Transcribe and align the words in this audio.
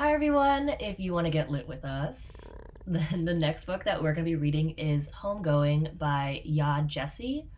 Hi, 0.00 0.12
everyone. 0.12 0.68
If 0.78 1.00
you 1.00 1.12
want 1.12 1.26
to 1.26 1.30
get 1.32 1.50
lit 1.50 1.66
with 1.66 1.84
us, 1.84 2.30
then 2.86 3.24
the 3.24 3.34
next 3.34 3.64
book 3.64 3.82
that 3.82 4.00
we're 4.00 4.12
going 4.12 4.24
to 4.24 4.30
be 4.30 4.36
reading 4.36 4.70
is 4.78 5.08
Homegoing 5.08 5.98
by 5.98 6.40
Yaa 6.46 6.88
Gyasi. 6.88 7.48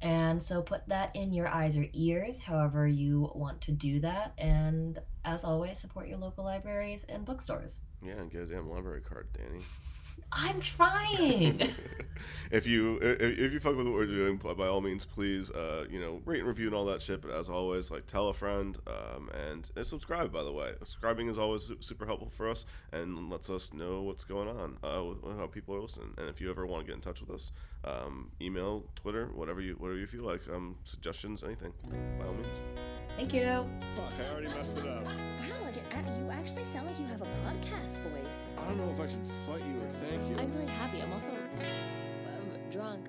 And 0.00 0.42
so 0.42 0.62
put 0.62 0.88
that 0.88 1.14
in 1.14 1.34
your 1.34 1.46
eyes 1.46 1.76
or 1.76 1.84
ears, 1.92 2.38
however 2.38 2.86
you 2.86 3.30
want 3.34 3.60
to 3.60 3.72
do 3.72 4.00
that. 4.00 4.32
And 4.38 4.98
as 5.26 5.44
always, 5.44 5.78
support 5.78 6.08
your 6.08 6.16
local 6.16 6.42
libraries 6.42 7.04
and 7.10 7.22
bookstores. 7.26 7.80
Yeah, 8.02 8.14
and 8.14 8.30
get 8.30 8.40
a 8.40 8.46
damn 8.46 8.70
library 8.70 9.02
card, 9.02 9.28
Danny. 9.36 9.62
I'm 10.32 10.60
trying. 10.60 11.74
if 12.50 12.66
you 12.66 12.98
if, 12.98 13.20
if 13.20 13.52
you 13.52 13.60
fuck 13.60 13.76
with 13.76 13.86
what 13.86 13.94
we're 13.94 14.06
doing, 14.06 14.36
by 14.36 14.66
all 14.66 14.80
means, 14.80 15.04
please, 15.04 15.50
uh, 15.50 15.84
you 15.90 16.00
know, 16.00 16.20
rate 16.24 16.40
and 16.40 16.48
review 16.48 16.66
and 16.66 16.74
all 16.74 16.84
that 16.86 17.02
shit. 17.02 17.22
But 17.22 17.30
as 17.32 17.48
always, 17.48 17.90
like 17.90 18.06
tell 18.06 18.28
a 18.28 18.32
friend 18.32 18.76
um, 18.86 19.30
and, 19.48 19.70
and 19.76 19.86
subscribe. 19.86 20.32
By 20.32 20.42
the 20.42 20.52
way, 20.52 20.72
subscribing 20.78 21.28
is 21.28 21.38
always 21.38 21.70
super 21.80 22.04
helpful 22.04 22.30
for 22.30 22.48
us 22.48 22.66
and 22.92 23.30
lets 23.30 23.50
us 23.50 23.72
know 23.72 24.02
what's 24.02 24.24
going 24.24 24.48
on, 24.48 24.76
uh, 24.82 25.04
with 25.04 25.36
how 25.38 25.46
people 25.46 25.74
are 25.76 25.80
listening. 25.80 26.14
And 26.18 26.28
if 26.28 26.40
you 26.40 26.50
ever 26.50 26.66
want 26.66 26.84
to 26.84 26.86
get 26.86 26.96
in 26.96 27.02
touch 27.02 27.20
with 27.20 27.30
us, 27.30 27.52
um, 27.84 28.30
email, 28.40 28.84
Twitter, 28.96 29.30
whatever 29.34 29.60
you 29.60 29.74
whatever 29.74 29.98
you 29.98 30.06
feel 30.06 30.24
like, 30.24 30.42
um, 30.52 30.76
suggestions, 30.84 31.44
anything, 31.44 31.72
by 32.18 32.26
all 32.26 32.34
means. 32.34 32.60
Thank 33.16 33.32
you. 33.32 33.64
Fuck, 33.94 34.12
I 34.18 34.32
already 34.32 34.48
messed 34.48 34.76
it 34.76 34.86
up. 34.86 35.04
Wow, 35.04 35.12
like 35.64 35.76
it, 35.76 35.84
you 36.18 36.30
actually 36.30 36.64
sound 36.72 36.86
like 36.86 36.98
you 36.98 37.06
have 37.06 37.22
a 37.22 37.26
podcast 37.26 37.98
voice. 38.02 38.24
I 38.58 38.66
don't 38.66 38.78
know 38.78 38.90
if 38.90 38.98
I 38.98 39.06
should 39.06 39.24
fight 39.46 39.62
you 39.68 39.80
or 39.80 39.88
thank 40.04 40.28
you. 40.28 40.36
I'm 40.38 40.50
really 40.52 40.66
happy. 40.66 41.02
I'm 41.02 41.12
also 41.12 41.30
um, 41.30 42.70
drunk. 42.70 43.08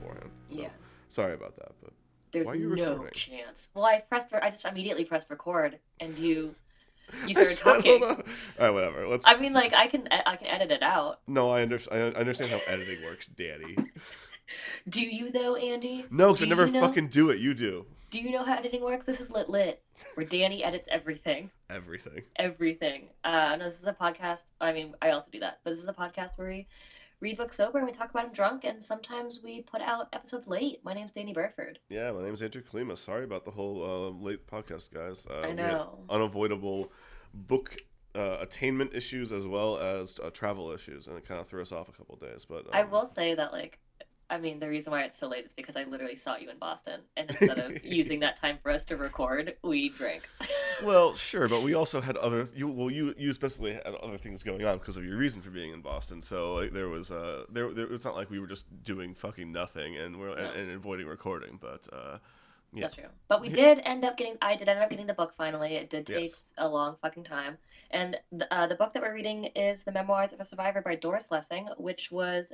beforehand. 0.00 0.30
So 0.48 0.60
Yeah. 0.60 0.68
sorry 1.08 1.34
about 1.34 1.56
that, 1.56 1.72
but 1.82 1.92
There's 2.32 2.46
Why 2.46 2.52
are 2.52 2.56
you 2.56 2.74
no 2.76 2.90
recording? 2.92 3.14
chance. 3.14 3.70
Well, 3.72 3.84
I 3.86 4.00
pressed. 4.00 4.28
For 4.28 4.42
I 4.42 4.50
just 4.50 4.64
immediately 4.66 5.04
pressed 5.04 5.30
record, 5.30 5.78
and 6.00 6.18
you 6.18 6.54
you 7.26 7.34
started 7.34 7.56
said, 7.56 7.64
talking. 7.64 8.02
All 8.02 8.16
right, 8.58 8.70
whatever. 8.70 9.06
Let's. 9.06 9.26
I 9.26 9.36
mean, 9.36 9.52
like 9.52 9.72
I 9.74 9.86
can 9.86 10.08
I 10.10 10.36
can 10.36 10.46
edit 10.48 10.70
it 10.70 10.82
out. 10.82 11.20
No, 11.26 11.50
I 11.50 11.62
understand. 11.62 12.16
I 12.16 12.20
understand 12.20 12.50
how 12.50 12.60
editing 12.66 13.04
works, 13.04 13.26
Danny. 13.26 13.76
Do 14.88 15.00
you 15.00 15.30
though, 15.30 15.56
Andy? 15.56 16.06
No, 16.10 16.28
because 16.28 16.42
I 16.42 16.46
never 16.46 16.66
know- 16.66 16.80
fucking 16.80 17.08
do 17.08 17.30
it. 17.30 17.40
You 17.40 17.54
do 17.54 17.86
Do 18.10 18.20
you 18.20 18.30
know 18.30 18.44
how 18.44 18.54
editing 18.54 18.82
works? 18.82 19.04
This 19.04 19.20
is 19.20 19.30
lit 19.30 19.48
lit, 19.48 19.82
where 20.14 20.24
Danny 20.26 20.62
edits 20.62 20.88
everything, 20.90 21.50
everything. 21.68 22.22
everything. 22.36 23.08
Uh, 23.24 23.56
no, 23.58 23.64
this 23.64 23.80
is 23.80 23.86
a 23.86 23.92
podcast. 23.92 24.44
I 24.60 24.72
mean, 24.72 24.94
I 25.02 25.10
also 25.10 25.30
do 25.32 25.40
that, 25.40 25.58
but 25.64 25.70
this 25.70 25.82
is 25.82 25.88
a 25.88 25.92
podcast 25.92 26.30
where 26.36 26.48
we 26.48 26.66
read 27.20 27.36
books 27.36 27.56
sober 27.56 27.78
and 27.78 27.86
we 27.86 27.92
talk 27.92 28.10
about 28.10 28.24
them 28.24 28.32
drunk, 28.32 28.64
and 28.64 28.82
sometimes 28.82 29.40
we 29.42 29.62
put 29.62 29.80
out 29.80 30.08
episodes 30.12 30.46
late. 30.46 30.80
My 30.84 30.92
name's 30.92 31.12
Danny 31.12 31.32
Burford. 31.32 31.78
Yeah, 31.88 32.12
my 32.12 32.22
name's 32.22 32.42
Andrew 32.42 32.62
Kalima. 32.62 32.96
Sorry 32.96 33.24
about 33.24 33.44
the 33.44 33.50
whole 33.50 33.82
uh, 33.82 34.24
late 34.24 34.46
podcast, 34.46 34.92
guys. 34.92 35.26
Uh, 35.28 35.40
I 35.40 35.52
know. 35.52 35.98
unavoidable 36.10 36.92
book 37.32 37.76
uh, 38.14 38.38
attainment 38.40 38.94
issues 38.94 39.32
as 39.32 39.46
well 39.46 39.78
as 39.78 40.18
uh, 40.22 40.30
travel 40.30 40.70
issues, 40.70 41.06
and 41.06 41.16
it 41.16 41.26
kind 41.26 41.40
of 41.40 41.46
threw 41.46 41.62
us 41.62 41.72
off 41.72 41.88
a 41.88 41.92
couple 41.92 42.16
days. 42.16 42.44
But 42.44 42.66
I 42.72 42.82
um, 42.82 42.90
will 42.90 43.06
say 43.06 43.34
that 43.34 43.52
like. 43.52 43.78
I 44.28 44.38
mean, 44.38 44.58
the 44.58 44.68
reason 44.68 44.90
why 44.90 45.02
it's 45.02 45.18
so 45.18 45.28
late 45.28 45.46
is 45.46 45.52
because 45.52 45.76
I 45.76 45.84
literally 45.84 46.16
saw 46.16 46.36
you 46.36 46.50
in 46.50 46.58
Boston, 46.58 47.00
and 47.16 47.30
instead 47.40 47.58
of 47.58 47.84
using 47.84 48.20
that 48.20 48.40
time 48.40 48.58
for 48.62 48.70
us 48.72 48.84
to 48.86 48.96
record, 48.96 49.56
we 49.62 49.88
drank. 49.90 50.28
Well, 50.84 51.14
sure, 51.14 51.48
but 51.48 51.62
we 51.62 51.72
also 51.72 52.02
had 52.02 52.18
other. 52.18 52.46
You 52.54 52.68
well, 52.68 52.90
you 52.90 53.14
you 53.16 53.30
especially 53.30 53.72
had 53.72 53.86
other 54.02 54.18
things 54.18 54.42
going 54.42 54.62
on 54.66 54.76
because 54.76 54.98
of 54.98 55.06
your 55.06 55.16
reason 55.16 55.40
for 55.40 55.48
being 55.48 55.72
in 55.72 55.80
Boston. 55.80 56.20
So 56.20 56.52
like, 56.52 56.74
there 56.74 56.88
was 56.90 57.10
uh 57.10 57.44
there, 57.48 57.72
there 57.72 57.90
it's 57.90 58.04
not 58.04 58.14
like 58.14 58.28
we 58.28 58.38
were 58.38 58.46
just 58.46 58.66
doing 58.82 59.14
fucking 59.14 59.50
nothing 59.50 59.96
and 59.96 60.20
we're 60.20 60.36
No. 60.36 60.44
and, 60.50 60.60
and 60.60 60.70
avoiding 60.72 61.06
recording, 61.06 61.58
but 61.58 61.88
uh 61.90 62.18
yeah. 62.74 62.82
That's 62.82 62.94
true. 62.94 63.04
But 63.28 63.40
we 63.40 63.48
did 63.48 63.80
end 63.86 64.04
up 64.04 64.18
getting. 64.18 64.36
I 64.42 64.54
did 64.54 64.68
end 64.68 64.80
up 64.80 64.90
getting 64.90 65.06
the 65.06 65.14
book 65.14 65.32
finally. 65.38 65.76
It 65.76 65.88
did 65.88 66.06
take 66.06 66.24
Yes. 66.24 66.52
a 66.58 66.68
long 66.68 66.96
fucking 67.00 67.24
time. 67.24 67.56
And 67.90 68.18
the, 68.32 68.52
uh, 68.52 68.66
the 68.66 68.74
book 68.74 68.92
that 68.92 69.02
we're 69.02 69.14
reading 69.14 69.44
is 69.56 69.82
The 69.84 69.92
Memoirs 69.92 70.34
of 70.34 70.40
a 70.40 70.44
Survivor 70.44 70.82
by 70.82 70.96
Doris 70.96 71.28
Lessing, 71.30 71.68
which 71.78 72.10
was 72.12 72.52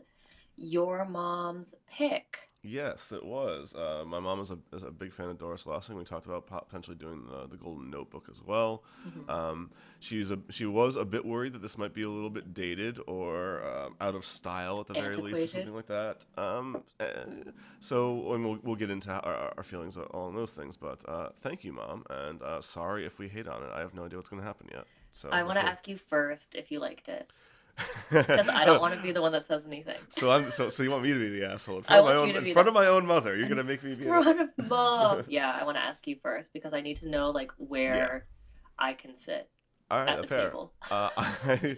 your 0.62 1.04
mom's 1.04 1.74
pick. 1.90 2.38
Yes, 2.64 3.10
it 3.10 3.24
was. 3.24 3.74
Uh, 3.74 4.04
my 4.06 4.20
mom 4.20 4.40
is 4.40 4.52
a, 4.52 4.58
is 4.72 4.84
a 4.84 4.92
big 4.92 5.12
fan 5.12 5.28
of 5.28 5.36
Doris 5.36 5.66
Lessing. 5.66 5.96
We 5.96 6.04
talked 6.04 6.26
about 6.26 6.46
potentially 6.46 6.94
doing 6.94 7.24
the, 7.28 7.48
the 7.48 7.56
Golden 7.56 7.90
Notebook 7.90 8.28
as 8.30 8.40
well. 8.40 8.84
Mhm. 9.04 9.28
Um, 9.28 9.70
she's 9.98 10.30
a 10.30 10.38
she 10.48 10.64
was 10.64 10.94
a 10.94 11.04
bit 11.04 11.24
worried 11.24 11.54
that 11.54 11.62
this 11.62 11.76
might 11.76 11.92
be 11.92 12.02
a 12.02 12.08
little 12.08 12.30
bit 12.30 12.54
dated 12.54 13.00
or 13.08 13.66
um, 13.66 13.96
out 14.00 14.14
of 14.14 14.24
style 14.24 14.78
at 14.78 14.86
the 14.86 14.94
very 14.94 15.14
least, 15.14 15.42
or 15.42 15.48
something 15.48 15.74
like 15.74 15.88
that. 15.88 16.24
Um, 16.38 16.84
eh, 17.00 17.06
so 17.80 18.32
and 18.32 18.44
we'll, 18.44 18.58
we'll 18.62 18.76
get 18.76 18.90
into 18.90 19.10
our, 19.10 19.52
our 19.56 19.64
feelings 19.64 19.96
on 19.96 20.36
those 20.36 20.52
things. 20.52 20.76
But 20.76 21.00
uh, 21.08 21.30
thank 21.40 21.64
you, 21.64 21.72
mom, 21.72 22.04
and 22.10 22.40
uh, 22.42 22.60
sorry 22.60 23.04
if 23.04 23.18
we 23.18 23.26
hate 23.26 23.48
on 23.48 23.64
it. 23.64 23.70
I 23.74 23.80
have 23.80 23.92
no 23.92 24.04
idea 24.04 24.18
what's 24.18 24.30
going 24.30 24.40
to 24.40 24.46
happen 24.46 24.68
yet. 24.72 24.84
So 25.10 25.30
I 25.30 25.42
want 25.42 25.56
to 25.56 25.64
ask 25.64 25.88
you 25.88 25.98
first 25.98 26.54
if 26.54 26.70
you 26.70 26.78
liked 26.78 27.08
it, 27.08 27.28
because 28.10 28.49
I 28.49 28.65
don't 28.65 28.81
want 28.87 28.94
to 28.94 29.03
be 29.03 29.12
the 29.12 29.22
one 29.22 29.33
that 29.33 29.47
says 29.47 29.62
anything. 29.66 29.99
So 30.10 30.31
I'm 30.31 30.50
so 30.50 30.69
so 30.71 30.83
you 30.83 30.91
want 30.91 31.03
me 31.03 31.12
to 31.12 31.19
be 31.19 31.28
the 31.41 31.50
asshole 31.50 31.78
in 31.78 31.84
I 31.88 32.00
front 32.00 32.00
of 32.00 32.05
my 32.06 32.15
own 32.15 32.28
in 32.47 32.53
front 32.53 32.66
the- 32.66 32.71
of 32.71 32.75
my 32.75 32.87
own 32.87 33.06
mother? 33.06 33.37
You're 33.37 33.49
gonna 33.49 33.65
make 33.65 33.83
me 33.83 33.94
be. 33.94 34.05
In 34.06 34.22
front 34.22 34.41
of 34.41 34.49
mom. 34.69 35.25
yeah, 35.28 35.56
I 35.60 35.65
want 35.65 35.77
to 35.77 35.83
ask 35.83 36.06
you 36.06 36.16
first 36.22 36.53
because 36.53 36.72
I 36.75 36.81
need 36.81 36.99
to 36.99 37.09
know 37.09 37.31
like 37.31 37.50
where 37.59 38.27
I 38.78 38.93
can 38.94 39.16
sit 39.19 39.49
All 39.91 39.99
right, 40.00 40.09
at 40.10 40.22
the 40.22 40.28
fair. 40.28 40.44
table. 40.49 40.72
Uh, 40.91 41.09
I 41.16 41.77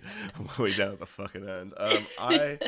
way 0.59 0.75
down 0.75 0.93
at 0.93 0.99
the 1.01 1.07
fucking 1.07 1.49
end. 1.49 1.75
Um, 1.77 2.07
I, 2.19 2.59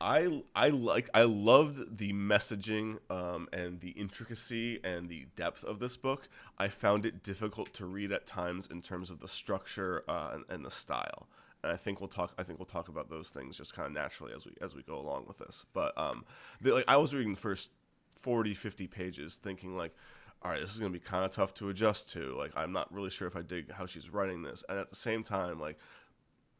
I, 0.00 0.42
I 0.56 0.68
like. 0.70 1.08
I 1.14 1.22
loved 1.22 1.98
the 1.98 2.12
messaging 2.12 2.98
um, 3.10 3.48
and 3.52 3.80
the 3.80 3.90
intricacy 3.90 4.80
and 4.82 5.08
the 5.08 5.26
depth 5.36 5.62
of 5.64 5.78
this 5.78 5.96
book. 5.96 6.28
I 6.58 6.68
found 6.68 7.06
it 7.06 7.22
difficult 7.22 7.72
to 7.74 7.86
read 7.86 8.10
at 8.12 8.26
times 8.26 8.66
in 8.66 8.82
terms 8.82 9.08
of 9.10 9.20
the 9.20 9.28
structure 9.28 10.02
uh, 10.08 10.30
and, 10.34 10.44
and 10.48 10.64
the 10.64 10.70
style. 10.70 11.28
And 11.62 11.72
I 11.72 11.76
think 11.76 12.00
we'll 12.00 12.08
talk. 12.08 12.32
I 12.38 12.42
think 12.42 12.58
we'll 12.58 12.66
talk 12.66 12.88
about 12.88 13.08
those 13.08 13.30
things 13.30 13.56
just 13.56 13.74
kind 13.74 13.86
of 13.86 13.92
naturally 13.92 14.32
as 14.34 14.44
we 14.44 14.52
as 14.60 14.74
we 14.74 14.82
go 14.82 14.98
along 14.98 15.26
with 15.26 15.38
this. 15.38 15.64
But 15.72 15.96
um, 15.96 16.24
the, 16.60 16.72
like 16.72 16.84
I 16.88 16.96
was 16.96 17.14
reading 17.14 17.34
the 17.34 17.40
first 17.40 17.70
40, 18.16 18.54
50 18.54 18.86
pages, 18.86 19.36
thinking 19.36 19.76
like, 19.76 19.94
all 20.42 20.50
right, 20.50 20.60
this 20.60 20.72
is 20.72 20.78
gonna 20.78 20.90
be 20.90 20.98
kind 20.98 21.24
of 21.24 21.30
tough 21.30 21.54
to 21.54 21.68
adjust 21.68 22.10
to. 22.12 22.36
Like, 22.36 22.52
I'm 22.56 22.72
not 22.72 22.92
really 22.92 23.10
sure 23.10 23.28
if 23.28 23.36
I 23.36 23.42
dig 23.42 23.70
how 23.72 23.86
she's 23.86 24.10
writing 24.10 24.42
this, 24.42 24.64
and 24.68 24.78
at 24.78 24.90
the 24.90 24.96
same 24.96 25.22
time, 25.22 25.60
like, 25.60 25.78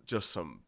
just 0.06 0.30
some 0.30 0.60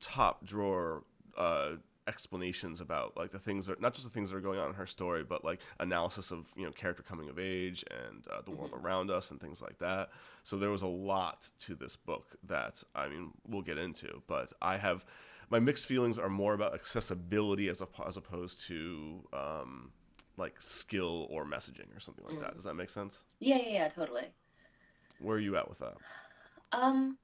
top 0.00 0.44
drawer 0.44 1.04
uh, 1.36 1.72
explanations 2.06 2.80
about 2.80 3.16
like 3.16 3.32
the 3.32 3.38
things 3.38 3.66
that 3.66 3.80
not 3.80 3.94
just 3.94 4.04
the 4.04 4.12
things 4.12 4.30
that 4.30 4.36
are 4.36 4.40
going 4.40 4.58
on 4.58 4.68
in 4.68 4.74
her 4.74 4.86
story, 4.86 5.24
but 5.24 5.44
like 5.44 5.60
analysis 5.80 6.30
of 6.30 6.46
you 6.56 6.64
know 6.64 6.72
character 6.72 7.02
coming 7.02 7.28
of 7.28 7.38
age 7.38 7.84
and 7.90 8.26
uh, 8.28 8.40
the 8.44 8.50
world 8.50 8.72
around 8.74 9.10
us 9.10 9.30
and 9.30 9.40
things 9.40 9.60
like 9.60 9.78
that. 9.78 10.10
So 10.44 10.56
there 10.56 10.70
was 10.70 10.82
a 10.82 10.86
lot 10.86 11.50
to 11.60 11.74
this 11.74 11.96
book 11.96 12.36
that 12.44 12.82
I 12.94 13.08
mean 13.08 13.32
we'll 13.46 13.62
get 13.62 13.78
into, 13.78 14.22
but 14.26 14.52
I 14.62 14.76
have 14.78 15.04
my 15.50 15.58
mixed 15.58 15.86
feelings 15.86 16.18
are 16.18 16.28
more 16.28 16.54
about 16.54 16.74
accessibility 16.74 17.68
as, 17.68 17.80
op- 17.80 18.06
as 18.06 18.16
opposed 18.16 18.66
to 18.66 19.26
um, 19.32 19.92
like 20.36 20.54
skill 20.60 21.26
or 21.30 21.44
messaging 21.44 21.96
or 21.96 22.00
something 22.00 22.24
like 22.28 22.40
that. 22.40 22.54
Does 22.54 22.64
that 22.64 22.74
make 22.74 22.90
sense? 22.90 23.20
Yeah, 23.38 23.56
yeah, 23.58 23.72
yeah, 23.72 23.88
totally. 23.88 24.26
Where 25.20 25.36
are 25.36 25.40
you 25.40 25.56
at 25.56 25.68
with 25.68 25.78
that? 25.78 25.94
Um, 26.72 27.16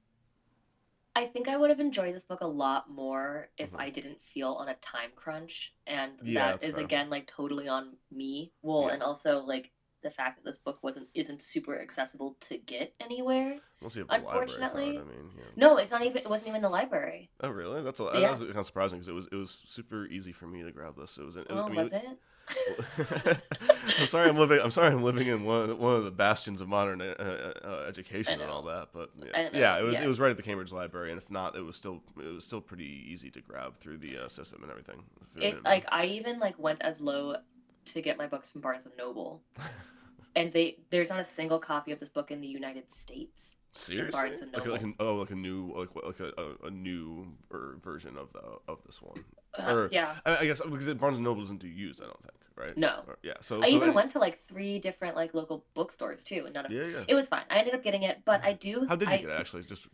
I 1.15 1.27
think 1.27 1.47
I 1.47 1.57
would 1.57 1.69
have 1.69 1.79
enjoyed 1.79 2.15
this 2.15 2.23
book 2.23 2.41
a 2.41 2.47
lot 2.47 2.89
more 2.89 3.49
if 3.57 3.71
Mhm. 3.71 3.79
I 3.79 3.89
didn't 3.91 4.19
feel 4.23 4.53
on 4.53 4.69
a 4.69 4.75
time 4.75 5.11
crunch, 5.15 5.73
and 5.85 6.13
Yeah, 6.23 6.51
that's 6.57 6.65
fair. 6.75 6.83
again 6.83 7.09
like 7.09 7.27
totally 7.27 7.67
on 7.67 7.97
me. 8.09 8.51
Well, 8.63 8.87
Yeah. 8.87 8.93
and 8.95 9.03
also 9.03 9.39
like 9.41 9.71
the 10.01 10.09
fact 10.11 10.35
that 10.37 10.43
this 10.43 10.57
book 10.57 10.79
wasn't 10.83 11.07
isn't 11.13 11.41
super 11.41 11.79
accessible 11.79 12.33
to 12.41 12.57
get 12.57 12.93
anywhere. 12.99 13.59
Unless 13.79 13.95
you 13.95 14.01
have 14.01 14.07
the 14.09 14.13
library 14.15 14.33
card, 14.33 14.49
Unfortunately- 14.49 14.97
I 14.99 15.03
mean, 15.03 15.31
yeah, 15.37 15.43
No, 15.55 15.73
it's- 15.77 15.91
not 15.91 16.01
even. 16.01 16.17
It 16.17 16.29
wasn't 16.29 16.47
even 16.49 16.57
in 16.57 16.61
the 16.63 16.69
library. 16.69 17.29
Oh 17.41 17.49
really? 17.49 17.81
That's 17.83 17.99
a, 17.99 18.05
Yeah. 18.05 18.19
that 18.31 18.39
was 18.39 18.47
kind 18.47 18.57
of 18.59 18.65
surprising 18.65 18.97
because 18.99 19.07
it 19.07 19.13
was 19.13 19.27
it 19.27 19.35
was 19.35 19.51
super 19.65 20.05
easy 20.07 20.31
for 20.33 20.47
me 20.47 20.63
to 20.63 20.71
grab 20.71 20.97
this. 20.97 21.17
It 21.17 21.23
was. 21.23 21.37
It, 21.37 21.47
Oh, 21.49 21.63
I 21.63 21.67
mean, 21.67 21.75
was 21.77 21.93
it? 21.93 22.19
I'm 22.97 24.07
sorry, 24.07 24.29
I'm 24.29 24.37
living. 24.37 24.59
I'm 24.61 24.71
sorry, 24.71 24.87
I'm 24.87 25.03
living 25.03 25.27
in 25.27 25.43
one 25.43 25.61
of 25.61 25.67
the, 25.69 25.75
one 25.75 25.95
of 25.95 26.03
the 26.03 26.11
bastions 26.11 26.61
of 26.61 26.67
modern 26.67 27.01
uh, 27.01 27.15
uh, 27.17 27.67
uh, 27.67 27.85
education 27.87 28.41
and 28.41 28.49
all 28.49 28.63
that. 28.63 28.89
But 28.93 29.11
yeah, 29.23 29.49
yeah, 29.53 29.79
it 29.79 29.83
was 29.83 29.93
yeah. 29.95 30.03
it 30.03 30.07
was 30.07 30.19
right 30.19 30.31
at 30.31 30.37
the 30.37 30.43
Cambridge 30.43 30.71
Library, 30.71 31.11
and 31.11 31.21
if 31.21 31.29
not, 31.31 31.55
it 31.55 31.61
was 31.61 31.75
still 31.75 32.01
it 32.17 32.33
was 32.33 32.45
still 32.45 32.61
pretty 32.61 33.05
easy 33.07 33.29
to 33.31 33.41
grab 33.41 33.79
through 33.79 33.97
the 33.97 34.17
uh, 34.17 34.27
system 34.27 34.61
and 34.63 34.71
everything. 34.71 35.03
It 35.37 35.63
like 35.63 35.85
I 35.91 36.05
even 36.05 36.39
like 36.39 36.57
went 36.59 36.81
as 36.81 36.99
low 36.99 37.37
to 37.85 38.01
get 38.01 38.17
my 38.17 38.27
books 38.27 38.49
from 38.49 38.61
Barnes 38.61 38.85
and 38.85 38.95
Noble, 38.97 39.41
and 40.35 40.51
they 40.51 40.77
there's 40.89 41.09
not 41.09 41.19
a 41.19 41.25
single 41.25 41.59
copy 41.59 41.91
of 41.91 41.99
this 41.99 42.09
book 42.09 42.31
in 42.31 42.41
the 42.41 42.47
United 42.47 42.93
States. 42.93 43.57
Seriously 43.73 44.11
Barnes 44.11 44.43
like, 44.53 44.65
like 44.67 44.81
an, 44.81 44.95
oh 44.99 45.15
like 45.15 45.31
a 45.31 45.35
new 45.35 45.73
like 45.75 45.89
like 46.03 46.19
a, 46.19 46.31
a, 46.41 46.67
a 46.67 46.71
new 46.71 47.27
er, 47.53 47.77
version 47.83 48.17
of 48.17 48.31
the 48.33 48.41
of 48.67 48.79
this 48.85 49.01
one. 49.01 49.23
Uh, 49.57 49.71
Or- 49.73 49.89
yeah. 49.91 50.15
I, 50.25 50.37
I 50.37 50.45
guess 50.45 50.61
because 50.61 50.87
it- 50.87 50.99
Barnes 50.99 51.17
and 51.17 51.23
Noble 51.25 51.41
doesn't 51.41 51.59
do 51.59 51.67
used. 51.67 52.01
I 52.01 52.05
don't 52.05 52.21
think 52.21 52.33
right. 52.55 52.77
No. 52.77 53.01
Or- 53.07 53.17
yeah. 53.23 53.33
So 53.41 53.61
I 53.61 53.69
so 53.69 53.75
even 53.75 53.89
any- 53.89 53.95
went 53.95 54.11
to 54.11 54.19
like 54.19 54.45
three 54.47 54.79
different 54.79 55.15
like 55.15 55.33
local 55.33 55.65
bookstores 55.73 56.23
too, 56.23 56.43
and 56.45 56.53
none 56.53 56.65
of 56.65 56.71
Yeah, 56.71 56.85
yeah. 56.85 57.03
it 57.07 57.15
was 57.15 57.27
fine. 57.27 57.43
I 57.49 57.57
ended 57.57 57.73
up 57.73 57.83
getting 57.83 58.03
it, 58.03 58.19
but 58.25 58.43
I 58.43 58.53
do. 58.53 58.85
How 58.87 58.95
did 58.95 59.07
you 59.09 59.13
I, 59.13 59.17
get 59.17 59.29
it? 59.29 59.39
Actually, 59.39 59.63
just 59.63 59.87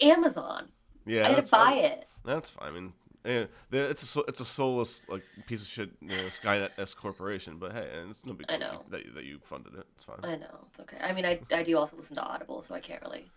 Amazon. 0.00 0.68
Yeah, 1.06 1.26
I 1.26 1.32
had 1.32 1.44
to 1.44 1.50
buy 1.50 1.72
I- 1.72 1.74
it. 1.76 2.06
That's 2.24 2.50
fine. 2.50 2.68
I 2.68 2.72
mean, 2.72 2.92
eh, 3.24 3.46
there- 3.70 3.86
it's 3.90 4.16
a 4.16 4.20
it's 4.28 4.40
a 4.40 4.44
soulless 4.44 5.08
like 5.08 5.22
piece 5.46 5.62
of 5.62 5.68
shit 5.68 5.90
you 6.00 6.08
know, 6.08 6.24
Skynet 6.28 6.70
S 6.78 6.94
corporation, 6.94 7.58
but 7.58 7.72
hey, 7.72 7.88
and 8.00 8.10
it's 8.10 8.24
no 8.24 8.32
big 8.34 8.46
I 8.50 8.58
deal 8.58 8.68
know. 8.72 8.82
that 8.90 9.04
you, 9.04 9.12
that 9.12 9.24
you 9.24 9.38
funded 9.42 9.74
it. 9.74 9.86
It's 9.94 10.04
fine. 10.04 10.18
I 10.22 10.36
know 10.36 10.66
it's 10.70 10.80
okay. 10.80 10.98
I 11.00 11.12
mean, 11.12 11.24
I 11.24 11.40
I 11.52 11.62
do 11.62 11.76
also 11.78 11.96
listen 11.96 12.16
to 12.16 12.22
Audible, 12.22 12.62
so 12.62 12.74
I 12.74 12.80
can't 12.80 13.02
really. 13.02 13.30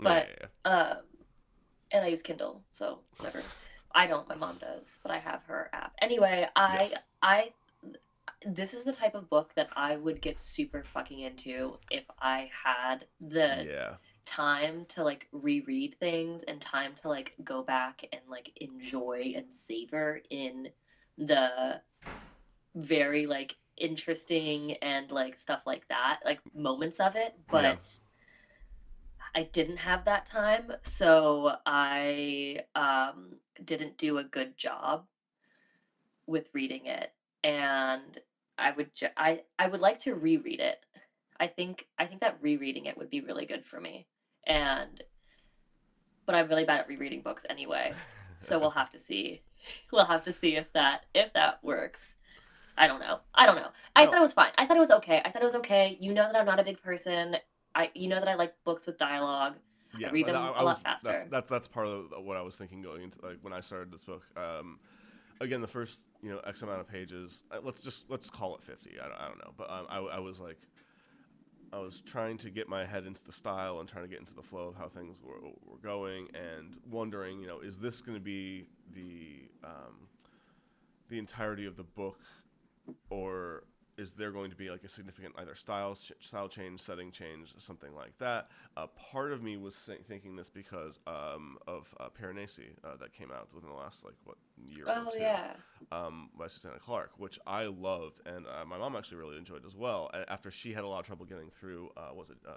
Yeah, 0.00 0.02
but- 0.02 0.28
yeah, 0.28 0.46
yeah. 0.64 0.70
Um, 0.90 0.96
and 1.92 2.04
I 2.04 2.08
use 2.08 2.22
Kindle, 2.22 2.62
so 2.72 2.98
whatever. 3.18 3.42
I 3.94 4.06
don't. 4.06 4.28
My 4.28 4.34
mom 4.34 4.58
does, 4.58 4.98
but 5.02 5.10
I 5.12 5.18
have 5.18 5.42
her 5.44 5.70
app. 5.72 5.92
Anyway, 6.02 6.46
I 6.56 6.88
Yes. 6.90 6.94
I 7.22 7.52
this 8.44 8.74
is 8.74 8.82
the 8.82 8.92
type 8.92 9.14
of 9.14 9.30
book 9.30 9.52
that 9.54 9.68
I 9.76 9.96
would 9.96 10.20
get 10.20 10.38
super 10.40 10.84
fucking 10.92 11.20
into 11.20 11.78
if 11.90 12.04
I 12.20 12.50
had 12.64 13.06
the 13.20 13.64
yeah, 13.68 13.94
time 14.26 14.84
to 14.88 15.02
like 15.02 15.28
reread 15.32 15.96
things 15.98 16.42
and 16.42 16.60
time 16.60 16.92
to 17.00 17.08
like 17.08 17.32
go 17.44 17.62
back 17.62 18.04
and 18.12 18.20
like 18.28 18.50
enjoy 18.60 19.32
and 19.36 19.50
savor 19.50 20.20
in 20.30 20.68
the 21.16 21.80
very 22.74 23.26
like 23.26 23.56
interesting 23.78 24.72
and 24.82 25.10
like 25.10 25.38
stuff 25.40 25.60
like 25.66 25.86
that 25.88 26.20
like 26.24 26.40
moments 26.54 27.00
of 27.00 27.14
it 27.16 27.34
but 27.50 27.62
Yeah. 27.62 27.76
i 29.34 29.42
didn't 29.44 29.76
have 29.78 30.04
that 30.04 30.26
time 30.26 30.72
so 30.82 31.56
i 31.66 32.60
um 32.74 33.36
didn't 33.64 33.96
do 33.98 34.18
a 34.18 34.24
good 34.24 34.56
job 34.56 35.06
with 36.26 36.48
reading 36.52 36.86
it 36.86 37.12
and 37.44 38.18
i 38.58 38.70
would 38.72 38.94
ju- 38.94 39.08
i 39.16 39.42
i 39.58 39.66
would 39.66 39.80
like 39.80 40.00
to 40.00 40.14
reread 40.14 40.60
it 40.60 40.84
i 41.38 41.46
think 41.46 41.86
i 41.98 42.06
think 42.06 42.20
that 42.20 42.38
rereading 42.40 42.86
it 42.86 42.96
would 42.96 43.10
be 43.10 43.20
really 43.20 43.46
good 43.46 43.64
for 43.64 43.80
me 43.80 44.06
and 44.46 45.02
but 46.26 46.34
i'm 46.34 46.48
really 46.48 46.64
bad 46.64 46.80
at 46.80 46.88
rereading 46.88 47.20
books 47.22 47.44
anyway 47.50 47.92
so 48.36 48.58
we'll 48.58 48.70
have 48.70 48.90
to 48.90 48.98
see 48.98 49.42
we'll 49.92 50.04
have 50.04 50.24
to 50.24 50.32
see 50.32 50.56
if 50.56 50.72
that 50.72 51.02
if 51.14 51.32
that 51.32 51.58
works 51.62 52.00
i 52.78 52.86
don't 52.86 53.00
know 53.00 53.18
i 53.34 53.46
don't 53.46 53.56
know 53.56 53.68
i 53.94 54.04
No. 54.04 54.10
thought 54.10 54.18
it 54.18 54.22
was 54.22 54.32
fine 54.32 54.50
i 54.58 54.66
thought 54.66 54.76
it 54.76 54.80
was 54.80 54.90
okay 54.90 55.20
i 55.24 55.30
thought 55.30 55.42
it 55.42 55.44
was 55.44 55.54
okay 55.56 55.96
you 56.00 56.12
know 56.12 56.24
that 56.30 56.36
i'm 56.36 56.46
not 56.46 56.60
a 56.60 56.64
big 56.64 56.80
person 56.82 57.36
i 57.74 57.90
you 57.94 58.08
know 58.08 58.18
that 58.20 58.28
i 58.28 58.34
like 58.34 58.54
books 58.64 58.86
with 58.86 58.98
dialogue 58.98 59.54
yes, 59.98 60.12
read 60.12 60.28
I- 60.28 60.32
them 60.32 60.42
I- 60.42 60.48
a 60.48 60.50
I 60.52 60.62
lot 60.62 60.64
was- 60.64 60.82
That's 60.82 61.02
faster. 61.02 61.28
that's 61.30 61.50
that's 61.50 61.68
part 61.68 61.86
of 61.86 62.06
what 62.24 62.36
I 62.36 62.42
was 62.42 62.56
thinking 62.56 62.82
going 62.82 63.02
into 63.02 63.18
like 63.24 63.38
when 63.40 63.52
I 63.54 63.60
started 63.60 63.90
this 63.90 64.04
book. 64.04 64.24
Um, 64.36 64.78
again, 65.40 65.62
the 65.62 65.66
first 65.68 66.04
you 66.22 66.30
know 66.30 66.38
X 66.40 66.60
amount 66.62 66.80
of 66.80 66.88
pages. 66.88 67.44
uh, 67.50 67.58
Let's 67.62 67.82
just 67.82 68.10
let's 68.10 68.28
call 68.28 68.54
it 68.56 68.62
fifty. 68.62 68.92
I 69.02 69.08
don't, 69.08 69.18
I 69.20 69.28
don't 69.28 69.38
know, 69.38 69.52
but 69.56 69.70
um, 69.70 69.86
I 69.88 69.98
I 69.98 70.18
was 70.18 70.38
like. 70.38 70.58
I 71.72 71.78
was 71.78 72.00
trying 72.00 72.38
to 72.38 72.50
get 72.50 72.68
my 72.68 72.86
head 72.86 73.06
into 73.06 73.20
the 73.24 73.32
style 73.32 73.80
and 73.80 73.88
trying 73.88 74.04
to 74.04 74.08
get 74.08 74.20
into 74.20 74.34
the 74.34 74.42
flow 74.42 74.68
of 74.68 74.76
how 74.76 74.88
things 74.88 75.20
were, 75.22 75.40
were 75.64 75.78
going, 75.82 76.28
and 76.34 76.76
wondering, 76.90 77.40
you 77.40 77.46
know, 77.46 77.60
is 77.60 77.78
this 77.78 78.00
going 78.00 78.16
to 78.16 78.24
be 78.24 78.66
the 78.94 79.48
um, 79.64 80.08
the 81.08 81.18
entirety 81.18 81.66
of 81.66 81.76
the 81.76 81.82
book, 81.82 82.20
or 83.10 83.64
is 83.98 84.12
there 84.12 84.30
going 84.30 84.50
to 84.50 84.56
be 84.56 84.70
like 84.70 84.84
a 84.84 84.88
significant 84.88 85.34
either 85.38 85.54
style 85.54 85.94
style 86.20 86.48
change, 86.48 86.80
setting 86.80 87.10
change, 87.10 87.54
something 87.58 87.94
like 87.94 88.16
that? 88.18 88.48
Uh, 88.76 88.86
part 88.88 89.32
of 89.32 89.42
me 89.42 89.56
was 89.56 89.74
thi- 89.74 89.96
thinking 90.06 90.36
this 90.36 90.50
because 90.50 90.98
um, 91.06 91.56
of 91.66 91.94
uh, 91.98 92.08
Piranesi 92.10 92.70
uh, 92.84 92.96
that 93.00 93.12
came 93.12 93.30
out 93.32 93.48
within 93.54 93.70
the 93.70 93.74
last 93.76 94.04
like 94.04 94.14
what 94.24 94.36
year 94.56 94.84
or 94.86 94.94
oh 94.94 95.10
two 95.12 95.18
yeah 95.20 95.52
um, 95.92 96.28
by 96.38 96.46
Susanna 96.46 96.78
Clarke, 96.78 97.12
which 97.18 97.38
I 97.46 97.64
loved, 97.64 98.20
and 98.26 98.46
uh, 98.46 98.64
my 98.66 98.76
mom 98.78 98.96
actually 98.96 99.18
really 99.18 99.36
enjoyed 99.38 99.64
as 99.64 99.74
well. 99.74 100.10
After 100.28 100.50
she 100.50 100.72
had 100.74 100.84
a 100.84 100.88
lot 100.88 101.00
of 101.00 101.06
trouble 101.06 101.24
getting 101.26 101.50
through, 101.50 101.90
uh, 101.96 102.14
was 102.14 102.30
it 102.30 102.36
uh, 102.46 102.52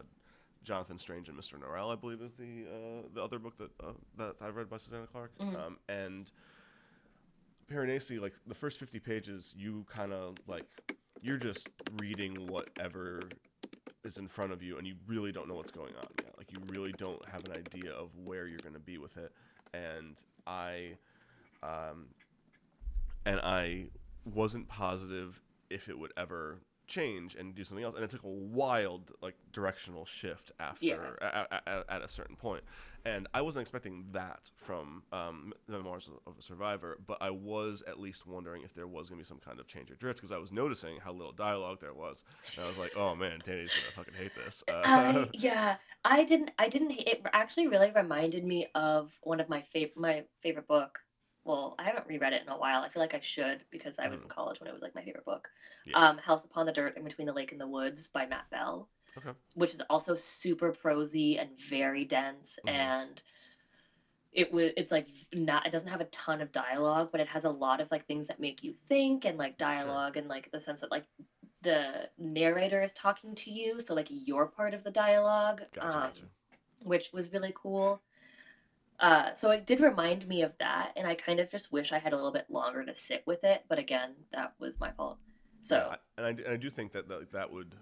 Jonathan 0.64 0.98
Strange 0.98 1.30
and 1.30 1.38
Mr. 1.38 1.54
Norrell? 1.54 1.92
I 1.92 1.96
believe 1.96 2.22
is 2.22 2.34
the 2.34 2.66
uh, 2.68 3.08
the 3.14 3.24
other 3.24 3.40
book 3.40 3.58
that 3.58 3.72
uh, 3.82 3.92
that 4.18 4.36
I 4.42 4.48
read 4.50 4.70
by 4.70 4.78
Susanna 4.78 5.08
Clarke, 5.08 5.32
Mhm. 5.40 5.56
um, 5.58 5.78
and 5.88 6.30
Piranesi, 7.72 8.20
like 8.20 8.34
the 8.48 8.56
first 8.56 8.80
fifty 8.80 9.00
pages, 9.00 9.54
you 9.58 9.86
kind 9.90 10.12
of 10.12 10.36
like 10.48 10.66
you're 11.22 11.38
just 11.38 11.70
reading 12.00 12.48
whatever 12.48 13.22
is 14.04 14.18
in 14.18 14.28
front 14.28 14.52
of 14.52 14.64
you, 14.64 14.78
and 14.78 14.88
you 14.88 14.96
really 15.08 15.32
don't 15.32 15.48
know 15.48 15.56
what's 15.56 15.72
going 15.72 15.94
on 15.98 16.08
yet. 16.24 16.34
Like 16.38 16.52
you 16.52 16.60
really 16.68 16.94
don't 16.94 17.24
have 17.30 17.44
an 17.46 17.52
idea 17.52 17.92
of 17.92 18.10
where 18.24 18.48
you're 18.48 18.60
going 18.60 18.74
to 18.74 18.80
be 18.80 18.98
with 18.98 19.18
it, 19.18 19.32
and 19.74 20.16
I. 20.48 20.96
Um, 21.62 22.08
and 23.26 23.40
I 23.42 23.88
wasn't 24.24 24.70
positive 24.70 25.42
if 25.70 25.90
it 25.90 26.00
would 26.00 26.14
ever 26.16 26.60
change 26.88 27.36
and 27.36 27.54
do 27.54 27.64
something 27.66 27.84
else. 27.84 27.94
And 27.96 28.04
it 28.04 28.10
took 28.10 28.24
a 28.24 28.28
wild 28.30 29.12
like 29.22 29.36
directional 29.52 30.06
shift 30.06 30.54
after 30.60 30.86
Yeah. 30.86 31.12
a- 31.22 31.48
a- 31.56 31.62
a- 31.80 31.94
at 31.94 32.02
a 32.02 32.08
certain 32.08 32.38
point. 32.38 32.64
And 33.06 33.28
I 33.34 33.42
wasn't 33.42 33.62
expecting 33.62 34.06
that 34.12 34.52
from 34.56 35.04
um, 35.12 35.54
Memoirs 35.68 36.10
of 36.28 36.38
a 36.38 36.42
Survivor, 36.42 36.98
but 37.06 37.18
I 37.22 37.30
was 37.30 37.84
at 37.88 38.00
least 38.00 38.28
wondering 38.28 38.64
if 38.64 38.74
there 38.74 38.88
was 38.88 39.10
going 39.10 39.20
to 39.20 39.24
be 39.24 39.28
some 39.28 39.40
kind 39.40 39.60
of 39.60 39.68
change 39.68 39.90
or 39.92 39.96
drift 39.96 40.20
because 40.20 40.32
I 40.32 40.38
was 40.38 40.52
noticing 40.52 40.98
how 40.98 41.14
little 41.14 41.32
dialogue 41.32 41.80
there 41.82 41.94
was, 41.94 42.24
and 42.56 42.66
I 42.66 42.68
was 42.68 42.78
like, 42.78 42.92
"Oh 42.96 43.16
man, 43.16 43.40
Danny's 43.44 43.72
gonna 43.72 43.92
fucking 43.96 44.14
hate 44.16 44.36
this." 44.36 44.64
Uh, 44.68 45.26
yeah 45.34 45.76
i 46.06 46.24
didn't 46.24 46.52
i 46.60 46.68
didn't 46.70 46.92
hate 46.92 47.08
it 47.08 47.22
actually 47.34 47.68
really 47.68 47.92
reminded 47.96 48.44
me 48.46 48.68
of 48.76 49.12
one 49.24 49.40
of 49.40 49.50
my 49.50 49.62
favorite 49.74 49.98
my 49.98 50.24
favorite 50.42 50.68
book 50.68 51.00
well 51.44 51.76
i 51.80 51.84
haven't 51.84 52.08
reread 52.08 52.34
it 52.34 52.42
in 52.42 52.50
a 52.50 52.58
while 52.58 52.82
i 52.82 52.90
feel 52.90 53.02
like 53.02 53.14
i 53.14 53.20
should 53.20 53.62
because 53.72 54.00
i 54.00 54.08
was 54.08 54.22
in 54.22 54.28
Mhm. 54.28 54.30
college 54.30 54.60
when 54.60 54.70
it 54.70 54.74
was 54.74 54.82
like 54.82 54.96
my 54.96 55.04
favorite 55.04 55.26
book 55.26 55.48
yes. 55.86 55.96
um, 55.96 56.18
House 56.20 56.44
Upon 56.46 56.66
the 56.66 56.72
Dirt 56.72 56.98
in 56.98 57.04
Between 57.04 57.28
the 57.28 57.34
Lake 57.34 57.52
and 57.52 57.60
the 57.60 57.68
Woods 57.68 58.08
by 58.10 58.26
Matt 58.26 58.50
Bell, 58.52 58.90
Okay. 59.20 59.38
which 59.56 59.74
is 59.74 59.82
also 59.90 60.16
super 60.16 60.72
prosy 60.72 61.38
and 61.38 61.50
very 61.70 62.06
dense, 62.06 62.58
Mhm. 62.66 62.70
and 62.72 63.24
it 64.32 64.54
would 64.54 64.74
it's 64.78 64.92
like 64.92 65.08
not 65.34 65.66
it 65.66 65.72
doesn't 65.72 65.88
have 65.88 66.02
a 66.02 66.06
ton 66.06 66.40
of 66.42 66.52
dialogue, 66.52 67.10
but 67.12 67.20
it 67.20 67.28
has 67.28 67.46
a 67.46 67.50
lot 67.50 67.82
of 67.82 67.90
like 67.92 68.06
things 68.06 68.28
that 68.28 68.40
make 68.40 68.64
you 68.64 68.74
think 68.88 69.26
and 69.26 69.38
like 69.38 69.58
dialogue 69.58 70.18
and 70.18 70.28
like 70.28 70.52
the 70.52 70.60
sense 70.60 70.82
that 70.82 70.92
like 70.92 71.06
the 71.62 72.10
narrator 72.18 72.82
is 72.82 72.92
talking 72.94 73.36
to 73.36 73.52
you, 73.52 73.80
so 73.80 73.94
like 73.94 74.08
you're 74.10 74.46
part 74.46 74.74
of 74.74 74.84
the 74.84 74.92
dialogue, 74.92 75.62
Gotcha, 75.74 75.88
um, 75.98 76.04
gotcha. 76.04 76.26
which 76.84 77.12
was 77.12 77.34
really 77.34 77.52
cool. 77.56 78.02
Uh, 79.00 79.34
so 79.34 79.50
it 79.52 79.66
did 79.66 79.80
remind 79.80 80.28
me 80.28 80.42
of 80.42 80.58
that, 80.60 80.92
and 80.96 81.08
I 81.08 81.16
kind 81.16 81.40
of 81.40 81.50
just 81.50 81.72
wish 81.72 81.92
I 81.92 82.00
had 82.00 82.12
a 82.14 82.16
little 82.16 82.32
bit 82.34 82.50
longer 82.50 82.86
to 82.86 82.94
sit 82.94 83.26
with 83.26 83.44
it. 83.46 83.64
But 83.70 83.80
again, 83.80 84.14
that 84.32 84.54
was 84.60 84.80
my 84.80 84.92
fault. 84.92 85.18
So 85.62 85.78
Yeah, 85.90 85.96
and 86.18 86.26
I, 86.26 86.30
and 86.30 86.48
I 86.54 86.58
do 86.58 86.70
think 86.70 86.92
that, 86.94 87.08
that 87.10 87.32
that 87.32 87.52
would 87.52 87.76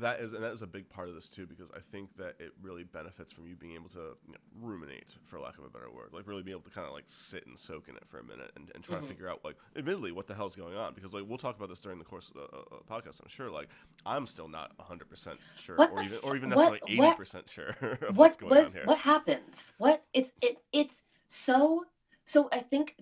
that 0.00 0.20
is 0.20 0.32
and 0.32 0.42
that 0.42 0.52
is 0.52 0.62
a 0.62 0.66
big 0.66 0.88
part 0.88 1.08
of 1.08 1.14
this 1.14 1.28
too 1.28 1.46
because 1.46 1.70
I 1.76 1.80
think 1.80 2.16
that 2.18 2.34
it 2.38 2.52
really 2.62 2.84
benefits 2.84 3.32
from 3.32 3.46
you 3.46 3.54
being 3.56 3.74
able 3.74 3.88
to 3.90 4.16
you 4.26 4.32
know, 4.32 4.38
ruminate 4.60 5.14
for 5.24 5.38
lack 5.40 5.58
of 5.58 5.64
a 5.64 5.68
better 5.68 5.90
word 5.90 6.10
like 6.12 6.26
really 6.26 6.42
be 6.42 6.50
able 6.50 6.62
to 6.62 6.70
kind 6.70 6.86
of 6.86 6.92
like 6.92 7.04
sit 7.08 7.46
and 7.46 7.58
soak 7.58 7.88
in 7.88 7.96
it 7.96 8.06
for 8.06 8.18
a 8.18 8.24
minute 8.24 8.50
and, 8.56 8.70
and 8.74 8.82
try 8.84 8.96
Mhm. 8.96 9.02
to 9.02 9.06
figure 9.08 9.28
out 9.28 9.40
like 9.44 9.56
admittedly 9.76 10.12
what 10.12 10.26
the 10.26 10.34
hell's 10.34 10.54
going 10.56 10.76
on 10.76 10.94
because 10.94 11.12
like 11.14 11.24
we'll 11.26 11.38
talk 11.38 11.56
about 11.56 11.68
this 11.68 11.80
during 11.80 11.98
the 11.98 12.04
course 12.04 12.28
of 12.28 12.34
the 12.34 12.42
uh, 12.42 12.60
uh, 12.76 13.00
podcast 13.00 13.20
I'm 13.22 13.28
sure 13.28 13.50
like 13.50 13.68
I'm 14.04 14.26
still 14.26 14.48
not 14.48 14.76
100% 14.78 15.36
sure 15.56 15.76
What 15.76 15.92
or 15.92 16.02
even 16.02 16.18
or 16.22 16.36
even 16.36 16.48
necessarily 16.50 16.80
what- 16.96 17.18
80% 17.18 17.48
sure 17.50 17.68
of 18.08 18.16
what's 18.16 18.36
going 18.36 18.50
was 18.50 18.66
on 18.68 18.72
here. 18.72 18.84
what 18.84 18.98
happens? 18.98 19.72
What 19.78 20.04
it's 20.14 20.32
it 20.42 20.58
it's 20.72 21.02
so 21.28 21.84
so 22.24 22.48
i 22.52 22.60
think 22.60 22.94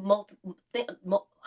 multiple 0.00 0.56
th- 0.72 0.88
mul- 1.04 1.26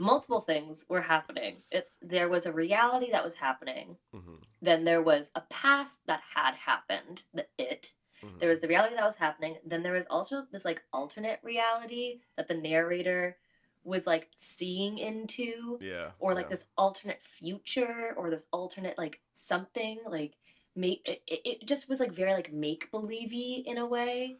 multiple 0.00 0.40
things 0.40 0.84
were 0.88 1.02
happening. 1.02 1.58
It's 1.70 1.94
there 2.02 2.28
was 2.28 2.46
a 2.46 2.52
reality 2.52 3.10
that 3.12 3.24
was 3.24 3.34
happening. 3.34 3.96
Hmm 4.12 4.36
then 4.62 4.84
there 4.84 5.02
was 5.02 5.30
a 5.36 5.42
past 5.42 5.94
that 6.06 6.20
had 6.34 6.54
happened 6.54 7.22
the 7.34 7.46
it. 7.58 7.92
Hmm 8.22 8.38
there 8.40 8.48
was 8.48 8.60
the 8.60 8.68
reality 8.68 8.94
that 8.96 9.04
was 9.04 9.16
happening. 9.16 9.56
Then 9.64 9.82
there 9.82 9.92
was 9.92 10.06
also 10.10 10.44
this 10.52 10.64
like 10.64 10.82
alternate 10.92 11.40
reality 11.42 12.20
that 12.36 12.48
the 12.48 12.54
narrator 12.54 13.36
was 13.84 14.06
like 14.06 14.28
seeing 14.36 14.98
into 14.98 15.78
yeah 15.80 16.10
or 16.18 16.34
like 16.34 16.46
yeah. 16.50 16.56
this 16.56 16.66
alternate 16.76 17.22
future 17.22 18.14
or 18.16 18.30
this 18.30 18.46
alternate 18.52 18.98
like 18.98 19.20
something 19.34 19.98
like 20.06 20.34
make 20.76 21.00
it, 21.04 21.22
it 21.26 21.66
just 21.66 21.88
was 21.88 22.00
like 22.00 22.12
very 22.12 22.32
like 22.32 22.52
make 22.52 22.90
believey 22.90 23.64
in 23.66 23.78
a 23.78 23.86
way. 23.86 24.38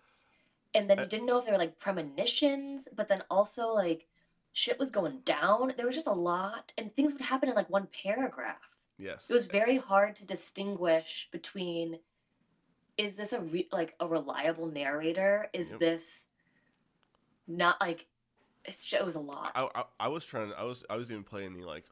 And 0.74 0.88
then 0.88 0.98
you 0.98 1.04
Uh, 1.04 1.08
didn't 1.08 1.26
know 1.26 1.38
if 1.38 1.44
they 1.44 1.52
were 1.52 1.58
like 1.58 1.78
premonitions 1.78 2.88
but 2.96 3.08
then 3.08 3.22
also 3.30 3.68
like 3.74 4.06
shit 4.52 4.78
was 4.78 4.90
going 4.90 5.20
down. 5.24 5.72
There 5.76 5.86
was 5.86 5.94
just 5.94 6.06
a 6.06 6.12
lot 6.12 6.72
and 6.78 6.94
things 6.94 7.12
would 7.12 7.22
happen 7.22 7.48
in 7.48 7.54
like 7.54 7.70
one 7.70 7.88
paragraph. 8.04 8.56
Yes. 8.98 9.30
It 9.30 9.34
was 9.34 9.46
very 9.46 9.76
hard 9.76 10.16
to 10.16 10.24
distinguish 10.24 11.28
between 11.32 11.98
is 12.98 13.14
this 13.14 13.32
a 13.32 13.40
re- 13.40 13.68
like 13.72 13.94
a 14.00 14.06
reliable 14.06 14.66
narrator? 14.66 15.48
Is 15.54 15.70
Yep. 15.70 15.80
this 15.80 16.26
not 17.48 17.80
like 17.80 18.06
it's 18.66 18.84
ju- 18.84 18.96
it 18.96 19.04
was 19.04 19.14
a 19.14 19.20
lot 19.20 19.52
I, 19.54 19.68
I, 19.74 19.84
I 20.00 20.08
was 20.08 20.26
trying. 20.26 20.52
I 20.56 20.64
was 20.64 20.84
I 20.90 20.96
was 20.96 21.10
even 21.10 21.24
playing 21.24 21.54
the 21.54 21.64
like, 21.64 21.84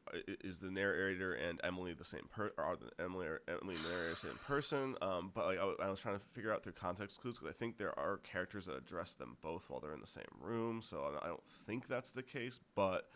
is 0.45 0.59
the 0.59 0.71
narrator 0.71 1.33
and 1.33 1.61
Emily 1.65 1.95
the 1.95 2.05
same 2.05 2.29
per? 2.31 2.53
Or 2.59 2.65
are 2.65 2.77
the 2.77 2.91
Emily 3.03 3.27
or 3.27 3.41
Emily 3.49 3.75
and 3.77 3.85
the 3.85 3.89
narrator 3.89 4.11
the 4.11 4.17
same 4.29 4.39
person? 4.47 4.95
Um, 5.01 5.31
but 5.35 5.47
like 5.47 5.59
I, 5.59 5.87
I 5.87 5.89
was 5.91 6.01
trying 6.01 6.19
to 6.19 6.25
figure 6.35 6.53
out 6.53 6.63
through 6.63 6.73
context 6.73 7.21
clues 7.21 7.39
because 7.39 7.55
I 7.55 7.59
think 7.59 7.79
there 7.79 7.99
are 7.99 8.19
characters 8.19 8.67
that 8.67 8.77
address 8.77 9.15
them 9.15 9.37
both 9.43 9.65
while 9.69 9.81
they're 9.81 9.95
in 9.95 10.01
the 10.01 10.07
same 10.07 10.25
room. 10.41 10.83
So 10.83 11.19
I, 11.23 11.29
don't 11.29 11.43
think 11.67 11.89
that's 11.89 12.13
the 12.13 12.23
case, 12.23 12.61
but 12.75 13.09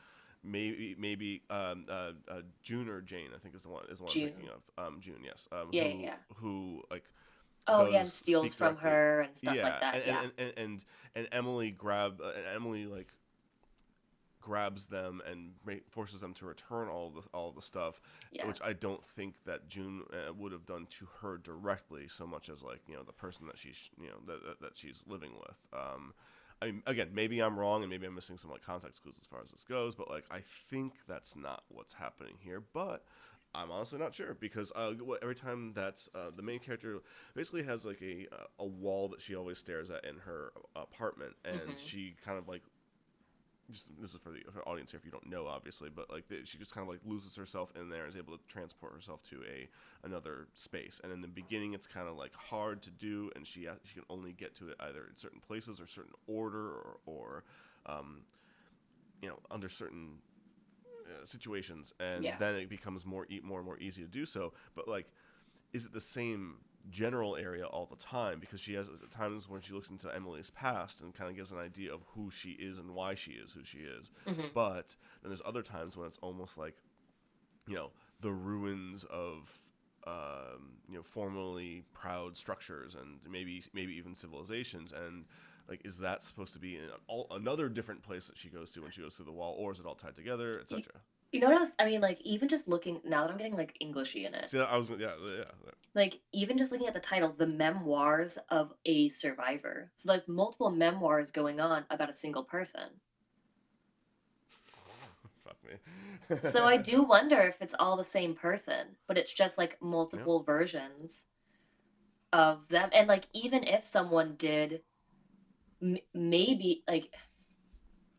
maybe 0.42 0.96
maybe 0.98 1.42
um, 1.50 1.84
uh, 1.90 2.12
uh, 2.28 2.40
June 2.62 2.88
or 2.88 3.00
Jane 3.02 3.28
I 3.34 3.38
think 3.38 3.54
is 3.54 3.62
the 3.62 3.68
one 3.68 3.84
is 3.90 3.98
the 3.98 4.04
one 4.04 4.12
June. 4.14 4.28
I'm 4.28 4.30
thinking 4.32 4.50
of. 4.78 4.86
Um, 4.86 5.00
June, 5.00 5.20
yes. 5.24 5.46
Um, 5.52 5.68
Yeah, 5.72 5.84
who, 5.84 5.88
yeah, 5.90 5.94
yeah. 6.04 6.14
Who 6.36 6.82
like 6.90 7.04
Oh 7.68 7.86
yeah, 7.88 8.00
and 8.00 8.08
steals 8.08 8.54
from 8.54 8.74
directly- 8.74 8.90
her 8.90 9.20
and 9.20 9.36
stuff 9.36 9.54
yeah, 9.54 9.62
like 9.62 9.80
that. 9.80 9.94
and, 9.94 10.04
yeah. 10.06 10.22
and, 10.22 10.32
and 10.38 10.52
and 10.56 10.84
and 11.14 11.28
Emily 11.30 11.70
grab 11.70 12.20
uh, 12.20 12.30
and 12.36 12.46
Emily 12.56 12.86
like 12.86 13.08
grabs 14.42 14.88
them 14.88 15.22
and 15.26 15.52
ma- 15.64 15.80
forces 15.88 16.20
them 16.20 16.34
to 16.34 16.44
return 16.44 16.88
all 16.88 17.08
the 17.10 17.22
all 17.32 17.52
the 17.52 17.62
stuff, 17.62 18.00
Yeah. 18.32 18.46
which 18.46 18.60
I 18.62 18.74
don't 18.74 19.02
think 19.04 19.44
that 19.44 19.68
June 19.68 20.02
uh, 20.12 20.34
would 20.34 20.52
have 20.52 20.66
done 20.66 20.86
to 20.98 21.06
her 21.22 21.38
directly 21.38 22.08
so 22.08 22.26
much 22.26 22.50
as 22.50 22.62
like 22.62 22.80
you 22.88 22.94
know 22.94 23.02
the 23.04 23.12
person 23.12 23.46
that 23.46 23.56
she's 23.56 23.88
you 23.98 24.08
know 24.08 24.18
that 24.26 24.44
that, 24.46 24.60
that 24.60 24.76
she's 24.76 25.02
living 25.06 25.32
with. 25.38 25.56
Um, 25.72 26.12
I 26.60 26.66
mean, 26.66 26.82
again, 26.86 27.08
maybe 27.12 27.40
I'm 27.40 27.58
wrong 27.58 27.82
and 27.82 27.90
maybe 27.90 28.06
I'm 28.06 28.14
missing 28.14 28.38
some 28.38 28.50
like 28.50 28.62
context 28.64 29.02
clues 29.02 29.16
as 29.18 29.26
far 29.26 29.40
as 29.42 29.50
this 29.50 29.64
goes, 29.64 29.94
but 29.94 30.10
like 30.10 30.24
I 30.30 30.40
think 30.70 30.92
that's 31.08 31.34
not 31.34 31.62
what's 31.68 31.94
happening 31.94 32.34
here, 32.38 32.60
but. 32.72 33.04
I'm 33.54 33.70
honestly 33.70 33.98
not 33.98 34.14
sure 34.14 34.32
because 34.32 34.72
uh, 34.74 34.94
every 35.20 35.34
time 35.34 35.72
that's 35.74 36.08
uh, 36.14 36.30
the 36.34 36.40
main 36.42 36.58
character 36.58 37.02
basically 37.34 37.62
has 37.64 37.84
like 37.84 38.00
a 38.00 38.26
uh, 38.32 38.46
a 38.60 38.64
wall 38.64 39.08
that 39.08 39.20
she 39.20 39.34
always 39.36 39.58
stares 39.58 39.90
at 39.90 40.06
in 40.06 40.16
her 40.20 40.54
apartment, 40.74 41.34
and 41.44 41.60
Mhm. 41.60 41.78
she 41.78 42.14
kind 42.24 42.38
of 42.38 42.48
like 42.48 42.62
just 43.72 43.88
this 44.00 44.14
is 44.14 44.20
for 44.22 44.30
the 44.30 44.40
for 44.52 44.66
audience 44.68 44.90
here 44.92 44.98
if 44.98 45.04
you 45.04 45.10
don't 45.10 45.28
know 45.28 45.46
obviously, 45.46 45.90
but 45.94 46.10
like 46.10 46.28
the, 46.28 46.40
she 46.44 46.58
just 46.58 46.74
kind 46.74 46.86
of 46.86 46.92
like 46.92 47.00
loses 47.04 47.36
herself 47.36 47.70
in 47.80 47.88
there 47.88 48.04
and 48.04 48.14
is 48.14 48.18
able 48.18 48.36
to 48.36 48.44
transport 48.48 48.92
herself 48.94 49.22
to 49.30 49.42
a 49.48 49.68
another 50.06 50.48
space. 50.54 51.00
And 51.02 51.12
in 51.12 51.20
the 51.22 51.28
beginning, 51.28 51.74
it's 51.74 51.86
kind 51.86 52.08
of 52.08 52.16
like 52.16 52.34
hard 52.34 52.82
to 52.82 52.90
do, 52.90 53.30
and 53.36 53.46
she 53.46 53.66
she 53.84 53.94
can 53.94 54.04
only 54.10 54.32
get 54.32 54.54
to 54.58 54.68
it 54.68 54.76
either 54.80 55.06
in 55.08 55.16
certain 55.16 55.40
places 55.40 55.80
or 55.80 55.86
certain 55.86 56.12
order 56.26 56.68
or 56.68 56.96
or 57.06 57.44
um, 57.86 58.22
you 59.22 59.28
know 59.28 59.38
under 59.50 59.68
certain 59.68 60.18
uh, 61.06 61.24
situations, 61.24 61.92
and 62.00 62.24
Yeah. 62.24 62.36
then 62.38 62.54
it 62.56 62.68
becomes 62.68 63.04
more 63.06 63.26
e- 63.30 63.40
more 63.42 63.58
and 63.58 63.66
more 63.66 63.78
easy 63.78 64.02
to 64.02 64.08
do 64.08 64.26
so. 64.26 64.52
But 64.74 64.88
like, 64.88 65.06
is 65.72 65.84
it 65.86 65.92
the 65.92 66.00
same 66.00 66.58
general 66.90 67.36
area 67.36 67.66
all 67.66 67.86
the 67.86 67.96
time? 67.96 68.40
Because 68.40 68.60
she 68.60 68.74
has 68.74 68.88
times 69.10 69.48
when 69.48 69.60
she 69.60 69.72
looks 69.72 69.90
into 69.90 70.14
Emily's 70.14 70.50
past 70.50 71.00
and 71.00 71.14
kind 71.14 71.30
of 71.30 71.36
gives 71.36 71.52
an 71.52 71.58
idea 71.58 71.92
of 71.92 72.02
who 72.14 72.30
she 72.30 72.50
is 72.50 72.78
and 72.78 72.94
why 72.94 73.14
she 73.14 73.32
is 73.32 73.52
who 73.52 73.64
she 73.64 73.78
is. 73.78 74.10
Mhm. 74.26 74.52
But 74.52 74.96
then 75.22 75.30
there's 75.30 75.42
other 75.44 75.62
times 75.62 75.96
when 75.96 76.06
it's 76.06 76.18
almost 76.18 76.58
like, 76.58 76.76
you 77.66 77.74
know, 77.74 77.90
the 78.20 78.32
ruins 78.32 79.04
of. 79.04 79.60
Um, 80.04 80.80
you 80.88 80.96
know, 80.96 81.02
formerly 81.02 81.84
proud 81.94 82.36
structures 82.36 82.96
and 82.96 83.20
maybe 83.30 83.62
maybe 83.72 83.92
even 83.92 84.16
civilizations, 84.16 84.90
and 84.92 85.26
like, 85.68 85.80
is 85.84 85.98
that 85.98 86.24
supposed 86.24 86.52
to 86.54 86.58
be 86.58 86.74
in 86.74 86.88
all, 87.06 87.28
another 87.30 87.68
different 87.68 88.02
place 88.02 88.26
that 88.26 88.36
she 88.36 88.48
goes 88.48 88.72
to 88.72 88.80
when 88.82 88.90
she 88.90 89.00
goes 89.00 89.14
through 89.14 89.26
the 89.26 89.30
wall, 89.32 89.54
or 89.56 89.70
is 89.70 89.78
it 89.78 89.86
all 89.86 89.94
tied 89.94 90.16
together, 90.16 90.58
etc.? 90.58 90.82
You 91.30 91.38
know 91.38 91.46
what 91.46 91.56
I 91.56 91.60
was? 91.60 91.70
I 91.78 91.84
mean, 91.84 92.00
like 92.00 92.20
even 92.22 92.48
just 92.48 92.66
looking 92.66 93.00
now 93.04 93.22
that 93.22 93.30
I'm 93.30 93.36
getting 93.38 93.54
like 93.56 93.76
Englishy 93.80 94.26
in 94.26 94.34
it, 94.34 94.48
See, 94.48 94.58
I 94.58 94.76
was 94.76 94.90
yeah, 94.90 95.12
yeah. 95.24 95.44
Like 95.94 96.20
even 96.32 96.56
just 96.58 96.72
looking 96.72 96.86
at 96.88 96.94
the 96.94 97.00
title, 97.00 97.34
"The 97.36 97.46
Memoirs 97.46 98.38
of 98.48 98.72
a 98.86 99.08
Survivor." 99.10 99.90
So 99.96 100.08
there's 100.10 100.28
multiple 100.28 100.70
memoirs 100.70 101.30
going 101.30 101.60
on 101.60 101.84
about 101.90 102.10
a 102.10 102.14
single 102.14 102.44
person. 102.44 102.88
Fuck 105.44 105.56
me. 105.64 106.50
So 106.50 106.64
I 106.64 106.76
do 106.76 107.02
wonder 107.14 107.40
if 107.40 107.56
it's 107.60 107.74
all 107.78 107.96
the 107.96 108.04
same 108.04 108.34
person, 108.34 108.86
but 109.06 109.18
it's 109.18 109.32
just 109.32 109.58
like 109.58 109.76
multiple 109.82 110.42
versions 110.42 111.24
of 112.32 112.66
them. 112.68 112.88
And 112.92 113.08
like 113.08 113.26
even 113.34 113.64
if 113.64 113.84
someone 113.84 114.34
did, 114.38 114.80
m- 115.82 115.98
maybe 116.14 116.84
like 116.88 117.12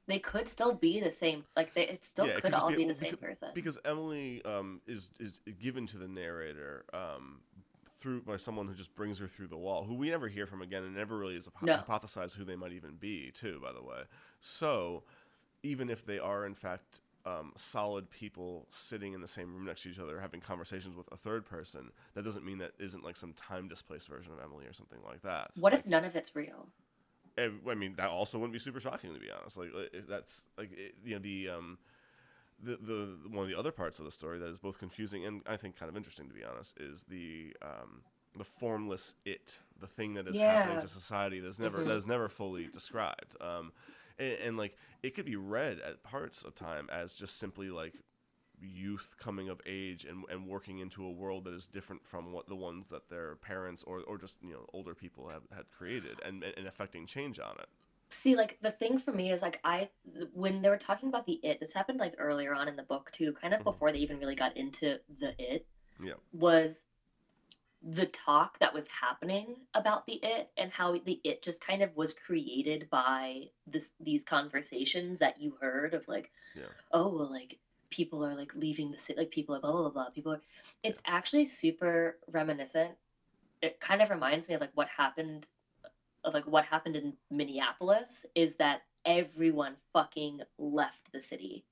they 0.08 0.20
could 0.20 0.48
still 0.50 0.74
be 0.74 1.00
the 1.00 1.10
same. 1.12 1.44
Like 1.56 1.74
they, 1.74 1.88
it 1.88 2.04
still 2.06 2.26
Yeah, 2.28 2.32
it 2.34 2.36
could 2.44 2.54
could 2.54 2.62
all 2.62 2.70
be- 2.70 2.76
be, 2.76 2.84
the 2.84 2.88
well, 2.90 2.96
same 2.96 3.12
because- 3.12 3.20
person. 3.40 3.50
because 3.56 3.80
Emily 3.86 4.42
um, 4.46 4.82
is 4.86 5.10
is 5.20 5.40
given 5.60 5.88
to 5.88 5.98
the 5.98 6.08
narrator 6.08 6.86
um, 6.94 7.40
through 8.04 8.22
by 8.22 8.36
someone 8.36 8.68
who 8.68 8.74
just 8.74 8.94
brings 8.96 9.18
her 9.20 9.28
through 9.28 9.48
the 9.48 9.58
wall, 9.58 9.86
who 9.86 9.96
we 9.96 10.10
never 10.10 10.28
hear 10.28 10.46
from 10.46 10.62
again, 10.62 10.84
and 10.84 10.94
never 10.94 11.18
really 11.18 11.38
is 11.38 11.48
No. 11.62 11.78
hypothesized 11.78 12.36
who 12.36 12.44
they 12.44 12.58
might 12.58 12.74
even 12.74 12.96
be, 12.98 13.32
too. 13.34 13.60
By 13.64 13.72
the 13.72 13.82
way, 13.82 14.04
so 14.42 15.04
even 15.64 15.90
if 15.90 16.06
they 16.06 16.20
are 16.20 16.46
in 16.46 16.54
fact 16.54 17.00
um, 17.26 17.54
solid 17.56 18.10
people 18.10 18.68
sitting 18.70 19.14
in 19.14 19.22
the 19.22 19.28
same 19.28 19.54
room 19.56 19.66
next 19.66 19.84
to 19.84 19.90
each 19.90 20.00
other, 20.00 20.20
having 20.20 20.42
conversations 20.42 20.98
with 20.98 21.08
a 21.14 21.18
third 21.18 21.46
person, 21.46 21.92
that 22.14 22.24
doesn't 22.26 22.46
mean 22.46 22.58
that 22.58 22.74
isn't 22.80 23.04
like 23.06 23.16
some 23.16 23.32
time 23.34 23.70
displaced 23.70 24.10
version 24.10 24.34
of 24.34 24.40
Emily 24.44 24.66
or 24.66 24.74
something 24.74 25.00
like 25.08 25.22
that. 25.22 25.52
What 25.56 25.74
Like, 25.74 25.82
if 25.82 25.86
none 25.86 26.04
of 26.04 26.16
it's 26.18 26.36
real? 26.36 26.68
Eh, 27.38 27.50
I 27.70 27.74
mean, 27.76 27.96
that 27.96 28.10
also 28.10 28.38
wouldn't 28.38 28.54
be 28.54 28.60
super 28.60 28.80
shocking 28.80 29.14
to 29.14 29.20
be 29.20 29.32
honest. 29.32 29.58
Like 29.58 29.70
that's 30.08 30.44
like 30.58 30.72
it, 30.74 30.96
you 31.04 31.16
know 31.16 31.20
the 31.20 31.50
um 31.50 31.78
the, 32.64 32.78
the 32.78 33.18
one 33.30 33.44
of 33.44 33.50
the 33.50 33.58
other 33.58 33.72
parts 33.72 34.00
of 34.00 34.06
the 34.06 34.12
story 34.12 34.40
that 34.40 34.48
is 34.50 34.60
both 34.60 34.80
confusing 34.80 35.26
and 35.26 35.42
I 35.46 35.58
think 35.58 35.78
kind 35.78 35.90
of 35.90 35.98
interesting 35.98 36.28
to 36.30 36.34
be 36.34 36.44
honest 36.44 36.80
is 36.80 37.04
the 37.04 37.56
um 37.62 38.04
the 38.38 38.44
formless 38.44 39.16
it, 39.26 39.60
the 39.80 39.86
thing 39.88 40.16
that 40.16 40.28
is 40.28 40.40
happening 40.40 40.80
to 40.82 40.88
society 40.88 41.40
that's 41.40 41.60
never 41.60 41.80
Mhm. 41.80 41.86
that 41.88 41.96
is 41.96 42.08
never 42.08 42.30
fully 42.30 42.68
described. 42.68 43.36
Um, 43.40 43.72
and, 44.18 44.34
and 44.40 44.58
like 44.58 44.76
it 45.04 45.14
could 45.16 45.26
be 45.26 45.36
read 45.36 45.80
at 45.80 46.02
parts 46.04 46.44
of 46.44 46.56
time 46.56 46.90
as 46.92 47.14
just 47.14 47.38
simply 47.38 47.70
like 47.70 47.94
youth 48.62 49.16
coming 49.20 49.50
of 49.50 49.60
age 49.66 50.06
and, 50.06 50.24
and 50.30 50.48
working 50.48 50.80
into 50.80 51.06
a 51.06 51.12
world 51.12 51.44
that 51.44 51.54
is 51.54 51.68
different 51.68 52.06
from 52.08 52.32
what 52.32 52.48
the 52.48 52.56
ones 52.56 52.88
that 52.90 53.10
their 53.10 53.36
parents 53.36 53.84
or, 53.84 54.02
or 54.02 54.18
just 54.18 54.38
you 54.42 54.54
know 54.54 54.66
older 54.74 54.96
people 54.96 55.28
have 55.30 55.44
had 55.56 55.70
created 55.70 56.20
and, 56.26 56.44
and 56.44 56.66
affecting 56.66 57.06
change 57.06 57.40
on 57.40 57.56
it 57.60 57.68
See, 58.14 58.36
like 58.36 58.60
the 58.62 58.72
thing 58.72 59.00
for 59.00 59.12
me 59.12 59.32
is 59.32 59.42
like 59.42 59.60
I 59.64 59.90
when 60.34 60.62
they 60.62 60.70
were 60.70 60.78
talking 60.78 61.10
about 61.10 61.26
the 61.26 61.40
it, 61.44 61.60
this 61.60 61.74
happened 61.74 62.00
like 62.00 62.14
earlier 62.20 62.54
on 62.54 62.68
in 62.68 62.76
the 62.76 62.84
book 62.84 63.10
too, 63.12 63.34
kind 63.34 63.54
of 63.54 63.62
Mhm. 63.62 63.64
before 63.66 63.92
they 63.92 63.98
even 63.98 64.20
really 64.20 64.36
got 64.36 64.56
into 64.56 65.00
the 65.20 65.34
it. 65.40 65.66
Yeah. 66.00 66.14
Was 66.32 66.82
the 67.82 68.06
talk 68.06 68.60
that 68.60 68.74
was 68.74 68.88
happening 68.88 69.58
about 69.74 70.06
the 70.06 70.14
it 70.24 70.52
and 70.58 70.72
how 70.72 70.98
the 71.00 71.20
it 71.24 71.42
just 71.42 71.60
kind 71.60 71.82
of 71.82 71.96
was 71.98 72.14
created 72.14 72.88
by 72.90 73.50
this 73.68 73.92
these 74.00 74.24
conversations 74.24 75.20
that 75.20 75.42
you 75.42 75.58
heard 75.60 75.94
of 75.94 76.08
like 76.08 76.32
Yeah. 76.56 76.68
oh 76.92 77.10
well 77.10 77.30
like 77.30 77.60
people 77.90 78.24
are 78.26 78.36
like 78.36 78.56
leaving 78.56 78.90
the 78.92 78.98
city 78.98 79.20
like 79.20 79.32
people 79.32 79.54
are 79.56 79.60
blah 79.60 79.72
blah 79.72 79.82
blah 79.82 79.90
blah 79.90 80.10
people 80.12 80.32
are 80.32 80.42
it's 80.84 81.02
actually 81.06 81.44
super 81.46 82.20
reminiscent 82.28 82.96
it 83.62 83.80
kind 83.82 84.02
of 84.02 84.10
reminds 84.10 84.48
me 84.48 84.56
of 84.56 84.62
like 84.62 84.72
what 84.76 84.88
happened 84.88 85.48
of 86.24 86.34
like 86.34 86.46
what 86.48 86.66
happened 86.66 86.96
in 86.96 87.14
Minneapolis 87.30 88.26
is 88.36 88.56
that 88.56 88.82
everyone 89.06 89.76
fucking 89.92 90.42
left 90.58 91.12
the 91.12 91.22
city. 91.22 91.66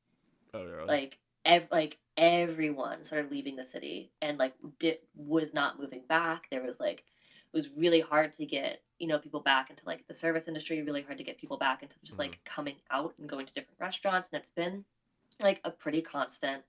Oh 0.53 0.65
yeah 0.65 0.83
like 0.83 1.17
ev- 1.45 1.67
like 1.71 1.97
everyone 2.17 3.05
started 3.05 3.31
leaving 3.31 3.55
the 3.55 3.65
city 3.65 4.11
and 4.21 4.37
like 4.37 4.53
di- 4.79 4.99
was 5.15 5.53
not 5.53 5.79
moving 5.79 6.01
back. 6.07 6.47
There 6.51 6.63
was 6.63 6.79
like 6.79 7.03
it 7.53 7.57
was 7.57 7.77
really 7.77 8.01
hard 8.01 8.35
to 8.35 8.45
get 8.45 8.81
you 8.99 9.07
know 9.07 9.17
people 9.17 9.39
back 9.39 9.69
into 9.69 9.83
like 9.85 10.07
the 10.07 10.13
service 10.13 10.47
industry 10.47 10.81
really 10.83 11.01
hard 11.01 11.17
to 11.17 11.23
get 11.23 11.37
people 11.37 11.57
back 11.57 11.83
into 11.83 11.95
just 12.03 12.19
like 12.19 12.31
mm-hmm. 12.31 12.53
coming 12.53 12.75
out 12.91 13.13
and 13.17 13.29
going 13.29 13.45
to 13.45 13.53
different 13.53 13.79
restaurants. 13.79 14.29
And 14.31 14.41
it's 14.41 14.51
been 14.51 14.85
like 15.39 15.61
a 15.63 15.71
pretty 15.71 16.01
constant 16.01 16.61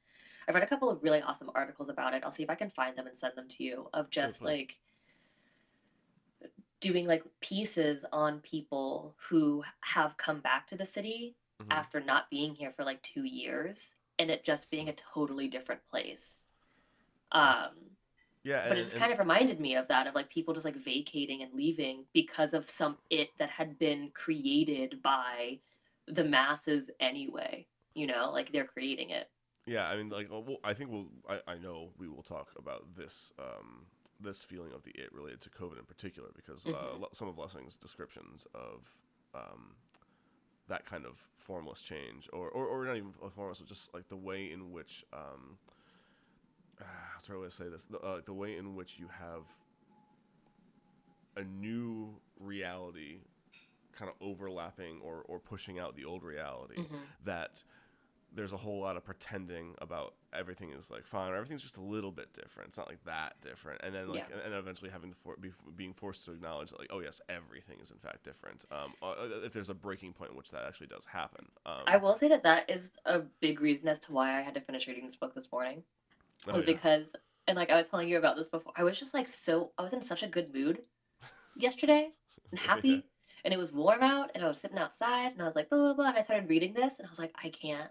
i've 0.48 0.54
read 0.54 0.64
a 0.64 0.66
couple 0.66 0.90
of 0.90 1.02
really 1.02 1.20
awesome 1.22 1.50
articles 1.54 1.88
about 1.88 2.14
it. 2.14 2.22
I'll 2.24 2.32
see 2.32 2.42
if 2.42 2.50
i 2.50 2.54
can 2.54 2.70
find 2.70 2.96
them 2.96 3.06
and 3.06 3.16
send 3.16 3.34
them 3.36 3.48
to 3.48 3.62
you 3.62 3.88
of 3.92 4.06
Sure, 4.10 4.24
just 4.24 4.40
please. 4.40 4.46
like 4.46 4.76
doing 6.82 7.06
like 7.06 7.22
pieces 7.40 8.04
on 8.12 8.40
people 8.40 9.14
who 9.28 9.64
have 9.80 10.16
come 10.18 10.40
back 10.40 10.68
to 10.68 10.76
the 10.76 10.84
city 10.84 11.34
Mhm. 11.62 11.68
after 11.70 12.00
not 12.00 12.28
being 12.28 12.54
here 12.54 12.72
for 12.72 12.84
like 12.84 13.00
two 13.02 13.24
years 13.24 13.88
and 14.18 14.30
it 14.30 14.44
just 14.44 14.68
being 14.68 14.88
a 14.90 14.92
totally 14.94 15.48
different 15.48 15.80
place. 15.88 16.42
Um, 17.30 17.70
yeah 18.44 18.68
but 18.68 18.76
it 18.76 18.82
just 18.82 18.96
kind 18.96 19.12
of 19.12 19.18
reminded 19.20 19.60
me 19.60 19.76
of 19.76 19.86
that 19.86 20.08
of 20.08 20.14
like 20.16 20.28
people 20.28 20.52
just 20.52 20.64
like 20.66 20.74
vacating 20.76 21.42
and 21.42 21.54
leaving 21.54 22.04
because 22.12 22.52
of 22.52 22.68
some 22.68 22.98
it 23.08 23.28
that 23.38 23.48
had 23.48 23.78
been 23.78 24.10
created 24.12 25.00
by 25.02 25.60
the 26.08 26.24
masses 26.24 26.90
anyway. 27.00 27.66
You 27.94 28.06
know, 28.08 28.30
like 28.32 28.50
they're 28.52 28.64
creating 28.66 29.10
it. 29.10 29.30
yeah 29.66 29.88
i 29.88 29.96
mean 29.96 30.08
like 30.08 30.28
well, 30.28 30.42
we'll- 30.42 30.58
i 30.64 30.74
think 30.74 30.90
we'll 30.90 31.06
I, 31.28 31.40
I 31.46 31.56
know 31.58 31.92
we 31.96 32.08
will 32.08 32.24
talk 32.24 32.48
about 32.58 32.82
this 32.96 33.32
um 33.38 33.86
this 34.22 34.42
feeling 34.42 34.72
of 34.72 34.82
the 34.84 34.90
it 34.92 35.12
related 35.12 35.40
to 35.40 35.50
covid 35.50 35.78
in 35.78 35.84
particular 35.84 36.28
because 36.34 36.64
uh, 36.66 36.70
Mhm. 36.70 37.00
lo- 37.00 37.08
some 37.12 37.28
of 37.28 37.38
lessing's 37.38 37.76
descriptions 37.76 38.46
of 38.54 38.96
um 39.34 39.74
that 40.68 40.86
kind 40.86 41.04
of 41.04 41.28
formless 41.36 41.82
change 41.82 42.28
or, 42.32 42.48
or, 42.48 42.66
or 42.66 42.84
not 42.84 42.96
even 42.96 43.12
formless 43.34 43.58
but 43.58 43.68
just 43.68 43.92
like 43.92 44.08
the 44.08 44.16
way 44.16 44.50
in 44.50 44.70
which 44.72 45.04
um 45.12 45.58
the 46.78 47.32
right 47.32 47.40
way 47.40 47.46
to 47.48 47.52
say 47.54 47.68
this 47.68 47.84
the, 47.84 47.98
uh, 48.00 48.20
the 48.24 48.32
way 48.32 48.56
in 48.56 48.74
which 48.74 48.98
you 48.98 49.08
have 49.08 49.44
a 51.36 51.44
new 51.44 52.20
reality 52.38 53.18
kind 53.92 54.10
of 54.10 54.16
overlapping 54.26 55.00
or, 55.02 55.22
or 55.28 55.38
pushing 55.38 55.78
out 55.78 55.96
the 55.96 56.04
old 56.04 56.22
reality 56.22 56.76
Mhm. 56.78 57.00
that 57.24 57.62
there's 58.34 58.52
a 58.52 58.56
whole 58.56 58.80
lot 58.80 58.96
of 58.96 59.04
pretending 59.04 59.74
about 59.80 60.14
everything 60.32 60.70
is 60.72 60.90
like 60.90 61.04
fine 61.04 61.30
or 61.30 61.36
everything's 61.36 61.62
just 61.62 61.76
a 61.76 61.80
little 61.82 62.10
bit 62.10 62.32
different 62.32 62.68
it's 62.68 62.76
not 62.78 62.88
like 62.88 63.02
that 63.04 63.34
different 63.42 63.80
and 63.82 63.94
then 63.94 64.08
like 64.08 64.24
Yeah. 64.28 64.34
and, 64.36 64.46
and 64.46 64.54
eventually 64.54 64.90
having 64.90 65.10
to 65.10 65.16
for, 65.16 65.36
be, 65.36 65.50
being 65.76 65.92
forced 65.92 66.24
to 66.24 66.32
acknowledge 66.32 66.70
that 66.70 66.78
like 66.78 66.88
oh 66.90 67.00
yes 67.00 67.20
everything 67.28 67.78
is 67.80 67.90
in 67.90 67.98
fact 67.98 68.24
different 68.24 68.64
um 68.70 68.94
uh, 69.02 69.14
if 69.44 69.52
there's 69.52 69.68
a 69.70 69.74
breaking 69.74 70.12
point 70.12 70.30
in 70.30 70.36
which 70.36 70.50
that 70.50 70.64
actually 70.66 70.86
does 70.86 71.04
happen 71.04 71.46
um 71.66 71.82
I 71.86 71.96
will 71.98 72.16
say 72.16 72.28
that 72.28 72.42
that 72.44 72.70
is 72.70 72.92
a 73.04 73.20
big 73.40 73.60
reason 73.60 73.88
as 73.88 73.98
to 74.00 74.12
why 74.12 74.38
I 74.38 74.42
had 74.42 74.54
to 74.54 74.60
finish 74.60 74.86
reading 74.88 75.06
this 75.06 75.16
book 75.16 75.34
this 75.34 75.48
morning. 75.52 75.82
oh, 76.48 76.54
was 76.54 76.64
yeah. 76.66 76.72
because 76.72 77.06
and 77.48 77.56
like 77.56 77.70
I 77.70 77.76
was 77.76 77.88
telling 77.88 78.08
you 78.08 78.18
about 78.18 78.36
this 78.36 78.48
before, 78.48 78.72
I 78.76 78.84
was 78.84 78.98
just 78.98 79.14
like 79.14 79.28
so 79.28 79.72
I 79.78 79.82
was 79.82 79.92
in 79.92 80.02
such 80.02 80.22
a 80.22 80.28
good 80.28 80.54
mood 80.54 80.78
yesterday 81.56 82.10
and 82.50 82.60
Yeah. 82.60 82.66
happy 82.66 83.04
and 83.44 83.52
it 83.52 83.58
was 83.58 83.72
warm 83.72 84.02
out 84.02 84.30
and 84.34 84.44
I 84.44 84.48
was 84.48 84.60
sitting 84.60 84.78
outside 84.78 85.32
and 85.32 85.42
I 85.42 85.46
was 85.46 85.56
like 85.56 85.68
blah 85.68 85.78
blah 85.78 85.94
blah 85.94 86.08
and 86.08 86.18
I 86.18 86.22
started 86.22 86.48
reading 86.48 86.72
this 86.72 86.98
and 86.98 87.06
I 87.06 87.10
was 87.10 87.18
like 87.18 87.34
I 87.42 87.48
can't 87.50 87.90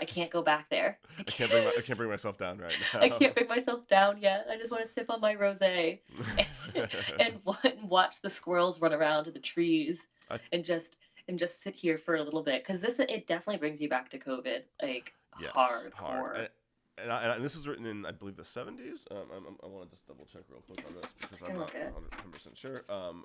I 0.00 0.04
can't 0.04 0.30
go 0.30 0.42
back 0.42 0.68
there. 0.70 0.98
I 1.18 1.22
can't 1.24 1.50
bring 1.50 1.64
my, 1.64 1.70
I 1.76 1.80
can't 1.82 1.96
bring 1.98 2.10
myself 2.10 2.38
down 2.38 2.58
right 2.58 2.72
now. 2.94 3.00
I 3.00 3.08
can't 3.10 3.34
bring 3.34 3.48
myself 3.48 3.86
down 3.88 4.20
yet. 4.20 4.46
I 4.50 4.56
just 4.56 4.70
want 4.70 4.84
to 4.86 4.90
sip 4.92 5.10
on 5.10 5.20
my 5.20 5.34
rosé 5.34 6.00
and 7.20 7.34
and 7.64 7.88
watch 7.88 8.20
the 8.20 8.30
squirrels 8.30 8.80
run 8.80 8.92
around 8.92 9.26
in 9.26 9.32
the 9.34 9.38
trees 9.40 10.06
I- 10.30 10.40
and 10.52 10.64
just 10.64 10.96
and 11.28 11.38
just 11.38 11.62
sit 11.62 11.74
here 11.74 11.98
for 11.98 12.16
a 12.16 12.22
little 12.22 12.42
bit 12.42 12.62
because 12.66 12.80
this 12.80 12.98
it 12.98 13.26
definitely 13.26 13.58
brings 13.58 13.80
you 13.80 13.88
back 13.88 14.10
to 14.10 14.18
COVID 14.18 14.62
like 14.82 15.12
Yes, 15.40 15.50
hardcore. 15.52 16.36
And, 16.38 16.48
and, 16.96 17.10
I, 17.12 17.34
and 17.34 17.44
this 17.44 17.56
is 17.56 17.66
written 17.66 17.86
in, 17.86 18.06
I 18.06 18.12
believe, 18.12 18.36
the 18.36 18.44
70s. 18.44 19.10
Um, 19.10 19.16
I'm, 19.36 19.44
I'm- 19.46 19.56
I 19.64 19.66
want 19.66 19.84
to 19.84 19.90
just 19.90 20.06
double 20.06 20.26
check 20.26 20.42
real 20.48 20.60
quick 20.60 20.78
on 20.86 20.94
this 21.00 21.12
because 21.20 21.42
I 21.42 21.46
I'm 21.50 21.58
not 21.58 21.74
100 21.74 22.32
percent 22.32 22.56
sure. 22.56 22.84
Um, 22.88 23.24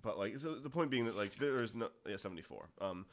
but 0.00 0.16
like, 0.18 0.38
so 0.38 0.54
the 0.54 0.70
point 0.70 0.88
being 0.90 1.04
that 1.06 1.16
like 1.16 1.36
there 1.40 1.60
is 1.62 1.74
no 1.74 1.88
yeah 2.06 2.16
74. 2.16 2.68
Um, 2.80 3.06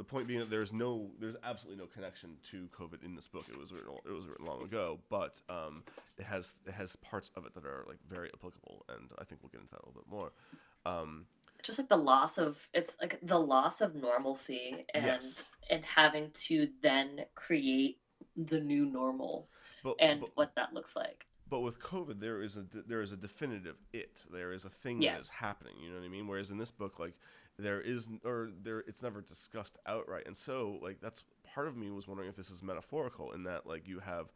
the 0.00 0.04
point 0.04 0.26
being 0.26 0.40
that 0.40 0.48
there's 0.48 0.72
no, 0.72 1.10
there's 1.20 1.36
absolutely 1.44 1.78
no 1.78 1.86
connection 1.86 2.30
to 2.50 2.70
COVID 2.74 3.04
in 3.04 3.14
this 3.14 3.28
book. 3.28 3.44
It 3.50 3.58
was 3.58 3.70
written, 3.70 3.92
it 4.06 4.10
was 4.10 4.26
written 4.26 4.46
long 4.46 4.62
ago, 4.62 4.98
but 5.10 5.38
um, 5.50 5.82
it 6.16 6.24
has 6.24 6.54
it 6.66 6.72
has 6.72 6.96
parts 6.96 7.30
of 7.36 7.44
it 7.44 7.52
that 7.54 7.66
are 7.66 7.84
like 7.86 7.98
very 8.08 8.30
applicable, 8.32 8.86
and 8.88 9.10
I 9.18 9.24
think 9.24 9.42
we'll 9.42 9.50
get 9.50 9.60
into 9.60 9.72
that 9.72 9.82
a 9.82 9.86
little 9.86 10.00
bit 10.00 10.10
more. 10.10 10.32
Um, 10.86 11.26
just 11.62 11.78
like 11.78 11.90
the 11.90 11.98
loss 11.98 12.38
of 12.38 12.56
it's 12.72 12.96
like 12.98 13.18
the 13.22 13.38
loss 13.38 13.82
of 13.82 13.94
normalcy 13.94 14.86
and 14.94 15.04
Yes. 15.04 15.44
and 15.68 15.84
having 15.84 16.30
to 16.46 16.68
then 16.82 17.26
create 17.34 17.98
the 18.38 18.58
new 18.58 18.86
normal 18.86 19.48
but, 19.84 19.96
and 20.00 20.20
but, 20.20 20.30
what 20.34 20.54
that 20.56 20.72
looks 20.72 20.96
like. 20.96 21.26
But 21.50 21.60
with 21.60 21.78
COVID, 21.78 22.20
there 22.20 22.42
is 22.42 22.56
a 22.56 22.64
there 22.86 23.02
is 23.02 23.12
a 23.12 23.16
definitive 23.18 23.76
it. 23.92 24.24
There 24.32 24.54
is 24.54 24.64
a 24.64 24.70
thing 24.70 25.02
Yeah. 25.02 25.16
that 25.16 25.20
is 25.20 25.28
happening. 25.28 25.74
You 25.78 25.90
know 25.90 25.98
what 25.98 26.06
I 26.06 26.08
mean? 26.08 26.26
Whereas 26.26 26.50
in 26.50 26.56
this 26.56 26.70
book, 26.70 26.98
like 26.98 27.12
there 27.58 27.80
is 27.80 28.08
or 28.24 28.50
there 28.62 28.80
it's 28.80 29.02
never 29.02 29.20
discussed 29.20 29.76
outright. 29.86 30.24
And 30.26 30.36
so 30.36 30.78
like 30.82 31.00
that's 31.00 31.24
part 31.54 31.68
of 31.68 31.76
me 31.76 31.90
was 31.90 32.08
wondering 32.08 32.28
if 32.28 32.36
this 32.36 32.50
is 32.50 32.62
metaphorical 32.62 33.32
in 33.32 33.44
that 33.44 33.66
like 33.66 33.86
you 33.88 34.00
have 34.00 34.32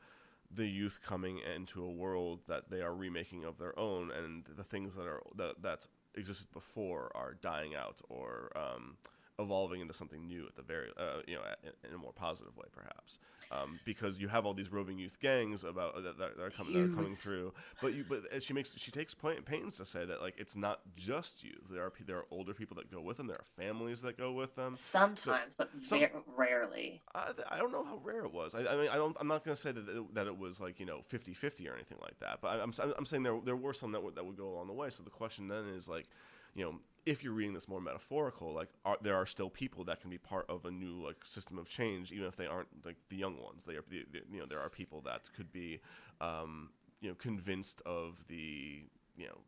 the 0.50 0.66
youth 0.66 1.00
coming 1.04 1.40
into 1.54 1.84
a 1.84 1.90
world 1.90 2.40
that 2.48 2.70
they 2.70 2.80
are 2.80 2.94
remaking 2.94 3.44
of 3.44 3.58
their 3.58 3.78
own, 3.78 4.10
and 4.10 4.44
the 4.56 4.64
things 4.64 4.94
that 4.94 5.06
are 5.06 5.22
that 5.36 5.62
that 5.62 5.86
existed 6.14 6.46
before 6.52 7.10
are 7.14 7.34
dying 7.34 7.74
out 7.74 8.00
or 8.08 8.52
um, 8.56 8.96
evolving 9.38 9.80
into 9.80 9.92
something 9.92 10.26
new 10.28 10.46
at 10.46 10.54
the 10.54 10.62
very 10.62 10.88
uh, 10.96 11.20
you 11.26 11.34
know 11.34 11.40
in, 11.64 11.88
in 11.88 11.94
a 11.94 11.98
more 11.98 12.12
positive 12.12 12.56
way 12.56 12.66
perhaps 12.72 13.18
um, 13.50 13.78
because 13.84 14.18
you 14.20 14.28
have 14.28 14.46
all 14.46 14.54
these 14.54 14.70
roving 14.70 14.96
youth 14.98 15.18
gangs 15.20 15.64
about 15.64 16.02
that, 16.04 16.16
that 16.18 16.40
are 16.40 16.50
coming 16.50 16.72
that 16.72 16.82
are 16.92 16.94
coming 16.94 17.14
through 17.16 17.52
but 17.82 17.94
you 17.94 18.04
but 18.08 18.20
she 18.42 18.52
makes 18.52 18.72
she 18.76 18.90
takes 18.92 19.12
point 19.12 19.44
pains 19.44 19.76
to 19.76 19.84
say 19.84 20.04
that 20.04 20.22
like 20.22 20.34
it's 20.38 20.54
not 20.54 20.80
just 20.96 21.42
youth 21.42 21.64
there 21.70 21.82
are 21.82 21.92
there 22.06 22.18
are 22.18 22.26
older 22.30 22.54
people 22.54 22.76
that 22.76 22.90
go 22.90 23.00
with 23.00 23.16
them 23.16 23.26
there 23.26 23.36
are 23.36 23.62
families 23.64 24.02
that 24.02 24.16
go 24.16 24.30
with 24.32 24.54
them 24.54 24.74
Sometimes, 24.74 25.52
but 25.54 25.70
some- 25.82 25.98
very 25.98 26.12
rarely. 26.36 27.02
I, 27.14 27.32
I 27.50 27.58
don't 27.58 27.72
know 27.72 27.84
how 27.84 28.00
rare 28.04 28.24
it 28.24 28.32
was. 28.32 28.54
I, 28.54 28.60
I 28.60 28.76
mean, 28.76 28.88
I 28.88 28.96
don't. 28.96 29.16
I'm 29.20 29.26
not 29.28 29.44
going 29.44 29.54
to 29.54 29.60
say 29.60 29.72
that 29.72 29.88
it, 29.88 30.14
that 30.14 30.26
it 30.26 30.38
was 30.38 30.60
like 30.60 30.78
you 30.78 30.86
know 30.86 31.00
50-50 31.12 31.68
or 31.70 31.74
anything 31.74 31.98
like 32.02 32.18
that. 32.20 32.38
But 32.40 32.48
I- 32.48 32.62
I'm 32.62 32.72
I'm, 32.80 32.94
I'm 32.98 33.04
saying 33.06 33.22
there 33.24 33.38
there 33.44 33.56
were 33.56 33.72
some 33.72 33.92
that 33.92 34.02
would 34.02 34.14
that 34.16 34.24
would 34.24 34.36
go 34.36 34.48
along 34.48 34.68
the 34.68 34.72
way. 34.72 34.90
So 34.90 35.02
the 35.02 35.10
question 35.10 35.48
then 35.48 35.64
is 35.76 35.88
like, 35.88 36.06
you 36.54 36.64
know, 36.64 36.74
if 37.06 37.22
you're 37.22 37.32
reading 37.34 37.52
this 37.54 37.68
more 37.68 37.80
metaphorical, 37.80 38.52
like 38.54 38.68
are, 38.84 38.96
there 39.02 39.14
are 39.16 39.26
still 39.26 39.50
people 39.50 39.84
that 39.84 40.00
can 40.00 40.10
be 40.10 40.18
part 40.18 40.46
of 40.48 40.64
a 40.64 40.70
new 40.70 41.04
like 41.04 41.24
system 41.24 41.58
of 41.58 41.68
change, 41.68 42.12
even 42.12 42.26
if 42.26 42.36
they 42.36 42.46
aren't 42.46 42.68
like 42.84 42.96
the 43.10 43.16
young 43.16 43.38
ones. 43.40 43.64
They 43.64 43.74
are 43.74 43.84
the, 43.88 44.04
the- 44.12 44.22
you 44.32 44.40
know 44.40 44.46
there 44.46 44.60
are 44.60 44.70
people 44.70 45.00
that 45.02 45.22
could 45.36 45.52
be 45.52 45.80
um, 46.20 46.70
you 47.00 47.08
know 47.10 47.14
convinced 47.16 47.82
of 47.86 48.24
the 48.28 48.84
you 49.16 49.26
know. 49.26 49.38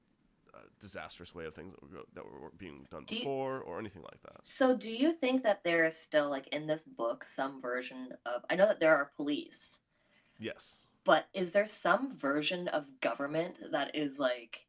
Uh, 0.54 0.60
disastrous 0.80 1.34
way 1.34 1.44
of 1.44 1.54
things 1.54 1.74
that 1.74 1.82
were, 1.82 2.00
that 2.14 2.24
were 2.24 2.50
being 2.56 2.86
done 2.90 3.04
Do 3.06 3.14
you- 3.14 3.20
before, 3.20 3.60
or 3.60 3.78
anything 3.78 4.00
like 4.00 4.22
that. 4.22 4.38
So, 4.42 4.74
do 4.74 4.90
you 4.90 5.12
think 5.12 5.42
that 5.42 5.62
there 5.64 5.84
is 5.84 5.94
still 5.94 6.30
like 6.30 6.46
in 6.48 6.66
this 6.66 6.82
book 6.82 7.26
some 7.26 7.60
version 7.60 8.08
of? 8.24 8.42
I 8.48 8.56
know 8.56 8.64
that 8.66 8.80
there 8.80 8.96
are 8.96 9.10
police, 9.16 9.80
Yes. 10.38 10.86
but 11.04 11.26
is 11.34 11.50
there 11.50 11.66
some 11.66 12.16
version 12.16 12.68
of 12.68 12.86
government 13.02 13.56
that 13.70 13.94
is 13.94 14.18
like 14.18 14.64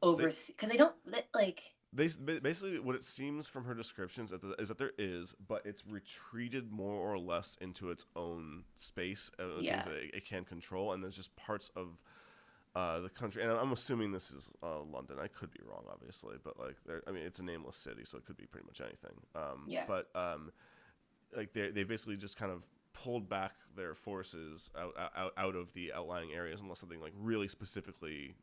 oversee? 0.00 0.52
Because 0.52 0.70
I 0.70 0.76
don't 0.76 0.94
like. 1.34 1.60
They 1.96 2.08
basically 2.40 2.78
what 2.78 2.94
it 2.94 3.04
seems 3.04 3.46
from 3.46 3.64
her 3.64 3.74
descriptions 3.74 4.32
is 4.58 4.68
that 4.68 4.78
there 4.78 4.92
is, 4.98 5.34
but 5.48 5.64
it's 5.64 5.82
retreated 5.86 6.70
more 6.70 6.94
or 6.94 7.18
less 7.18 7.56
into 7.60 7.90
its 7.90 8.04
own 8.14 8.64
space, 8.74 9.30
uh, 9.38 9.58
Yeah. 9.60 9.88
it, 9.88 10.14
it 10.14 10.24
can 10.26 10.44
control, 10.44 10.92
and 10.92 11.02
there's 11.02 11.16
just 11.16 11.34
parts 11.36 11.70
of 11.74 11.98
uh, 12.74 13.00
the 13.00 13.08
country. 13.08 13.42
And 13.42 13.50
I'm 13.50 13.72
assuming 13.72 14.12
this 14.12 14.30
is 14.30 14.50
uh, 14.62 14.80
London. 14.82 15.16
I 15.18 15.28
could 15.28 15.50
be 15.50 15.60
wrong, 15.66 15.84
obviously, 15.90 16.36
but 16.44 16.58
like, 16.58 16.76
there- 16.86 17.02
I 17.08 17.10
mean, 17.10 17.24
it's 17.24 17.38
a 17.38 17.42
nameless 17.44 17.76
city, 17.78 18.04
so 18.04 18.18
it 18.18 18.26
could 18.26 18.36
be 18.36 18.44
pretty 18.44 18.66
much 18.66 18.82
anything. 18.82 19.16
Um, 19.34 19.64
Yeah. 19.66 19.84
But 19.88 20.10
um, 20.14 20.52
like 21.34 21.54
they 21.54 21.70
they 21.70 21.84
basically 21.84 22.16
just 22.18 22.36
kind 22.36 22.52
of 22.52 22.62
pulled 22.92 23.28
back 23.28 23.52
their 23.74 23.94
forces 23.94 24.70
out, 24.78 24.94
out 25.16 25.32
out 25.36 25.54
of 25.56 25.72
the 25.72 25.92
outlying 25.94 26.32
areas 26.32 26.60
unless 26.60 26.78
something 26.78 27.00
like 27.00 27.12
really 27.18 27.48
specifically 27.48 28.34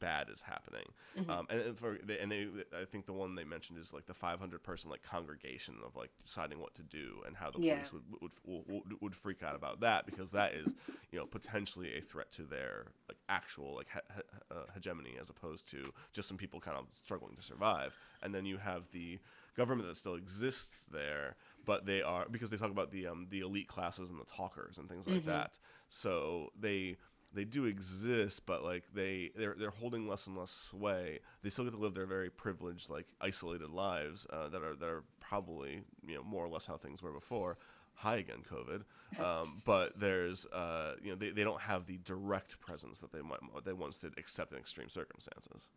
bad 0.00 0.28
is 0.30 0.40
happening. 0.42 0.86
Mhm. 1.16 1.30
Um, 1.30 1.46
and, 1.50 1.60
and 1.60 1.78
for 1.78 1.98
they, 2.02 2.18
and 2.18 2.32
they, 2.32 2.48
I 2.76 2.84
think 2.86 3.06
the 3.06 3.12
one 3.12 3.34
they 3.34 3.44
mentioned 3.44 3.78
is 3.78 3.92
like 3.92 4.06
the 4.06 4.14
500 4.14 4.62
person 4.62 4.90
like 4.90 5.02
congregation 5.02 5.76
of 5.86 5.94
like 5.94 6.10
deciding 6.24 6.58
what 6.58 6.74
to 6.74 6.82
do 6.82 7.22
and 7.26 7.36
how 7.36 7.50
the 7.50 7.60
Yeah. 7.60 7.74
police 7.74 7.92
would, 7.92 8.02
would 8.20 8.32
would 8.66 9.00
would 9.00 9.14
freak 9.14 9.42
out 9.42 9.54
about 9.54 9.80
that 9.80 10.06
because 10.06 10.32
that 10.32 10.54
is 10.54 10.74
you 11.12 11.18
know 11.18 11.26
potentially 11.26 11.96
a 11.96 12.00
threat 12.00 12.30
to 12.32 12.42
their 12.42 12.86
like 13.08 13.18
actual 13.28 13.76
like 13.76 13.88
he- 13.92 14.22
uh, 14.50 14.64
hegemony 14.74 15.16
as 15.20 15.30
opposed 15.30 15.68
to 15.70 15.92
just 16.12 16.26
some 16.28 16.36
people 16.36 16.58
kind 16.60 16.76
of 16.76 16.86
struggling 16.90 17.36
to 17.36 17.42
survive. 17.42 17.96
And 18.22 18.34
then 18.34 18.44
you 18.46 18.58
have 18.58 18.90
the 18.92 19.18
government 19.56 19.88
that 19.88 19.96
still 19.96 20.14
exists 20.14 20.84
there, 20.90 21.36
but 21.64 21.84
they 21.86 22.02
are 22.02 22.26
because 22.30 22.50
they 22.50 22.56
talk 22.56 22.70
about 22.70 22.90
the 22.90 23.06
um, 23.06 23.26
the 23.30 23.40
elite 23.40 23.68
classes 23.68 24.10
and 24.10 24.18
the 24.18 24.24
talkers 24.24 24.78
and 24.78 24.88
things 24.88 25.06
like 25.06 25.22
Mhm. 25.22 25.26
that. 25.26 25.58
So 25.88 26.50
they 26.58 26.96
they 27.32 27.44
do 27.44 27.64
exist, 27.64 28.44
but 28.46 28.64
like 28.64 28.84
they 28.94 29.30
they're 29.36 29.54
they're 29.58 29.70
holding 29.70 30.08
less 30.08 30.26
and 30.26 30.36
less 30.36 30.50
sway. 30.50 31.20
They 31.42 31.50
still 31.50 31.64
get 31.64 31.72
to 31.72 31.78
live 31.78 31.94
their 31.94 32.06
very 32.06 32.30
privileged, 32.30 32.90
like 32.90 33.06
isolated 33.20 33.70
lives 33.70 34.26
uh, 34.30 34.48
that 34.48 34.62
are 34.62 34.74
that 34.76 34.88
are 34.88 35.04
probably 35.20 35.82
you 36.06 36.14
know 36.16 36.22
more 36.22 36.44
or 36.44 36.48
less 36.48 36.66
how 36.66 36.76
things 36.76 37.02
were 37.02 37.12
before. 37.12 37.58
Hi 37.96 38.16
again, 38.16 38.42
COVID. 38.50 38.82
Um, 39.18 39.60
but 39.64 39.98
there's 39.98 40.46
uh, 40.46 40.94
you 41.02 41.10
know 41.10 41.16
they, 41.16 41.30
they 41.30 41.42
don't 41.42 41.62
have 41.62 41.86
the 41.86 41.98
direct 42.04 42.60
presence 42.60 43.00
that 43.00 43.10
they 43.12 43.20
might 43.22 43.40
they 43.64 43.72
once 43.72 44.00
did, 44.00 44.14
except 44.16 44.52
in 44.52 44.58
extreme 44.58 44.88
circumstances. 44.88 45.68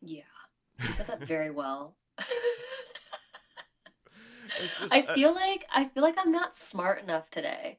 Yeah, 0.00 0.22
you 0.82 0.92
said 0.92 1.06
that 1.06 1.20
very 1.20 1.52
well. 1.52 1.94
Just- 4.80 4.92
I 4.92 5.02
feel 5.02 5.32
like 5.34 5.66
I 5.72 5.84
feel 5.86 6.02
like 6.02 6.16
I'm 6.18 6.32
not 6.32 6.54
smart 6.56 7.00
enough 7.02 7.30
today. 7.30 7.78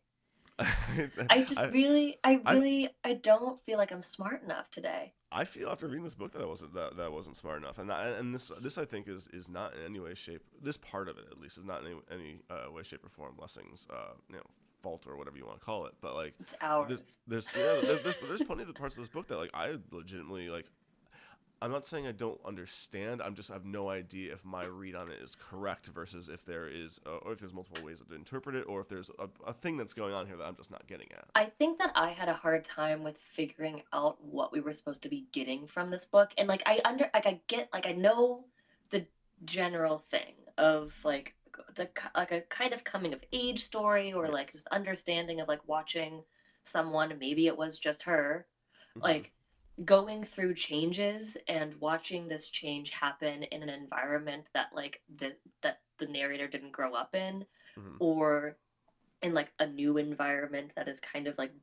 I 1.29 1.43
just 1.47 1.61
really, 1.73 2.17
I 2.23 2.39
I- 2.45 2.53
really, 2.53 2.89
I 3.03 3.13
don't 3.13 3.61
feel 3.65 3.77
like 3.77 3.91
I'm 3.91 4.01
smart 4.03 4.43
enough 4.43 4.69
today. 4.71 5.13
I 5.31 5.43
feel 5.43 5.69
after 5.69 5.87
reading 5.87 6.03
this 6.03 6.13
book 6.15 6.31
that 6.31 6.41
I 6.41 6.45
wasn't 6.45 6.73
that, 6.75 6.95
that 6.95 7.03
I 7.03 7.09
wasn't 7.09 7.35
smart 7.35 7.57
enough, 7.57 7.77
and 7.77 7.89
that, 7.89 8.17
and 8.19 8.33
this 8.33 8.51
this 8.61 8.77
I 8.77 8.85
think 8.85 9.07
is 9.09 9.27
is 9.33 9.49
not 9.49 9.73
in 9.75 9.83
any 9.83 9.99
way 9.99 10.13
shape 10.15 10.41
this 10.61 10.77
part 10.77 11.09
of 11.09 11.17
it 11.17 11.25
at 11.29 11.39
least 11.39 11.57
is 11.57 11.65
not 11.65 11.81
in 11.81 11.87
any, 11.87 11.95
any 12.11 12.39
uh, 12.49 12.71
way 12.71 12.83
shape 12.83 13.03
or 13.05 13.09
form 13.09 13.35
Lessing's 13.37 13.85
uh, 13.89 14.13
you 14.29 14.35
know 14.37 14.43
fault 14.81 15.05
or 15.07 15.17
whatever 15.17 15.35
you 15.37 15.45
want 15.45 15.59
to 15.59 15.65
call 15.65 15.87
it. 15.87 15.93
But 15.99 16.15
like 16.15 16.35
It's 16.39 16.53
ours. 16.61 16.87
there's 16.87 17.19
there's 17.27 17.47
yeah, 17.57 17.81
there- 17.81 17.99
there's 18.03 18.15
there's 18.25 18.43
plenty 18.43 18.61
of 18.61 18.67
the 18.69 18.73
parts 18.73 18.95
of 18.97 19.03
this 19.03 19.09
book 19.09 19.27
that 19.27 19.37
like 19.37 19.51
I 19.53 19.75
legitimately 19.91 20.49
like. 20.49 20.65
I'm 21.61 21.71
not 21.71 21.85
saying 21.85 22.05
I 22.05 22.11
don't 22.11 22.39
understand. 22.45 23.21
I'm 23.21 23.33
just 23.33 23.49
I 23.49 23.53
have 23.53 23.65
no 23.65 23.89
idea 23.89 24.33
if 24.33 24.43
my 24.43 24.65
read 24.65 24.95
on 24.95 25.09
it 25.09 25.19
is 25.21 25.35
correct 25.35 25.87
versus 25.87 26.29
if 26.29 26.45
there 26.45 26.67
is 26.67 26.99
uh, 27.05 27.17
or 27.17 27.31
if 27.31 27.39
there's 27.39 27.53
multiple 27.53 27.83
ways 27.83 28.01
to 28.07 28.15
interpret 28.15 28.55
it 28.55 28.65
or 28.67 28.81
if 28.81 28.89
there's 28.89 29.09
a, 29.19 29.27
a 29.47 29.53
thing 29.53 29.77
that's 29.77 29.93
going 29.93 30.13
on 30.13 30.27
here 30.27 30.37
that 30.37 30.43
I'm 30.43 30.55
just 30.55 30.71
not 30.71 30.85
getting 30.87 31.07
at. 31.13 31.25
I 31.33 31.45
think 31.45 31.79
that 31.79 31.91
I 31.95 32.09
had 32.09 32.29
a 32.29 32.33
hard 32.33 32.65
time 32.65 33.03
with 33.03 33.17
figuring 33.17 33.81
out 33.93 34.23
what 34.23 34.51
we 34.51 34.59
were 34.59 34.73
supposed 34.73 35.01
to 35.03 35.09
be 35.09 35.27
getting 35.31 35.65
from 35.65 35.89
this 35.89 36.05
book. 36.05 36.31
And 36.37 36.47
like 36.47 36.61
I 36.65 36.81
under 36.85 37.09
like 37.13 37.25
I 37.25 37.39
get 37.47 37.69
like 37.73 37.85
I 37.87 37.93
know 37.93 38.45
the 38.91 39.05
general 39.45 39.99
thing 40.11 40.33
of 40.57 40.93
like 41.03 41.33
the 41.75 41.89
like 42.15 42.31
a 42.31 42.41
kind 42.41 42.73
of 42.73 42.83
coming 42.83 43.13
of 43.13 43.23
age 43.31 43.63
story 43.63 44.11
or 44.13 44.27
like 44.27 44.51
this 44.51 44.63
understanding 44.71 45.39
of 45.39 45.47
like 45.47 45.65
watching 45.67 46.21
someone 46.63 47.13
maybe 47.19 47.47
it 47.47 47.57
was 47.57 47.77
just 47.77 48.03
her 48.03 48.45
Mhm. 48.97 49.03
like 49.03 49.31
going 49.83 50.23
through 50.23 50.53
changes 50.53 51.35
and 51.47 51.75
watching 51.81 52.27
this 52.27 52.47
change 52.47 52.89
happen 52.91 53.43
in 53.43 53.61
an 53.61 53.69
environment 53.69 54.45
that 54.53 54.67
like 54.73 55.01
the 55.17 55.35
that 55.61 55.81
the 55.97 56.05
narrator 56.07 56.47
didn't 56.47 56.71
grow 56.71 56.93
up 56.93 57.13
in 57.13 57.45
Mhm. 57.77 57.97
or 57.99 58.57
in 59.21 59.33
like 59.33 59.51
a 59.59 59.67
new 59.67 59.97
environment 59.97 60.71
that 60.75 60.87
is 60.87 60.99
kind 61.01 61.27
of 61.27 61.37
like 61.37 61.53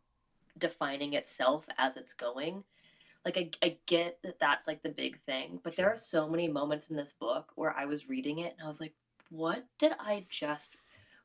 defining 0.59 1.15
itself 1.15 1.65
as 1.79 1.97
it's 1.97 2.13
going 2.13 2.63
like 3.25 3.37
I, 3.39 3.51
I 3.63 3.79
get 3.87 4.19
that 4.23 4.39
that's 4.39 4.67
like 4.67 4.83
the 4.83 4.91
big 4.91 5.19
thing 5.25 5.61
but 5.63 5.77
there 5.77 5.89
are 5.91 5.97
so 5.97 6.29
many 6.29 6.49
moments 6.49 6.91
in 6.91 6.97
this 6.97 7.15
book 7.15 7.53
where 7.55 7.75
i 7.77 7.87
was 7.87 8.11
reading 8.11 8.41
it 8.41 8.53
and 8.53 8.65
i 8.65 8.67
was 8.67 8.81
like 8.81 8.93
what 9.31 9.65
did 9.79 9.93
i 9.99 10.27
just 10.29 10.77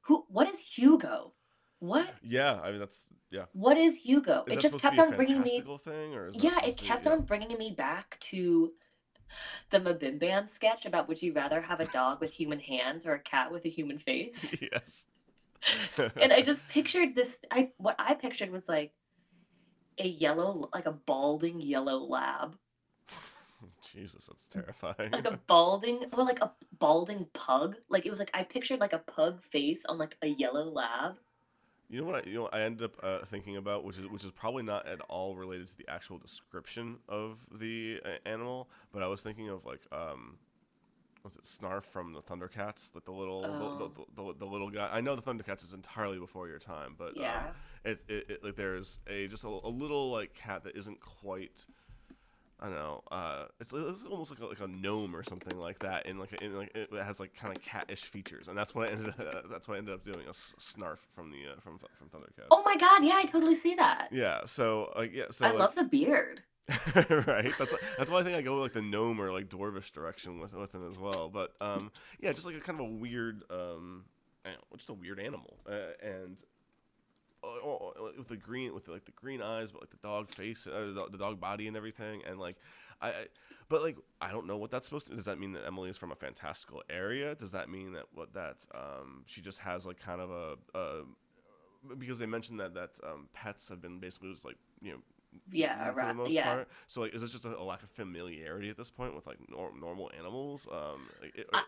who 0.02 0.26
what 0.30 0.48
is 0.48 0.60
hugo 0.60 1.34
what 1.80 2.10
Yeah, 2.24 2.60
I 2.62 2.72
mean 2.72 2.80
that's 2.80 3.10
yeah. 3.32 3.46
what 3.54 3.78
is 3.78 3.96
Hugo? 3.96 4.44
Is 4.48 4.54
it 4.54 4.56
that 4.56 4.62
just 4.62 4.80
supposed 4.80 4.82
kept 4.82 4.96
to 4.96 5.02
be 5.02 5.08
on 5.08 5.14
a 5.14 5.16
bringing 5.16 5.36
me 5.42 5.44
fantastical 5.44 5.78
thing, 5.78 6.14
or 6.16 6.28
is 6.28 6.36
that 6.36 6.44
Yeah, 6.44 6.56
supposed 6.56 6.68
it 6.68 6.78
to 6.80 6.86
kept 6.86 7.06
yeah. 7.06 7.12
on 7.14 7.22
bringing 7.22 7.58
me 7.58 7.74
back 7.78 8.18
to 8.22 8.74
the 9.72 9.80
Mabim 9.80 10.20
Bam 10.20 10.48
sketch 10.48 10.86
about 10.86 11.08
would 11.08 11.22
you 11.22 11.34
rather 11.34 11.62
have 11.62 11.80
a 11.80 11.86
dog 11.86 12.22
with 12.22 12.32
human 12.32 12.60
hands 12.60 13.06
or 13.06 13.14
a 13.14 13.20
cat 13.20 13.52
with 13.52 13.66
a 13.66 13.70
human 13.70 14.00
face? 14.00 14.54
yes. 14.62 15.06
and 16.16 16.32
I 16.34 16.42
just 16.46 16.68
pictured 16.70 17.16
this. 17.16 17.38
I 17.52 17.72
what 17.78 17.96
I 18.00 18.14
pictured 18.14 18.52
was 18.52 18.68
like 18.68 18.94
a 19.98 20.08
yellow, 20.08 20.70
like 20.74 20.86
a 20.86 20.92
balding 20.92 21.60
yellow 21.60 21.98
lab, 21.98 22.58
Jesus, 23.94 24.28
that's 24.28 24.46
terrifying. 24.46 25.12
like 25.12 25.26
a 25.26 25.40
balding, 25.48 26.06
or 26.14 26.24
like 26.24 26.42
a 26.42 26.52
balding 26.80 27.28
pug. 27.34 27.76
Like 27.90 28.06
it 28.06 28.10
was 28.10 28.20
like 28.20 28.32
I 28.34 28.44
pictured 28.44 28.80
like 28.80 28.94
a 28.94 29.00
pug 29.00 29.44
face 29.44 29.84
on 29.88 29.98
like 29.98 30.16
a 30.22 30.28
yellow 30.28 30.70
lab. 30.72 31.18
You 31.90 32.02
know 32.02 32.08
what? 32.08 32.16
I, 32.26 32.28
you 32.30 32.36
know 32.36 32.42
what 32.44 32.54
I 32.54 32.62
ended 32.62 32.84
up 32.84 32.96
uh, 33.02 33.20
thinking 33.26 33.56
about, 33.56 33.84
which 33.86 33.98
is 33.98 34.08
which 34.08 34.24
is 34.26 34.32
probably 34.32 34.64
not 34.64 34.86
at 34.88 35.00
all 35.02 35.36
related 35.36 35.68
to 35.68 35.78
the 35.78 35.90
actual 35.90 36.18
description 36.18 36.98
of 37.08 37.40
the 37.52 38.00
uh, 38.04 38.10
animal, 38.28 38.68
but 38.92 39.02
I 39.02 39.08
was 39.08 39.22
thinking 39.22 39.48
of 39.50 39.66
like 39.66 39.80
um, 39.92 40.38
was 41.24 41.36
it 41.38 41.44
Snarf 41.44 41.84
from 41.84 42.12
the 42.14 42.22
Thundercats, 42.22 42.94
like 42.94 43.06
the 43.06 43.12
little 43.14 43.42
the, 43.42 43.48
Oh. 43.48 43.92
the, 44.16 44.24
the, 44.34 44.40
the 44.40 44.46
little 44.46 44.70
guy. 44.70 44.90
I 44.92 45.00
know 45.00 45.16
the 45.16 45.22
Thundercats 45.22 45.64
is 45.64 45.74
entirely 45.74 46.20
before 46.20 46.50
your 46.50 46.60
time, 46.60 46.96
but 46.98 47.16
Yeah. 47.16 47.38
um, 47.38 47.44
it, 47.86 48.00
it, 48.10 48.26
it 48.32 48.44
like 48.44 48.56
there's 48.58 49.00
a 49.08 49.28
just 49.30 49.46
a, 49.46 49.48
a 49.48 49.70
little 49.70 50.12
like 50.12 50.34
cat 50.34 50.64
that 50.66 50.76
isn't 50.76 51.00
quite. 51.00 51.66
I 52.60 52.66
don't 52.66 52.76
know. 52.76 53.04
Uh, 53.12 53.46
it's, 53.60 53.72
it's 53.72 54.04
almost 54.04 54.32
like 54.32 54.40
a, 54.40 54.46
like 54.46 54.60
a 54.60 54.68
gnome 54.68 55.16
or 55.16 55.24
something 55.24 55.60
like 55.60 55.80
that, 55.80 56.08
in 56.08 56.18
like 56.18 56.32
a, 56.34 56.44
in 56.44 56.58
like 56.58 56.72
it 56.76 56.90
has 56.94 57.20
like 57.20 57.36
kind 57.36 57.56
of 57.56 57.62
cat-ish 57.64 58.04
features, 58.04 58.48
and 58.48 58.58
that's 58.58 58.74
what 58.74 58.90
I 58.90 58.94
ended. 58.94 59.10
Up, 59.10 59.46
that's 59.52 59.68
what 59.68 59.76
I 59.76 59.78
ended 59.78 59.94
up 59.94 60.04
doing. 60.04 60.26
A 60.26 60.30
s- 60.30 60.56
snarf 60.60 60.98
from 61.14 61.30
the 61.30 61.38
uh, 61.52 61.60
from 61.62 61.78
from 61.78 62.08
Thundercats. 62.10 62.48
Oh 62.50 62.64
my 62.66 62.76
god, 62.76 63.04
yeah, 63.04 63.16
I 63.16 63.26
totally 63.26 63.56
see 63.56 63.76
that. 63.76 64.10
Yeah. 64.12 64.42
So 64.46 64.92
like 64.96 65.14
yeah. 65.14 65.26
So 65.30 65.46
I 65.46 65.50
like, 65.50 65.60
love 65.60 65.76
the 65.76 65.84
beard. 65.84 66.42
right. 66.96 67.54
That's 67.58 67.74
that's 67.98 68.10
why 68.10 68.20
I 68.20 68.24
think 68.24 68.36
I 68.36 68.42
go 68.42 68.58
like 68.58 68.74
the 68.74 68.82
gnome 68.82 69.22
or 69.22 69.32
like 69.32 69.50
dwarvish 69.50 69.92
direction 69.92 70.40
with 70.40 70.54
with 70.54 70.74
him 70.74 70.88
as 70.90 70.98
well. 70.98 71.30
But 71.30 71.54
um, 71.62 71.92
yeah, 72.20 72.34
just 72.34 72.46
like 72.46 72.56
a 72.56 72.60
kind 72.60 72.80
of 72.80 72.88
a 72.88 72.90
weird 72.90 73.44
um, 73.52 74.06
I 74.44 74.50
don't 74.50 74.58
know, 74.58 74.78
just 74.78 74.90
a 74.90 74.94
weird 74.94 75.20
animal, 75.20 75.58
uh, 75.70 75.94
and 76.02 76.42
with 78.18 78.28
the 78.28 78.38
green 78.38 78.74
with 78.74 78.86
the, 78.86 78.92
like 78.92 79.06
the 79.06 79.12
green 79.12 79.42
eyes, 79.42 79.72
but 79.72 79.82
like 79.82 79.92
the 79.92 79.98
dog 79.98 80.30
face, 80.30 80.68
uh, 80.68 80.94
the, 80.94 81.08
the 81.12 81.18
dog 81.18 81.40
body 81.40 81.68
and 81.68 81.78
everything, 81.78 82.22
and 82.28 82.40
like 82.40 82.58
I, 83.02 83.10
I, 83.10 83.26
but 83.70 83.82
like 83.82 83.98
I 84.22 84.32
don't 84.32 84.48
know 84.48 84.58
what 84.58 84.72
that's 84.72 84.86
supposed 84.88 85.08
to. 85.08 85.16
Does 85.16 85.26
that 85.26 85.40
mean 85.40 85.54
that 85.54 85.66
Emily 85.66 85.90
is 85.90 85.98
from 85.98 86.12
a 86.12 86.16
fantastical 86.16 86.84
area? 86.90 87.36
Does 87.36 87.52
that 87.52 87.70
mean 87.70 87.94
that 87.94 88.06
what 88.14 88.34
that 88.34 88.66
um 88.74 89.24
she 89.26 89.42
just 89.42 89.60
has 89.60 89.86
like 89.86 90.00
kind 90.00 90.22
of 90.22 90.32
a, 90.32 90.56
a 90.78 91.04
because 91.98 92.20
they 92.20 92.26
mentioned 92.26 92.60
that 92.60 92.74
that 92.74 93.00
um, 93.04 93.28
pets 93.34 93.70
have 93.70 93.82
been 93.82 94.00
basically 94.00 94.32
just 94.32 94.46
like 94.46 94.58
you 94.82 94.92
know 94.92 94.98
Yeah, 95.52 95.92
for 95.92 95.94
right, 95.94 96.08
the 96.08 96.14
most 96.14 96.34
yeah. 96.34 96.54
part. 96.56 96.68
So 96.88 97.02
like, 97.02 97.14
is 97.14 97.22
this 97.22 97.32
just 97.32 97.46
a, 97.46 97.58
a 97.58 97.64
lack 97.64 97.84
of 97.84 97.90
familiarity 97.90 98.70
at 98.70 98.78
this 98.78 98.90
point 98.92 99.16
with 99.16 99.28
like 99.28 99.38
nor- 99.50 99.72
normal 99.80 100.12
animals? 100.18 100.68
Um, 100.72 101.10
it, 101.22 101.48
I- 101.54 101.64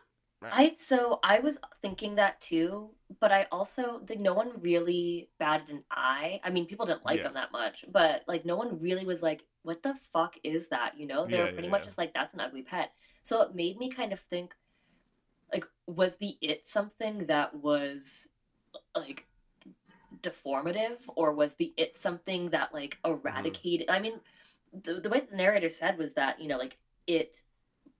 I 0.51 0.75
so 0.77 1.19
I 1.23 1.39
was 1.39 1.57
thinking 1.81 2.15
that 2.15 2.41
too, 2.41 2.91
but 3.19 3.31
I 3.31 3.45
also 3.51 3.99
think 4.07 4.21
no 4.21 4.33
one 4.33 4.59
really 4.61 5.29
batted 5.37 5.69
an 5.69 5.83
eye. 5.91 6.39
I 6.43 6.49
mean, 6.49 6.65
people 6.65 6.85
didn't 6.85 7.05
like 7.05 7.21
Yeah. 7.21 7.23
them 7.23 7.33
that 7.35 7.51
much, 7.51 7.85
but 7.91 8.23
like 8.27 8.45
no 8.45 8.55
one 8.55 8.77
really 8.79 9.05
was 9.05 9.21
like, 9.21 9.43
"What 9.63 9.83
the 9.83 9.95
fuck 10.13 10.35
is 10.43 10.69
that?" 10.69 10.97
You 10.97 11.07
know, 11.07 11.27
they 11.27 11.37
Yeah, 11.37 11.41
were 11.41 11.47
yeah, 11.51 11.51
pretty 11.53 11.67
much 11.69 11.83
yeah. 11.83 11.85
just 11.85 11.97
like, 11.97 12.13
"That's 12.13 12.33
an 12.33 12.39
ugly 12.39 12.63
pet." 12.63 12.93
So 13.21 13.41
it 13.41 13.53
made 13.55 13.77
me 13.77 13.89
kind 13.91 14.13
of 14.13 14.19
think, 14.21 14.55
like, 15.53 15.65
was 15.87 16.17
the 16.17 16.37
it 16.41 16.67
something 16.67 17.25
that 17.27 17.55
was 17.55 18.01
like 18.95 19.27
deformative, 20.21 20.99
or 21.15 21.33
was 21.33 21.55
the 21.55 21.73
it 21.77 21.97
something 21.97 22.49
that 22.51 22.73
like 22.73 22.97
mm-hmm. 23.27 23.53
eradicated? 23.53 23.89
I 23.89 23.99
mean, 23.99 24.21
the 24.73 25.01
the 25.01 25.09
way 25.09 25.21
the 25.21 25.37
narrator 25.37 25.69
said 25.69 25.99
was 25.99 26.13
that 26.15 26.41
you 26.41 26.49
know, 26.49 26.57
like 26.57 26.77
it, 27.07 27.41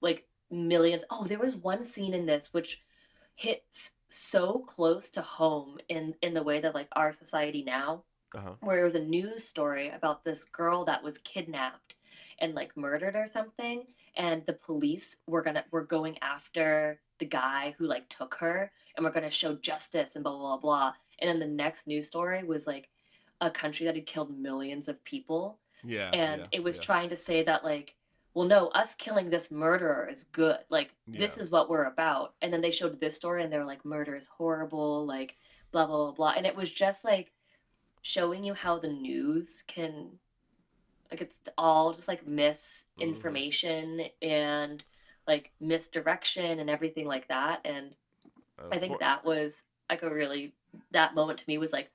like 0.01 0.28
millions. 0.51 1.03
Oh, 1.09 1.25
there 1.25 1.39
was 1.39 1.55
one 1.55 1.83
scene 1.83 2.13
in 2.13 2.25
this 2.25 2.49
which 2.51 2.81
hits 3.35 3.91
so 4.09 4.59
close 4.67 5.09
to 5.11 5.21
home 5.21 5.77
in 5.87 6.13
in 6.21 6.33
the 6.33 6.43
way 6.43 6.59
that 6.59 6.73
like 6.73 6.87
our 6.93 7.11
society 7.11 7.63
now 7.63 8.03
uh-huh. 8.35 8.53
where 8.61 8.79
it 8.81 8.83
was 8.83 8.95
a 8.95 8.99
news 8.99 9.43
story 9.43 9.89
about 9.89 10.23
this 10.23 10.43
girl 10.45 10.83
that 10.85 11.03
was 11.03 11.19
kidnapped 11.19 11.95
and 12.39 12.55
like 12.55 12.75
murdered 12.75 13.15
or 13.15 13.25
something 13.31 13.85
and 14.17 14.43
the 14.45 14.53
police 14.53 15.15
were 15.27 15.41
gonna 15.43 15.63
were 15.71 15.83
going 15.83 16.17
after 16.21 16.99
the 17.19 17.25
guy 17.25 17.75
who 17.77 17.85
like 17.85 18.07
took 18.09 18.33
her 18.35 18.71
and 18.95 19.05
we're 19.05 19.11
gonna 19.11 19.29
show 19.29 19.55
justice 19.55 20.11
and 20.15 20.23
blah 20.23 20.35
blah 20.35 20.57
blah 20.57 20.57
blah 20.57 20.93
and 21.19 21.29
then 21.29 21.39
the 21.39 21.45
next 21.55 21.85
news 21.87 22.07
story 22.07 22.43
was 22.43 22.65
like 22.65 22.89
a 23.41 23.49
country 23.49 23.85
that 23.85 23.95
had 23.95 24.05
killed 24.05 24.37
millions 24.37 24.87
of 24.87 25.03
people 25.03 25.59
Yeah. 25.83 26.09
and 26.13 26.41
yeah, 26.41 26.47
it 26.51 26.63
was 26.63 26.77
yeah. 26.77 26.81
trying 26.81 27.09
to 27.09 27.15
say 27.15 27.43
that 27.43 27.63
like 27.63 27.95
well 28.39 28.47
no 28.47 28.67
us 28.69 28.95
killing 28.95 29.29
this 29.29 29.51
murderer 29.51 30.07
is 30.09 30.23
good. 30.31 30.59
Like 30.69 30.91
this 31.05 31.37
is 31.37 31.51
what 31.51 31.69
we're 31.69 31.87
about. 31.87 32.35
And 32.41 32.53
then 32.53 32.61
they 32.61 32.71
showed 32.71 32.97
this 32.97 33.13
story 33.13 33.43
and 33.43 33.51
they 33.51 33.57
were 33.57 33.65
like 33.65 33.83
murder 33.83 34.15
is 34.15 34.27
horrible 34.27 35.05
like 35.05 35.35
blah 35.73 35.85
blah 35.85 36.05
blah 36.05 36.11
blah. 36.13 36.33
And 36.37 36.45
it 36.45 36.55
was 36.55 36.71
just 36.71 37.03
like 37.03 37.33
showing 38.01 38.45
you 38.45 38.53
how 38.53 38.79
the 38.79 38.87
news 38.87 39.65
can 39.67 40.11
like 41.11 41.19
it's 41.19 41.35
all 41.57 41.91
just 41.91 42.07
like 42.07 42.23
mm-hmm. 42.25 42.53
misinformation 42.97 44.05
and 44.21 44.85
like 45.27 45.51
misdirection 45.59 46.59
and 46.61 46.69
everything 46.69 47.07
like 47.07 47.27
that. 47.27 47.59
And 47.65 47.93
i 48.71 48.77
think 48.77 48.99
that 48.99 49.25
was 49.25 49.63
like 49.89 50.03
a 50.03 50.09
really 50.09 50.53
that 50.91 51.13
moment 51.13 51.39
to 51.39 51.45
me 51.47 51.57
was 51.57 51.73
like 51.73 51.89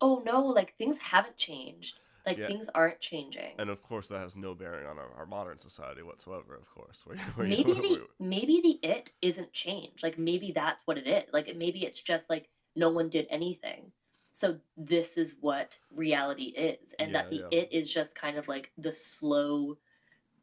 oh 0.00 0.22
no 0.24 0.40
like 0.42 0.74
things 0.76 0.96
haven't 0.98 1.36
changed 1.36 1.98
like 2.30 2.38
Yeah. 2.38 2.46
things 2.46 2.68
aren't 2.74 3.00
changing 3.00 3.58
And 3.58 3.70
of 3.70 3.82
course, 3.82 4.08
that 4.08 4.18
has 4.20 4.34
no 4.34 4.54
bearing 4.56 4.86
on 4.88 4.98
our, 4.98 5.12
our 5.14 5.26
modern 5.26 5.58
society 5.58 6.02
whatsoever. 6.02 6.56
Of 6.56 6.68
course, 6.68 7.06
where, 7.06 7.16
where 7.34 7.46
maybe 7.46 7.72
you, 7.72 7.74
the 7.74 8.06
maybe 8.18 8.60
the 8.60 8.78
it 8.86 9.10
isn't 9.22 9.52
change. 9.52 10.02
like 10.02 10.18
maybe 10.18 10.52
that's 10.52 10.86
what 10.86 10.98
it 10.98 11.06
is 11.06 11.24
like 11.32 11.54
maybe 11.56 11.84
it's 11.84 12.00
just 12.00 12.28
like 12.30 12.50
no 12.76 12.88
one 12.90 13.08
did 13.08 13.26
anything 13.30 13.92
so 14.32 14.60
this 14.76 15.16
is 15.16 15.34
what 15.40 15.78
reality 15.90 16.46
is 16.46 16.94
and 16.98 17.14
that 17.14 17.28
the 17.30 17.38
Yeah, 17.40 17.50
yeah. 17.50 17.50
it 17.50 17.72
is 17.72 17.92
just 17.92 18.14
kind 18.14 18.36
of 18.36 18.46
like 18.48 18.72
the 18.78 18.92
slow 18.92 19.76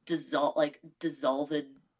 dissolve 0.06 0.58
like 0.58 0.82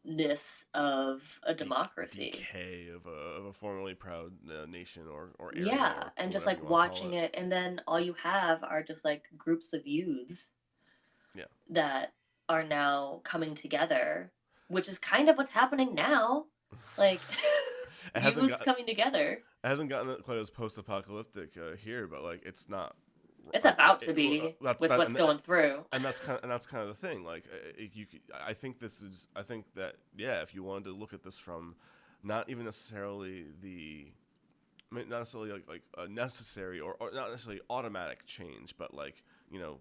dissolvedness 0.06 0.64
of 0.74 1.20
a 1.44 1.54
democracy 1.54 2.30
decay 2.30 2.88
of 2.94 3.06
a, 3.06 3.10
of 3.10 3.44
a 3.46 3.52
formerly 3.52 3.94
proud 3.94 4.32
uh, 4.50 4.66
nation 4.66 5.02
or 5.10 5.30
or 5.38 5.52
area 5.54 5.66
yeah 5.66 6.02
or 6.04 6.12
and 6.16 6.32
just 6.32 6.46
like 6.46 6.58
you 6.58 6.64
wanna 6.64 6.88
call 6.88 6.88
watching 7.02 7.14
it. 7.14 7.30
and 7.34 7.50
then 7.50 7.80
all 7.86 8.00
you 8.00 8.14
have 8.22 8.62
are 8.64 8.82
just 8.82 9.04
like 9.04 9.24
groups 9.36 9.72
of 9.72 9.86
youths 9.86 10.52
Yeah. 11.34 11.44
that 11.70 12.12
are 12.48 12.62
now 12.64 13.20
coming 13.24 13.54
together 13.54 14.32
which 14.68 14.88
is 14.88 14.98
kind 14.98 15.28
of 15.28 15.36
what's 15.36 15.50
happening 15.50 15.94
now 15.94 16.44
like 16.96 17.20
It 18.14 18.20
hasn't 18.22 18.46
youths 18.48 18.58
got- 18.58 18.64
coming 18.64 18.86
together 18.86 19.42
It 19.64 19.68
hasn't 19.68 19.90
gotten 19.90 20.16
quite 20.22 20.38
as 20.38 20.48
post-apocalyptic 20.50 21.50
uh, 21.58 21.76
here, 21.76 22.06
but 22.06 22.22
like 22.22 22.42
it's 22.46 22.68
not. 22.68 22.96
It's 23.54 23.64
about 23.64 24.00
to 24.00 24.12
be 24.12 24.56
that's- 24.60 24.80
with 24.80 24.90
that- 24.90 24.98
what's 24.98 25.12
going 25.12 25.38
through 25.38 25.84
and 25.92 26.04
that's 26.04 26.20
kind 26.20 26.36
of, 26.38 26.42
and 26.42 26.52
that's 26.52 26.66
kind 26.66 26.82
of 26.82 26.88
the 26.88 27.06
thing. 27.06 27.24
Like 27.24 27.44
uh, 27.52 27.82
you, 27.92 28.06
I 28.46 28.52
think 28.52 28.78
this 28.80 29.00
is. 29.02 29.26
I 29.36 29.42
think 29.42 29.66
that 29.74 29.96
yeah, 30.16 30.42
if 30.42 30.54
you 30.54 30.62
wanted 30.62 30.84
to 30.84 30.92
look 30.92 31.12
at 31.12 31.22
this 31.22 31.38
from, 31.38 31.74
not 32.22 32.48
even 32.50 32.64
necessarily 32.64 33.46
the, 33.62 34.06
I 34.90 34.94
mean, 34.94 35.08
not 35.08 35.18
necessarily 35.18 35.52
like 35.52 35.68
like 35.68 35.82
a 35.96 36.08
necessary 36.08 36.80
or, 36.80 36.94
or 37.00 37.10
not 37.12 37.30
necessarily 37.30 37.60
automatic 37.70 38.26
change, 38.26 38.74
but 38.78 38.94
like 38.94 39.22
you 39.50 39.58
know, 39.58 39.78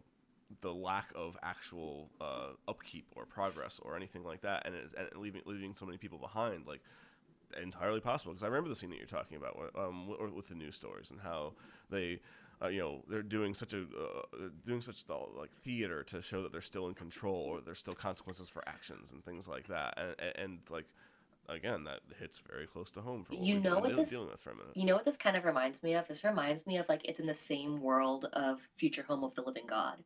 the 0.61 0.73
lack 0.73 1.11
of 1.15 1.37
actual 1.43 2.09
uh, 2.21 2.49
upkeep 2.67 3.05
or 3.15 3.25
progress 3.25 3.79
or 3.83 3.95
anything 3.95 4.23
like 4.23 4.41
that, 4.41 4.65
and 4.65 4.75
it's, 4.75 4.93
and 4.93 5.07
leaving 5.21 5.41
leaving 5.45 5.75
so 5.75 5.85
many 5.85 5.97
people 5.97 6.17
behind, 6.17 6.67
like 6.67 6.81
entirely 7.61 7.99
possible. 7.99 8.33
Because 8.33 8.43
I 8.43 8.47
remember 8.47 8.69
the 8.69 8.75
scene 8.75 8.89
that 8.89 8.97
you're 8.97 9.07
talking 9.07 9.37
about 9.37 9.57
um, 9.77 10.07
with 10.35 10.47
the 10.47 10.55
news 10.55 10.75
stories 10.75 11.11
and 11.11 11.19
how 11.21 11.53
they 11.89 12.19
uh, 12.61 12.67
you 12.67 12.79
know 12.79 13.03
they're 13.07 13.21
doing 13.21 13.53
such 13.53 13.73
a 13.73 13.81
uh, 13.81 14.37
doing 14.65 14.81
such 14.81 15.05
the, 15.05 15.15
like 15.37 15.51
theater 15.63 16.03
to 16.03 16.21
show 16.21 16.41
that 16.43 16.51
they're 16.51 16.61
still 16.61 16.87
in 16.87 16.93
control 16.93 17.35
or 17.35 17.61
there's 17.61 17.79
still 17.79 17.93
consequences 17.93 18.49
for 18.49 18.67
actions 18.67 19.11
and 19.11 19.23
things 19.23 19.47
like 19.47 19.67
that. 19.67 19.93
And, 19.97 20.15
and, 20.19 20.33
and 20.37 20.59
like 20.69 20.85
again 21.49 21.83
that 21.85 21.99
hits 22.19 22.39
very 22.51 22.67
close 22.67 22.91
to 22.91 23.01
home 23.01 23.23
for 23.23 23.33
what 23.33 23.41
You 23.43 23.59
know 23.59 23.79
been 23.79 23.95
what 23.95 23.95
this- 23.95 24.09
dealing 24.09 24.29
with 24.29 24.39
for 24.39 24.51
a 24.51 24.55
minute. 24.55 24.71
you 24.75 24.85
know 24.85 24.95
what 24.95 25.05
this 25.05 25.17
kind 25.17 25.37
of 25.37 25.45
reminds 25.45 25.83
me 25.83 25.93
of? 25.93 26.07
This 26.07 26.23
reminds 26.23 26.65
me 26.67 26.77
of 26.77 26.89
like 26.89 27.05
it's 27.05 27.19
in 27.19 27.25
the 27.27 27.33
same 27.33 27.81
world 27.81 28.25
of 28.33 28.59
future 28.75 29.03
home 29.03 29.23
of 29.23 29.33
the 29.35 29.41
living 29.43 29.65
god. 29.67 29.97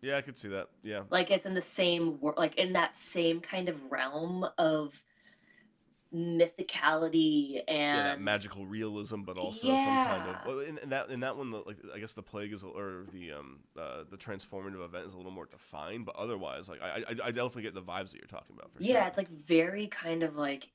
Yeah 0.00 0.16
i 0.16 0.20
could 0.22 0.36
see 0.36 0.48
that. 0.48 0.68
Yeah. 0.82 1.02
Like 1.10 1.30
it's 1.30 1.44
in 1.46 1.54
the 1.54 1.62
same 1.62 2.18
world 2.20 2.38
like 2.38 2.56
in 2.56 2.72
that 2.72 2.96
same 2.96 3.40
kind 3.40 3.68
of 3.68 3.90
realm 3.90 4.46
of 4.56 4.94
mythicality 6.14 7.60
and 7.68 7.98
yeah, 7.98 8.02
that 8.02 8.20
magical 8.20 8.66
realism, 8.66 9.22
but 9.22 9.38
also 9.38 9.76
some 9.76 9.98
kind 9.98 10.26
of 10.26 10.36
well, 10.46 10.60
in, 10.60 10.78
in 10.78 10.88
that 10.90 11.10
in 11.10 11.20
that 11.20 11.36
one, 11.36 11.50
the, 11.50 11.58
like 11.58 11.76
I 11.94 11.98
guess 11.98 12.12
the 12.14 12.22
plague 12.22 12.52
is 12.52 12.62
or 12.62 13.04
the 13.12 13.32
um 13.32 13.60
uh, 13.78 14.04
the 14.10 14.16
transformative 14.16 14.84
event 14.84 15.06
is 15.06 15.12
a 15.14 15.16
little 15.16 15.32
more 15.32 15.46
defined, 15.46 16.06
but 16.06 16.16
otherwise, 16.16 16.68
like 16.68 16.80
I 16.80 17.02
I, 17.08 17.10
I 17.26 17.30
definitely 17.30 17.62
get 17.62 17.74
the 17.74 17.82
vibes 17.82 18.12
that 18.12 18.18
you're 18.18 18.26
talking 18.26 18.56
about 18.58 18.72
for 18.72 18.82
yeah 18.82 19.00
sure. 19.00 19.08
it's 19.08 19.18
like 19.18 19.30
very 19.46 19.86
kind 19.88 20.22
of 20.22 20.34
like 20.36 20.70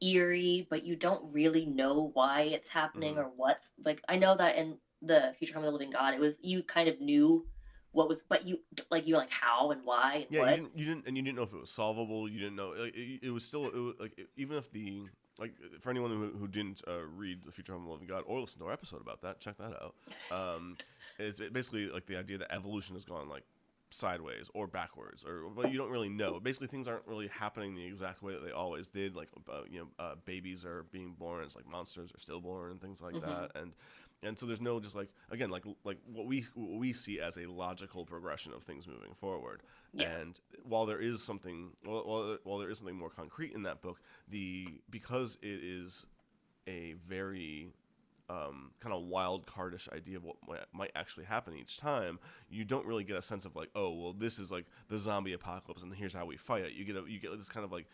eerie 0.00 0.66
but 0.68 0.84
you 0.84 0.96
don't 0.96 1.32
really 1.32 1.64
know 1.64 2.10
why 2.14 2.42
it's 2.42 2.68
happening 2.68 3.14
Mhm. 3.14 3.18
or 3.18 3.30
what's 3.36 3.70
like 3.84 4.02
i 4.08 4.16
know 4.16 4.36
that 4.36 4.56
in 4.56 4.76
the 5.00 5.34
Future 5.38 5.54
Home 5.54 5.64
of 5.64 5.68
the 5.68 5.72
Living 5.72 5.90
God, 5.90 6.14
it 6.14 6.20
was 6.20 6.38
you 6.42 6.62
kind 6.62 6.88
of 6.88 7.00
knew 7.00 7.44
what 7.92 8.08
was, 8.08 8.22
but 8.28 8.46
you 8.46 8.58
like 8.90 9.06
you 9.06 9.16
like 9.16 9.30
how 9.30 9.70
and 9.70 9.82
why 9.84 10.14
and 10.16 10.26
Yeah, 10.30 10.40
what. 10.40 10.50
you 10.50 10.56
didn't, 10.56 10.78
you 10.78 10.84
didn't, 10.86 11.06
and 11.06 11.16
you 11.16 11.22
didn't 11.22 11.36
know 11.36 11.42
if 11.44 11.52
it 11.52 11.60
was 11.60 11.70
solvable. 11.70 12.28
You 12.28 12.38
didn't 12.38 12.56
know. 12.56 12.70
Like, 12.70 12.94
it, 12.94 13.20
it 13.22 13.30
was 13.30 13.44
still, 13.44 13.66
it 13.66 13.74
was, 13.74 13.94
like, 14.00 14.18
even 14.36 14.56
if 14.56 14.70
the, 14.72 15.02
like, 15.38 15.52
for 15.80 15.90
anyone 15.90 16.10
who, 16.10 16.38
who 16.38 16.48
didn't 16.48 16.82
uh, 16.88 17.00
read 17.16 17.44
the 17.44 17.52
Future 17.52 17.72
Home 17.72 17.82
of 17.82 17.86
the 17.88 17.92
Living 17.92 18.08
God 18.08 18.24
or 18.26 18.40
listen 18.40 18.58
to 18.60 18.66
our 18.66 18.72
episode 18.72 19.00
about 19.00 19.22
that, 19.22 19.40
check 19.40 19.56
that 19.58 19.72
out. 19.72 19.94
Um, 20.30 20.76
it's 21.18 21.38
basically 21.52 21.88
like 21.88 22.06
the 22.06 22.16
idea 22.16 22.38
that 22.38 22.52
evolution 22.52 22.94
has 22.94 23.04
gone 23.04 23.28
like 23.28 23.44
sideways 23.90 24.50
or 24.54 24.66
backwards, 24.66 25.22
or 25.22 25.50
but 25.54 25.70
you 25.70 25.76
don't 25.76 25.90
really 25.90 26.08
know. 26.08 26.40
Basically, 26.40 26.66
things 26.68 26.88
aren't 26.88 27.06
really 27.06 27.28
happening 27.28 27.74
the 27.74 27.84
exact 27.84 28.22
way 28.22 28.32
that 28.32 28.42
they 28.42 28.50
always 28.50 28.88
did. 28.88 29.14
Like, 29.14 29.28
uh, 29.50 29.60
you 29.70 29.80
know, 29.80 29.88
uh, 29.98 30.14
babies 30.24 30.64
are 30.64 30.84
being 30.84 31.12
born, 31.12 31.44
it's 31.44 31.54
like 31.54 31.68
monsters 31.68 32.10
are 32.10 32.18
stillborn 32.18 32.70
and 32.70 32.80
things 32.80 33.02
like 33.02 33.16
Mhm. 33.16 33.20
that, 33.20 33.50
and 33.54 33.74
and 34.22 34.38
so 34.38 34.46
there's 34.46 34.60
no 34.60 34.78
just 34.80 34.94
like 34.94 35.08
again 35.30 35.50
like 35.50 35.64
like 35.84 35.98
what 36.12 36.26
we 36.26 36.46
what 36.54 36.78
we 36.78 36.92
see 36.92 37.20
as 37.20 37.36
a 37.36 37.46
logical 37.46 38.04
progression 38.06 38.52
of 38.52 38.62
things 38.62 38.86
moving 38.86 39.14
forward. 39.14 39.62
Yeah. 39.94 40.08
And 40.10 40.38
while 40.64 40.86
there 40.86 41.00
is 41.00 41.22
something, 41.22 41.70
while, 41.84 42.04
while, 42.06 42.38
while 42.44 42.58
there 42.58 42.70
is 42.70 42.78
something 42.78 42.96
more 42.96 43.10
concrete 43.10 43.52
in 43.54 43.62
that 43.64 43.82
book, 43.82 44.00
the 44.28 44.66
because 44.90 45.36
it 45.42 45.60
is 45.62 46.06
a 46.66 46.94
very 47.06 47.72
um, 48.30 48.70
kind 48.80 48.94
of 48.94 49.02
wild 49.02 49.46
cardish 49.46 49.88
idea 49.92 50.16
of 50.16 50.24
what 50.24 50.36
might, 50.48 50.60
might 50.72 50.92
actually 50.94 51.24
happen 51.26 51.54
each 51.54 51.76
time, 51.76 52.18
you 52.48 52.64
don't 52.64 52.86
really 52.86 53.04
get 53.04 53.16
a 53.16 53.20
sense 53.22 53.44
of 53.44 53.54
like, 53.56 53.68
oh, 53.74 53.90
well, 53.92 54.12
this 54.14 54.38
is 54.38 54.50
like 54.50 54.64
the 54.88 54.98
zombie 54.98 55.34
apocalypse, 55.34 55.82
and 55.82 55.92
here's 55.94 56.14
how 56.14 56.24
we 56.24 56.36
fight 56.38 56.64
it. 56.64 56.72
You 56.72 56.84
get 56.86 56.96
a, 56.96 57.02
you 57.06 57.18
get 57.20 57.36
this 57.36 57.50
kind 57.50 57.64
of 57.64 57.72
like 57.72 57.86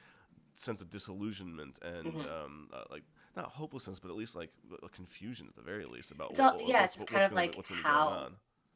sense 0.54 0.80
of 0.80 0.90
disillusionment 0.90 1.78
and 1.82 2.12
Mhm. 2.14 2.44
um, 2.44 2.68
uh, 2.72 2.82
like 2.90 3.02
not 3.38 3.50
hopelessness, 3.50 3.98
but 3.98 4.10
at 4.10 4.16
least 4.16 4.36
like 4.36 4.50
a 4.82 4.88
confusion 4.88 5.46
at 5.48 5.56
the 5.56 5.62
very 5.62 5.84
least 5.86 6.10
about 6.10 6.30
It's 6.32 6.40
what, 6.40 6.52
all- 6.54 6.58
what- 6.60 6.68
yeah, 6.68 6.84
it's 6.84 6.94
just 6.94 7.00
what's 7.04 7.12
kind 7.12 7.24
of 7.24 7.30
gonna 7.30 7.40
like 7.56 7.66
how-. 7.82 8.28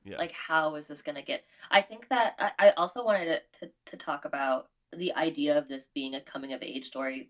Yeah. 0.04 0.18
like 0.18 0.32
how 0.32 0.74
is 0.74 0.88
this 0.88 1.00
going 1.00 1.14
to 1.14 1.22
get 1.22 1.44
i 1.70 1.80
think 1.80 2.08
that 2.08 2.34
I, 2.58 2.68
I 2.68 2.70
also 2.72 3.04
wanted 3.04 3.40
to, 3.60 3.66
to, 3.66 3.72
to 3.86 3.96
talk 3.96 4.24
about 4.24 4.66
the 4.92 5.14
idea 5.14 5.56
of 5.56 5.68
this 5.68 5.84
being 5.94 6.16
a 6.16 6.20
coming 6.20 6.52
of 6.54 6.60
age 6.60 6.86
story 6.86 7.28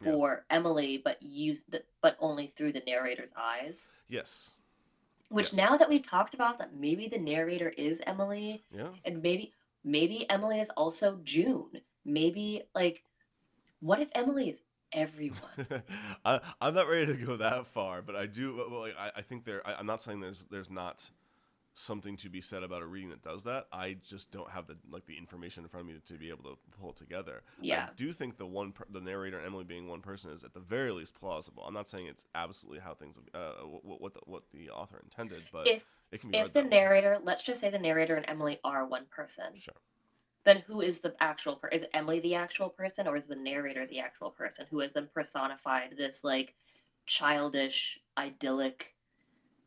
Yeah. 0.00 0.12
for 0.12 0.44
emily 0.48 1.00
but 1.02 1.20
use 1.20 1.62
the, 1.68 1.82
but 2.02 2.16
only 2.20 2.52
through 2.56 2.70
the 2.74 2.82
narrator's 2.86 3.30
eyes 3.36 3.88
yes. 4.08 4.52
which 5.28 5.46
Yes. 5.46 5.54
now 5.54 5.76
that 5.76 5.88
we've 5.88 6.06
talked 6.08 6.34
about 6.34 6.56
that 6.58 6.76
maybe 6.76 7.08
the 7.08 7.18
narrator 7.18 7.70
is 7.70 7.98
emily 8.06 8.62
Yeah. 8.72 8.90
and 9.04 9.20
maybe 9.20 9.52
maybe 9.82 10.30
emily 10.30 10.60
is 10.60 10.70
also 10.76 11.18
june 11.24 11.80
maybe 12.04 12.62
like 12.76 13.02
what 13.80 13.98
if 13.98 14.08
emily 14.14 14.50
is 14.50 14.58
everyone 14.94 15.40
I, 16.24 16.40
I'm 16.60 16.74
not 16.74 16.88
ready 16.88 17.06
to 17.06 17.14
go 17.14 17.36
that 17.36 17.66
far, 17.66 18.00
but 18.02 18.16
I 18.16 18.26
do. 18.26 18.56
Well, 18.70 18.80
like, 18.80 18.96
I, 18.98 19.10
I 19.16 19.22
think 19.22 19.44
there. 19.44 19.66
I, 19.66 19.74
I'm 19.74 19.86
not 19.86 20.00
saying 20.00 20.20
there's 20.20 20.46
there's 20.50 20.70
not 20.70 21.10
something 21.76 22.16
to 22.16 22.28
be 22.28 22.40
said 22.40 22.62
about 22.62 22.82
a 22.82 22.86
reading 22.86 23.10
that 23.10 23.22
does 23.22 23.42
that. 23.44 23.66
I 23.72 23.96
just 24.08 24.30
don't 24.30 24.50
have 24.50 24.66
the 24.68 24.76
like 24.90 25.06
the 25.06 25.18
information 25.18 25.64
in 25.64 25.68
front 25.68 25.88
of 25.88 25.94
me 25.94 26.00
to 26.06 26.14
be 26.14 26.30
able 26.30 26.44
to 26.44 26.58
pull 26.80 26.90
it 26.90 26.96
together. 26.96 27.42
Yeah. 27.60 27.86
I 27.90 27.94
do 27.96 28.12
think 28.12 28.38
the 28.38 28.46
one 28.46 28.72
per, 28.72 28.84
the 28.90 29.00
narrator 29.00 29.36
and 29.38 29.46
Emily 29.46 29.64
being 29.64 29.88
one 29.88 30.00
person 30.00 30.30
is 30.30 30.44
at 30.44 30.54
the 30.54 30.60
very 30.60 30.92
least 30.92 31.18
plausible. 31.18 31.64
I'm 31.66 31.74
not 31.74 31.88
saying 31.88 32.06
it's 32.06 32.26
absolutely 32.34 32.80
how 32.80 32.94
things 32.94 33.18
uh 33.34 33.54
what 33.64 34.00
what 34.00 34.14
the, 34.14 34.20
what 34.26 34.42
the 34.52 34.70
author 34.70 35.00
intended, 35.02 35.42
but 35.52 35.66
if 35.66 35.82
it 36.12 36.20
can 36.20 36.30
be 36.30 36.38
if 36.38 36.52
the 36.52 36.62
that 36.62 36.64
way. 36.64 36.70
narrator 36.70 37.18
let's 37.24 37.42
just 37.42 37.60
say 37.60 37.70
the 37.70 37.78
narrator 37.78 38.14
and 38.14 38.24
emily 38.28 38.58
are 38.62 38.86
one 38.86 39.06
person 39.10 39.46
Sure. 39.58 39.74
Then 40.44 40.62
who 40.66 40.80
is 40.80 41.00
the 41.00 41.14
actual 41.20 41.56
person? 41.56 41.78
is 41.78 41.86
Emily 41.94 42.20
the 42.20 42.34
actual 42.34 42.68
person 42.68 43.06
or 43.06 43.16
is 43.16 43.26
the 43.26 43.36
narrator 43.36 43.86
the 43.86 44.00
actual 44.00 44.30
person 44.30 44.66
who 44.70 44.80
has 44.80 44.92
then 44.92 45.08
personified 45.14 45.94
this 45.96 46.22
like 46.22 46.54
childish 47.06 47.98
idyllic 48.16 48.94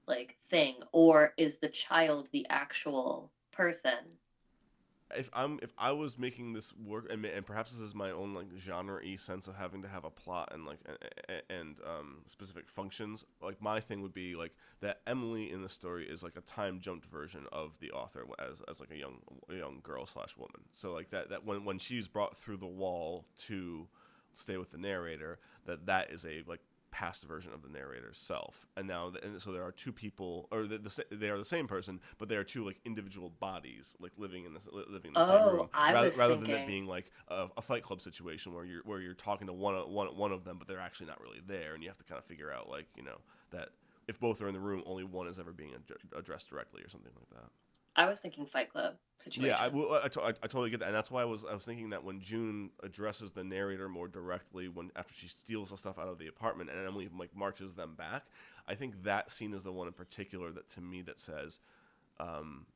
like 0.08 0.38
thing 0.50 0.76
or 0.92 1.34
is 1.38 1.58
the 1.58 1.68
child 1.70 2.28
the 2.32 2.46
actual 2.50 3.32
person 3.52 4.18
if 5.16 5.30
I'm 5.34 5.60
if 5.62 5.72
I 5.78 5.92
was 5.92 6.18
making 6.18 6.54
this 6.54 6.74
work 6.76 7.08
and, 7.10 7.24
and 7.26 7.46
perhaps 7.46 7.72
this 7.72 7.80
is 7.80 7.96
my 7.96 8.12
own 8.12 8.34
like 8.34 8.48
genre 8.60 9.00
y 9.04 9.16
sense 9.16 9.48
of 9.48 9.56
having 9.56 9.82
to 9.84 9.88
have 9.88 10.04
a 10.04 10.10
plot 10.10 10.50
and 10.54 10.66
like 10.66 10.80
a- 10.88 11.34
a- 11.34 11.52
and 11.52 11.78
um, 11.86 12.18
specific 12.26 12.68
functions 12.70 13.24
like 13.42 13.62
my 13.62 13.80
thing 13.80 14.02
would 14.02 14.14
be 14.14 14.36
like 14.36 14.54
that 14.82 15.02
Emily 15.08 15.52
in 15.52 15.62
the 15.62 15.70
story 15.70 16.08
is 16.08 16.24
like 16.24 16.36
a 16.36 16.42
time 16.42 16.80
jumped 16.80 17.06
version 17.06 17.46
of 17.52 17.72
the 17.80 17.92
author 17.92 18.26
as, 18.40 18.62
as 18.70 18.80
like 18.80 18.92
a 18.92 18.98
young 18.98 19.20
a 19.50 19.56
young 19.56 19.80
girl 19.84 20.06
slash 20.06 20.36
woman. 20.38 20.62
So 20.74 20.94
like 20.94 21.10
that 21.12 21.30
that 21.30 21.46
when 21.46 21.64
when 21.64 21.80
she's 21.80 22.08
brought 22.08 22.38
through 22.38 22.58
the 22.58 22.66
wall 22.68 23.26
to 23.48 23.88
stay 24.34 24.58
with 24.58 24.72
the 24.72 24.78
narrator 24.78 25.40
that 25.66 25.86
that 25.88 26.12
is 26.12 26.26
a 26.26 26.44
like 26.48 26.60
past 26.92 27.24
version 27.26 27.54
of 27.54 27.62
the 27.62 27.70
narrator's 27.70 28.18
self. 28.18 28.66
And 28.76 28.88
now 28.88 29.12
and 29.22 29.42
so 29.42 29.52
there 29.52 29.64
are 29.64 29.72
two 29.72 29.92
people 29.92 30.48
or 30.52 30.66
the, 30.66 30.78
the, 30.78 31.06
they 31.16 31.30
are 31.30 31.38
the 31.38 31.46
same 31.46 31.68
person 31.68 32.00
but 32.18 32.30
they 32.30 32.36
are 32.36 32.44
two 32.44 32.66
like 32.66 32.80
individual 32.86 33.30
bodies 33.30 33.96
like 34.00 34.14
living 34.18 34.46
in 34.46 34.54
the 34.54 34.60
living 34.90 35.10
in 35.10 35.14
the 35.14 35.20
Oh, 35.22 35.28
same 35.46 35.56
room 35.56 35.70
I 35.74 35.94
rather, 35.94 36.10
rather 36.12 36.36
than 36.38 36.50
it 36.50 36.68
being 36.68 36.86
like 36.88 37.12
a, 37.28 37.48
a 37.58 37.62
fight 37.62 37.84
club 37.84 38.02
situation 38.02 38.54
where 38.54 38.66
you're 38.66 38.82
where 38.86 39.00
you're 39.00 39.14
talking 39.14 39.48
to 39.48 39.54
one 39.54 39.76
of- 39.76 39.90
one 39.90 40.08
one 40.16 40.32
of 40.32 40.44
them 40.44 40.58
but 40.58 40.68
they're 40.68 40.80
actually 40.80 41.08
not 41.08 41.22
really 41.22 41.42
there 41.46 41.74
and 41.74 41.84
you 41.84 41.90
have 41.90 41.98
to 41.98 42.04
kind 42.06 42.18
of 42.20 42.26
figure 42.26 42.52
out 42.52 42.70
like 42.70 42.86
you 42.96 43.04
know 43.04 43.18
that 43.52 43.70
if 44.08 44.20
both 44.20 44.42
are 44.42 44.48
in 44.48 44.54
the 44.54 44.60
room 44.60 44.82
only 44.86 45.04
one 45.04 45.28
is 45.28 45.38
ever 45.40 45.52
being 45.52 45.72
ad- 45.74 45.98
addressed 46.18 46.50
directly 46.50 46.82
or 46.82 46.90
something 46.90 47.12
like 47.16 47.30
that 47.42 47.50
I 47.98 48.08
was 48.08 48.20
thinking 48.20 48.46
Fight 48.46 48.72
Club 48.72 48.94
situation. 49.20 49.50
yeah, 49.50 49.58
I, 49.58 49.68
I, 49.68 50.06
I, 50.06 50.30
I 50.30 50.32
totally 50.48 50.70
get 50.70 50.80
that, 50.82 50.88
and 50.88 50.96
that's 50.96 51.10
why 51.10 51.24
I 51.24 51.26
was 51.26 51.44
I 51.44 51.54
was 51.54 51.64
thinking 51.64 51.90
that 51.90 52.04
when 52.04 52.22
June 52.22 52.70
addresses 52.84 53.32
the 53.32 53.44
narrator 53.44 53.90
more 53.90 54.08
directly, 54.08 54.68
when 54.68 54.92
after 54.96 55.14
she 55.14 55.28
steals 55.28 55.72
the 55.72 55.78
stuff 55.78 55.98
out 55.98 56.08
of 56.08 56.20
the 56.20 56.28
apartment 56.28 56.70
and 56.70 56.86
Emily 56.86 57.10
like 57.18 57.36
marches 57.36 57.74
them 57.74 57.96
back, 57.96 58.24
I 58.68 58.76
think 58.76 59.04
that 59.04 59.32
scene 59.32 59.54
is 59.54 59.64
the 59.64 59.72
one 59.72 59.88
in 59.88 59.94
particular 59.94 60.52
that 60.52 60.70
to 60.76 60.82
me 60.82 61.02
that 61.04 61.20
says, 61.20 61.60
um, 62.20 62.68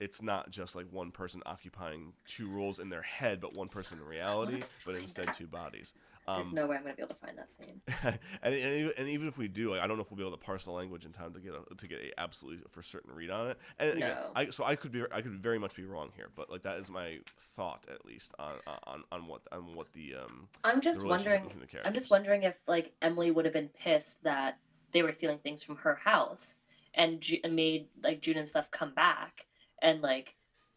it's 0.00 0.22
not 0.22 0.50
just 0.50 0.74
like 0.74 0.86
one 0.90 1.10
person 1.10 1.42
occupying 1.44 2.14
two 2.26 2.50
roles 2.50 2.78
in 2.78 2.88
their 2.88 3.02
head, 3.02 3.40
but 3.40 3.54
one 3.54 3.68
person 3.68 3.98
in 3.98 4.04
reality, 4.04 4.62
but 4.86 4.94
instead 4.94 5.26
that. 5.26 5.36
two 5.36 5.46
bodies. 5.46 5.92
There's 6.26 6.48
Um, 6.48 6.54
no 6.54 6.66
way 6.66 6.76
I'm 6.76 6.82
gonna 6.82 6.94
be 6.94 7.02
able 7.02 7.14
to 7.14 7.20
find 7.20 7.36
that 7.38 7.50
scene. 7.50 7.80
and, 8.02 8.18
and, 8.42 8.54
even- 8.54 8.92
and 8.96 9.08
even 9.08 9.26
if 9.26 9.36
we 9.38 9.48
do, 9.48 9.70
like, 9.70 9.80
I 9.82 9.86
don't 9.86 9.96
know 9.96 10.02
if 10.02 10.10
we'll 10.10 10.18
be 10.18 10.22
able 10.22 10.36
to 10.36 10.44
parse 10.44 10.64
the 10.64 10.70
language 10.70 11.04
in 11.04 11.12
time 11.12 11.32
to 11.34 11.40
get 11.40 11.52
a, 11.54 11.74
to 11.74 11.86
get 11.88 12.00
a 12.00 12.20
absolutely 12.20 12.62
for 12.70 12.82
certain 12.82 13.12
read 13.14 13.30
on 13.30 13.48
it. 13.50 13.58
And 13.78 13.90
again, 13.94 14.10
No. 14.10 14.30
I, 14.36 14.50
so 14.50 14.64
I 14.64 14.76
could 14.76 14.92
be 14.92 15.02
I 15.10 15.22
could 15.22 15.42
very 15.42 15.58
much 15.58 15.74
be 15.74 15.84
wrong 15.84 16.12
here, 16.14 16.28
but 16.36 16.50
like 16.50 16.62
that 16.62 16.76
is 16.78 16.90
my 16.90 17.18
thought 17.56 17.84
at 17.92 18.04
least 18.04 18.34
on 18.38 18.54
on, 18.84 19.02
on 19.10 19.26
what 19.26 19.42
on 19.50 19.74
what 19.74 19.92
the 19.92 20.14
um 20.16 20.48
I'm 20.62 20.80
just 20.80 21.02
wondering. 21.02 21.50
I'm 21.84 21.94
just 21.94 22.10
wondering 22.10 22.42
if 22.44 22.54
like 22.68 22.92
Emily 23.02 23.30
would 23.30 23.44
have 23.44 23.54
been 23.54 23.68
pissed 23.70 24.22
that 24.22 24.58
they 24.92 25.02
were 25.02 25.12
stealing 25.12 25.38
things 25.38 25.62
from 25.62 25.76
her 25.76 25.94
house 25.94 26.56
and, 26.94 27.20
Ju- 27.20 27.38
made 27.48 27.86
like 28.02 28.20
June 28.20 28.36
and 28.36 28.48
stuff 28.48 28.70
come 28.72 28.92
back 28.94 29.46
and 29.82 30.00
like 30.02 30.34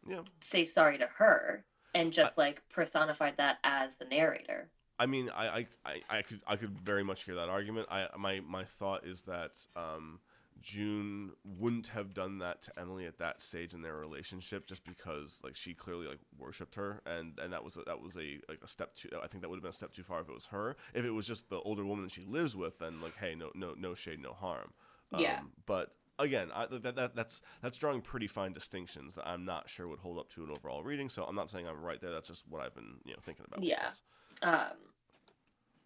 Yeah, 0.07 0.21
say 0.41 0.65
sorry 0.65 0.97
to 0.99 1.07
her 1.17 1.65
and 1.95 2.11
just 2.13 2.37
like 2.37 2.61
personified 2.69 3.37
that 3.37 3.57
as 3.63 3.97
the 3.97 4.05
narrator. 4.05 4.69
I 4.99 5.05
mean, 5.05 5.29
I, 5.35 5.47
I, 5.47 5.67
I, 5.85 6.01
I 6.09 6.21
could 6.21 6.41
I 6.45 6.55
could 6.55 6.79
very 6.79 7.03
much 7.03 7.23
hear 7.23 7.35
that 7.35 7.49
argument. 7.49 7.87
I 7.89 8.07
my 8.17 8.41
my 8.41 8.63
thought 8.63 9.05
is 9.05 9.23
that 9.23 9.65
um, 9.75 10.19
June 10.61 11.31
wouldn't 11.43 11.87
have 11.87 12.13
done 12.13 12.39
that 12.39 12.61
to 12.63 12.79
Emily 12.79 13.05
at 13.05 13.17
that 13.17 13.41
stage 13.41 13.73
in 13.73 13.81
their 13.81 13.95
relationship, 13.95 14.67
just 14.67 14.85
because 14.85 15.39
like 15.43 15.55
she 15.55 15.73
clearly 15.73 16.07
like 16.07 16.19
worshipped 16.37 16.75
her, 16.75 17.01
and 17.05 17.37
and 17.39 17.51
that 17.51 17.63
was 17.63 17.75
a, 17.75 17.81
that 17.85 18.01
was 18.01 18.15
a 18.17 18.39
like 18.47 18.59
a 18.63 18.67
step 18.67 18.95
too. 18.95 19.09
I 19.21 19.27
think 19.27 19.41
that 19.41 19.49
would 19.49 19.57
have 19.57 19.63
been 19.63 19.69
a 19.69 19.73
step 19.73 19.93
too 19.93 20.03
far 20.03 20.21
if 20.21 20.29
it 20.29 20.33
was 20.33 20.47
her. 20.47 20.75
If 20.93 21.03
it 21.05 21.11
was 21.11 21.27
just 21.27 21.49
the 21.49 21.59
older 21.59 21.83
woman 21.83 22.05
that 22.05 22.11
she 22.11 22.25
lives 22.25 22.55
with, 22.55 22.79
then 22.79 23.01
like 23.01 23.17
hey, 23.17 23.35
no 23.35 23.51
no 23.55 23.73
no 23.77 23.95
shade, 23.95 24.21
no 24.21 24.33
harm. 24.33 24.73
Yeah. 25.17 25.39
Um, 25.39 25.51
but 25.65 25.95
again, 26.19 26.49
I, 26.53 26.67
that, 26.67 26.95
that 26.95 27.15
that's 27.15 27.41
that's 27.61 27.77
drawing 27.77 28.01
pretty 28.01 28.27
fine 28.27 28.53
distinctions 28.53 29.15
that 29.15 29.27
I'm 29.27 29.45
not 29.45 29.69
sure 29.69 29.87
would 29.87 29.99
hold 29.99 30.17
up 30.17 30.29
to 30.33 30.43
an 30.43 30.51
overall 30.51 30.83
reading. 30.83 31.09
So 31.09 31.23
I'm 31.23 31.35
not 31.35 31.49
saying 31.49 31.67
I'm 31.67 31.81
right 31.81 31.99
there. 31.99 32.11
That's 32.11 32.29
just 32.29 32.45
what 32.47 32.61
I've 32.61 32.75
been 32.75 32.99
you 33.05 33.13
know 33.13 33.19
thinking 33.21 33.45
about. 33.47 33.63
Yeah. 33.63 33.85
this. 33.85 34.01
Um, 34.43 34.77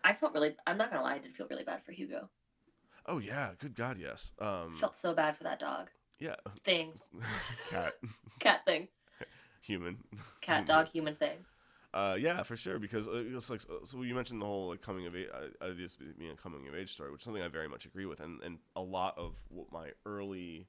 I 0.03 0.13
felt 0.13 0.33
really. 0.33 0.55
I'm 0.65 0.77
not 0.77 0.89
gonna 0.89 1.03
lie. 1.03 1.15
I 1.15 1.19
did 1.19 1.35
feel 1.35 1.47
really 1.49 1.63
bad 1.63 1.83
for 1.85 1.91
Hugo. 1.91 2.29
Oh 3.05 3.19
yeah, 3.19 3.51
good 3.59 3.75
God, 3.75 3.97
yes. 3.99 4.31
Um, 4.39 4.75
Felt 4.77 4.97
so 4.97 5.13
bad 5.13 5.37
for 5.37 5.43
that 5.43 5.59
dog 5.59 5.87
yeah, 6.19 6.35
thing, 6.63 6.93
cat, 7.69 7.93
cat 8.39 8.65
thing, 8.65 8.87
human, 9.61 9.97
cat 10.41 10.65
dog 10.65 10.87
human 10.87 11.15
thing. 11.15 11.37
Uh, 11.93 12.15
yeah, 12.19 12.43
for 12.43 12.55
sure. 12.55 12.79
Because 12.79 13.07
uh, 13.07 13.23
it's 13.25 13.49
like 13.49 13.61
so- 13.61 14.01
you 14.01 14.13
mentioned 14.13 14.41
the 14.41 14.45
whole 14.45 14.69
like 14.69 14.81
coming 14.81 15.07
of 15.07 15.15
age, 15.15 15.27
uh, 15.33 15.67
this 15.77 15.95
being 15.95 16.31
a 16.31 16.35
coming 16.35 16.67
of 16.67 16.75
age 16.75 16.91
story, 16.91 17.11
which 17.11 17.21
is 17.21 17.25
something 17.25 17.41
I 17.43 17.47
very 17.47 17.67
much 17.67 17.85
agree 17.85 18.05
with, 18.05 18.19
and 18.19 18.41
and 18.43 18.59
a 18.75 18.81
lot 18.81 19.17
of 19.17 19.37
what 19.49 19.71
my 19.71 19.91
early 20.05 20.67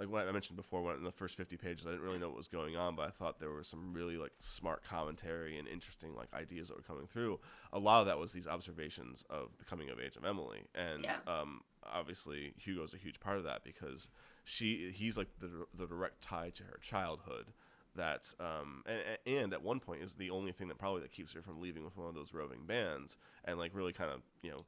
like 0.00 0.08
what 0.08 0.26
I 0.26 0.32
mentioned 0.32 0.56
before, 0.56 0.82
when 0.82 0.96
in 0.96 1.04
the 1.04 1.10
first 1.12 1.36
fifty 1.36 1.56
pages, 1.56 1.86
I 1.86 1.90
didn't 1.90 2.04
really 2.04 2.18
know 2.18 2.28
what 2.28 2.36
was 2.36 2.48
going 2.48 2.76
on, 2.76 2.96
but 2.96 3.06
I 3.06 3.10
thought 3.10 3.38
there 3.38 3.50
was 3.50 3.68
some 3.68 3.92
really 3.92 4.16
like 4.16 4.32
smart 4.40 4.82
commentary 4.82 5.58
and 5.58 5.68
interesting 5.68 6.14
like 6.16 6.28
ideas 6.34 6.68
that 6.68 6.76
were 6.76 6.82
coming 6.82 7.06
through. 7.06 7.38
A 7.72 7.78
lot 7.78 8.00
of 8.00 8.06
that 8.06 8.18
was 8.18 8.32
these 8.32 8.46
observations 8.46 9.24
of 9.30 9.50
the 9.58 9.64
coming 9.64 9.90
of 9.90 10.00
age 10.00 10.16
of 10.16 10.24
Emily, 10.24 10.62
and 10.74 11.04
Yeah. 11.04 11.16
um, 11.26 11.60
obviously 11.84 12.54
Hugo's 12.58 12.92
a 12.94 12.98
huge 12.98 13.20
part 13.20 13.38
of 13.38 13.44
that 13.44 13.62
because 13.62 14.08
she 14.44 14.90
he's 14.94 15.16
like 15.16 15.28
the 15.40 15.66
the 15.72 15.86
direct 15.86 16.20
tie 16.22 16.50
to 16.50 16.64
her 16.64 16.78
childhood. 16.82 17.52
That 17.96 18.34
um, 18.40 18.82
and, 18.86 19.00
and 19.24 19.52
at 19.52 19.62
one 19.62 19.78
point 19.78 20.02
is 20.02 20.14
the 20.14 20.30
only 20.30 20.50
thing 20.50 20.66
that 20.66 20.78
probably 20.78 21.02
that 21.02 21.12
keeps 21.12 21.32
her 21.34 21.42
from 21.42 21.60
leaving 21.60 21.84
with 21.84 21.96
one 21.96 22.08
of 22.08 22.14
those 22.16 22.34
roving 22.34 22.66
bands 22.66 23.16
and 23.44 23.56
like 23.56 23.70
really 23.72 23.92
kind 23.92 24.10
of 24.10 24.22
you 24.42 24.50
know 24.50 24.64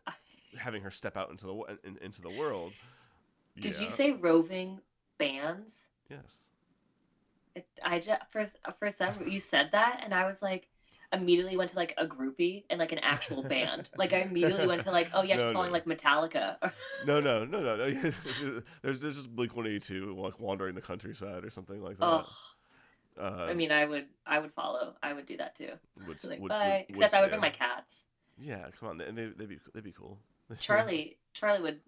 having 0.57 0.83
her 0.83 0.93
step 0.93 1.17
out 1.17 1.29
into 1.31 1.45
the 1.45 2.05
into 2.05 2.23
the 2.23 2.31
world 2.31 2.73
Did 3.61 3.75
Yeah. 3.75 3.83
you 3.83 3.91
say 3.91 4.12
roving 4.12 4.81
bands? 5.18 5.70
Yes. 6.11 6.42
It, 7.55 7.66
I 7.83 8.00
just 8.00 8.20
for 8.31 8.46
for 8.79 8.90
some 8.90 9.26
you 9.26 9.40
said 9.40 9.70
that 9.72 10.00
and 10.05 10.12
I 10.12 10.26
was 10.26 10.42
like 10.42 10.68
immediately 11.12 11.57
went 11.57 11.70
to 11.70 11.76
like 11.76 11.94
a 11.96 12.07
groupie 12.07 12.64
and 12.68 12.79
like 12.79 12.92
an 12.92 12.98
actual 12.98 13.42
band. 13.42 13.88
Like 13.96 14.12
I 14.12 14.18
immediately 14.22 14.66
went 14.66 14.83
to 14.85 14.90
like 14.90 15.09
oh 15.14 15.22
yeah 15.22 15.37
No, 15.37 15.46
she's 15.46 15.52
calling 15.52 15.68
no. 15.68 15.72
like 15.72 15.87
Metallica. 15.87 16.57
No, 17.07 17.20
no, 17.20 17.44
no, 17.44 17.61
no, 17.61 17.76
no. 17.76 17.90
there's 18.83 19.00
there's 19.00 19.16
just 19.16 19.35
Blink 19.35 19.57
One 19.57 19.66
Eighty 19.66 19.81
Two 19.81 20.14
like 20.18 20.38
wandering 20.38 20.74
the 20.74 20.83
countryside 20.83 21.44
or 21.44 21.50
something 21.50 21.83
like 21.83 21.98
that. 21.98 22.05
oh, 22.05 22.29
uh, 23.18 23.46
I 23.48 23.55
mean 23.55 23.72
I 23.72 23.85
would 23.87 24.07
I 24.26 24.38
would 24.38 24.52
follow. 24.52 24.94
I 25.02 25.12
would 25.14 25.26
do 25.26 25.37
that 25.38 25.57
too. 25.57 25.70
would, 26.07 26.22
Like 26.24 26.40
would- 26.40 26.48
bye. 26.50 26.85
would- 26.90 26.96
Except 26.98 27.14
I 27.14 27.20
would 27.22 27.31
bring 27.31 27.40
my 27.40 27.50
cats. 27.50 27.92
Yeah, 28.38 28.66
come 28.79 28.90
on, 28.90 29.00
and 29.00 29.16
they 29.16 29.29
they'd 29.37 29.48
be 29.48 29.59
they'd 29.74 29.83
be 29.85 29.92
cool. 29.92 30.18
Charlie 30.61 31.16
Charlie 31.33 31.62
would 31.62 31.81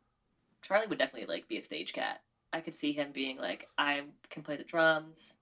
Charlie 0.62 0.86
would 0.86 0.98
definitely 0.98 1.26
like 1.28 1.46
be 1.48 1.58
a 1.58 1.62
stage 1.62 1.92
cat. 1.92 2.22
I 2.52 2.61
could 2.61 2.74
see 2.74 2.92
him 2.92 3.11
being 3.12 3.38
like 3.38 3.68
I 3.76 4.02
can 4.30 4.42
play 4.42 4.56
the 4.56 4.64
drums. 4.64 5.37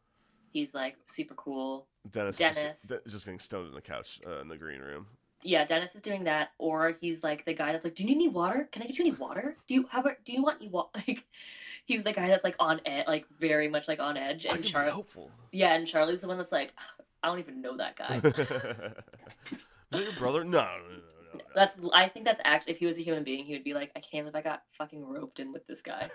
He's 0.52 0.74
like 0.74 0.96
super 1.06 1.34
cool. 1.34 1.86
Dennis, 2.10 2.36
Dennis. 2.36 2.78
Just, 2.88 3.06
just 3.06 3.24
getting 3.24 3.40
stoned 3.40 3.68
on 3.68 3.74
the 3.74 3.80
couch 3.80 4.20
uh, 4.26 4.40
in 4.40 4.48
the 4.48 4.56
green 4.56 4.80
room. 4.80 5.06
Yeah, 5.42 5.64
Dennis 5.64 5.94
is 5.94 6.00
doing 6.00 6.24
that, 6.24 6.50
or 6.58 6.96
he's 7.00 7.22
like 7.22 7.44
the 7.44 7.52
guy 7.52 7.72
that's 7.72 7.84
like, 7.84 7.94
"Do 7.94 8.02
you 8.02 8.08
need 8.08 8.16
any 8.16 8.28
water? 8.28 8.68
Can 8.72 8.82
I 8.82 8.86
get 8.86 8.98
you 8.98 9.04
any 9.04 9.14
water? 9.14 9.56
Do 9.68 9.74
you 9.74 9.86
how 9.88 10.00
about 10.00 10.24
do 10.24 10.32
you 10.32 10.42
want 10.42 10.58
any 10.60 10.68
water?" 10.68 10.90
Like, 11.06 11.24
he's 11.84 12.02
the 12.02 12.12
guy 12.12 12.26
that's 12.28 12.44
like 12.44 12.56
on 12.58 12.80
edge, 12.84 13.06
like 13.06 13.26
very 13.38 13.68
much 13.68 13.86
like 13.88 14.00
on 14.00 14.16
edge. 14.16 14.44
And 14.44 14.64
Charlie, 14.64 14.90
helpful. 14.90 15.30
yeah, 15.52 15.74
and 15.74 15.86
Charlie's 15.86 16.20
the 16.20 16.28
one 16.28 16.36
that's 16.36 16.52
like, 16.52 16.72
I 17.22 17.28
don't 17.28 17.38
even 17.38 17.62
know 17.62 17.76
that 17.76 17.96
guy. 17.96 18.16
is 18.24 18.32
that 19.90 20.02
your 20.02 20.12
brother? 20.18 20.44
No, 20.44 20.58
no, 20.58 20.66
no, 20.66 21.15
that's 21.54 21.74
I 21.92 22.08
think 22.08 22.24
that's 22.24 22.40
actually 22.44 22.72
if 22.74 22.78
he 22.78 22.86
was 22.86 22.98
a 22.98 23.02
human 23.02 23.24
being, 23.24 23.44
he 23.44 23.52
would 23.54 23.64
be 23.64 23.74
like, 23.74 23.90
I 23.96 24.00
can't 24.00 24.24
believe 24.24 24.34
I 24.36 24.42
got 24.42 24.62
fucking 24.78 25.04
roped 25.04 25.40
in 25.40 25.52
with 25.52 25.66
this 25.66 25.82
guy 25.82 26.10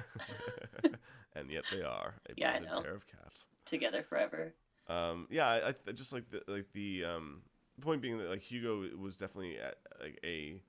and 1.35 1.49
yet 1.51 1.63
they 1.71 1.81
are 1.81 2.15
a 2.29 2.33
Yeah, 2.35 2.53
bonded 2.53 2.69
know. 2.69 2.81
pair 2.81 2.95
of 2.95 3.05
cats. 3.07 3.47
together 3.65 4.03
forever. 4.03 4.53
Um, 4.87 5.27
yeah, 5.29 5.47
I, 5.47 5.75
I 5.87 5.91
just 5.93 6.11
like 6.11 6.29
the 6.29 6.41
like 6.47 6.67
the 6.73 7.05
um, 7.05 7.41
point 7.81 8.01
being 8.01 8.17
that 8.17 8.29
like 8.29 8.41
Hugo 8.41 8.85
was 8.97 9.17
definitely 9.17 9.57
at, 9.59 9.75
like 10.01 10.19
a 10.23 10.61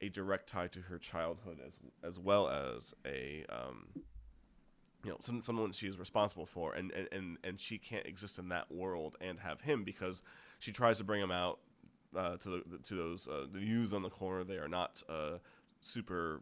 a 0.00 0.08
direct 0.08 0.48
tie 0.48 0.66
to 0.68 0.80
her 0.82 0.98
childhood 0.98 1.58
as 1.64 1.78
as 2.02 2.18
well 2.18 2.48
as 2.48 2.94
a 3.06 3.44
um, 3.50 3.88
you 5.04 5.10
know 5.10 5.18
some, 5.20 5.40
someone 5.40 5.72
she 5.72 5.86
is 5.86 5.98
responsible 5.98 6.46
for, 6.46 6.74
and, 6.74 6.90
and 6.92 7.08
and 7.12 7.38
and 7.44 7.60
she 7.60 7.78
can't 7.78 8.06
exist 8.06 8.38
in 8.38 8.48
that 8.48 8.72
world 8.72 9.16
and 9.20 9.40
have 9.40 9.60
him 9.62 9.84
because 9.84 10.22
she 10.58 10.72
tries 10.72 10.98
to 10.98 11.04
bring 11.04 11.20
him 11.22 11.30
out 11.30 11.60
uh, 12.16 12.36
to 12.38 12.62
the 12.68 12.78
to 12.88 12.94
those 12.96 13.28
uh, 13.28 13.46
the 13.52 13.60
youths 13.60 13.92
on 13.92 14.02
the 14.02 14.10
corner. 14.10 14.44
They 14.44 14.56
are 14.58 14.68
not 14.68 15.02
uh, 15.08 15.38
super 15.80 16.40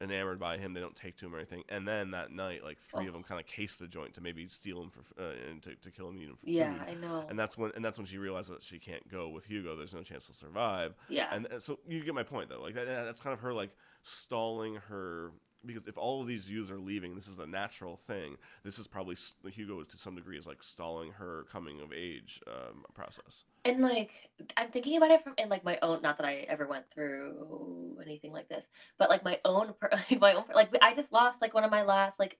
enamored 0.00 0.40
by 0.40 0.58
him. 0.58 0.74
They 0.74 0.80
don't 0.80 0.96
take 0.96 1.16
to 1.18 1.26
him 1.26 1.34
or 1.34 1.38
anything. 1.38 1.62
And 1.68 1.86
then 1.86 2.10
that 2.10 2.32
night, 2.32 2.64
like 2.64 2.78
three 2.80 3.06
of 3.06 3.10
Oh. 3.10 3.18
them 3.18 3.22
kind 3.22 3.40
of 3.40 3.46
case 3.46 3.76
the 3.76 3.86
joint 3.86 4.14
to 4.14 4.20
maybe 4.20 4.48
steal 4.48 4.82
him 4.82 4.90
for 4.90 5.00
uh, 5.20 5.32
and 5.48 5.62
to, 5.62 5.76
to 5.76 5.90
kill 5.92 6.08
him, 6.08 6.14
and 6.16 6.22
eat 6.24 6.28
him 6.28 6.36
for 6.36 6.50
Yeah, 6.50 6.74
food. 6.74 6.88
I 6.88 6.94
know. 6.94 7.24
And 7.28 7.38
that's 7.38 7.56
when 7.56 7.70
and 7.76 7.84
that's 7.84 7.98
when 7.98 8.06
she 8.06 8.18
realizes 8.18 8.50
that 8.50 8.62
she 8.62 8.78
can't 8.78 9.08
go 9.08 9.28
with 9.28 9.44
Hugo. 9.44 9.76
There's 9.76 9.94
no 9.94 10.02
chance 10.02 10.26
to 10.26 10.32
survive. 10.32 10.94
yeah, 11.08 11.28
And 11.32 11.46
uh, 11.52 11.60
so 11.60 11.78
you 11.86 12.02
get 12.04 12.14
my 12.14 12.24
point 12.24 12.48
though. 12.48 12.60
Like 12.60 12.74
that, 12.74 12.86
that's 12.86 13.20
kind 13.20 13.32
of 13.34 13.40
her 13.40 13.52
like 13.52 13.70
stalling 14.02 14.76
her 14.88 15.30
because 15.64 15.86
if 15.86 15.96
all 15.96 16.20
of 16.20 16.26
these 16.26 16.50
youths 16.50 16.70
are 16.70 16.78
leaving, 16.78 17.14
this 17.14 17.28
is 17.28 17.38
a 17.38 17.46
natural 17.46 17.96
thing. 18.06 18.36
This 18.64 18.78
is 18.78 18.86
probably 18.86 19.16
Hugo 19.50 19.82
to 19.82 19.96
some 19.98 20.14
degree 20.16 20.38
is 20.38 20.46
like 20.46 20.62
stalling 20.62 21.12
her 21.12 21.46
coming 21.52 21.80
of 21.80 21.92
age 21.92 22.40
um, 22.46 22.84
process. 22.94 23.44
and 23.64 23.80
like 23.80 24.10
I'm 24.56 24.70
thinking 24.70 24.96
about 24.96 25.10
it 25.10 25.22
from 25.22 25.34
in 25.38 25.48
like 25.48 25.64
my 25.64 25.78
own. 25.82 26.02
Not 26.02 26.18
that 26.18 26.26
I 26.26 26.46
ever 26.48 26.66
went 26.66 26.86
through 26.92 27.98
anything 28.04 28.32
like 28.32 28.48
this, 28.48 28.64
but 28.98 29.08
like 29.10 29.24
my 29.24 29.38
own, 29.44 29.74
like 29.92 30.20
my 30.20 30.34
own, 30.34 30.44
like 30.54 30.70
I 30.82 30.94
just 30.94 31.12
lost 31.12 31.40
like 31.40 31.54
one 31.54 31.64
of 31.64 31.70
my 31.70 31.82
last 31.82 32.18
like 32.18 32.38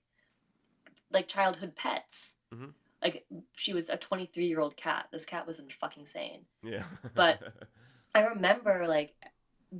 like 1.11 1.27
childhood 1.27 1.75
pets. 1.75 2.33
Mhm. 2.53 2.73
Like 3.01 3.25
she 3.53 3.73
was 3.73 3.89
a 3.89 3.97
23 3.97 4.45
year 4.45 4.59
old 4.59 4.75
cat. 4.77 5.07
This 5.11 5.25
cat 5.25 5.45
was 5.45 5.59
in 5.59 5.67
fucking 5.79 6.07
sane. 6.07 6.41
Yeah. 6.63 6.83
But- 7.15 7.39
I 8.15 8.25
remember 8.25 8.85
like 8.87 9.15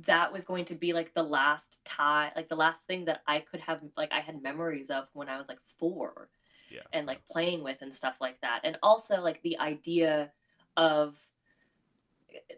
that 0.06 0.32
was 0.32 0.44
going 0.44 0.64
to 0.66 0.74
be 0.74 0.92
like 0.92 1.14
the 1.14 1.22
last 1.22 1.78
tie, 1.84 2.32
like 2.36 2.48
the 2.48 2.56
last 2.56 2.80
thing 2.86 3.04
that 3.06 3.22
I 3.26 3.40
could 3.40 3.60
have 3.60 3.80
like 3.96 4.12
I 4.12 4.20
had 4.20 4.42
memories 4.42 4.90
of 4.90 5.08
when 5.12 5.28
I 5.28 5.38
was 5.38 5.48
like 5.48 5.60
four 5.78 6.28
yeah. 6.70 6.80
and 6.92 7.06
like 7.06 7.26
playing 7.28 7.62
with 7.62 7.78
and 7.82 7.94
stuff 7.94 8.16
like 8.20 8.40
that. 8.40 8.60
And 8.64 8.76
also 8.82 9.20
like 9.20 9.42
the 9.42 9.58
idea 9.58 10.32
of 10.76 11.16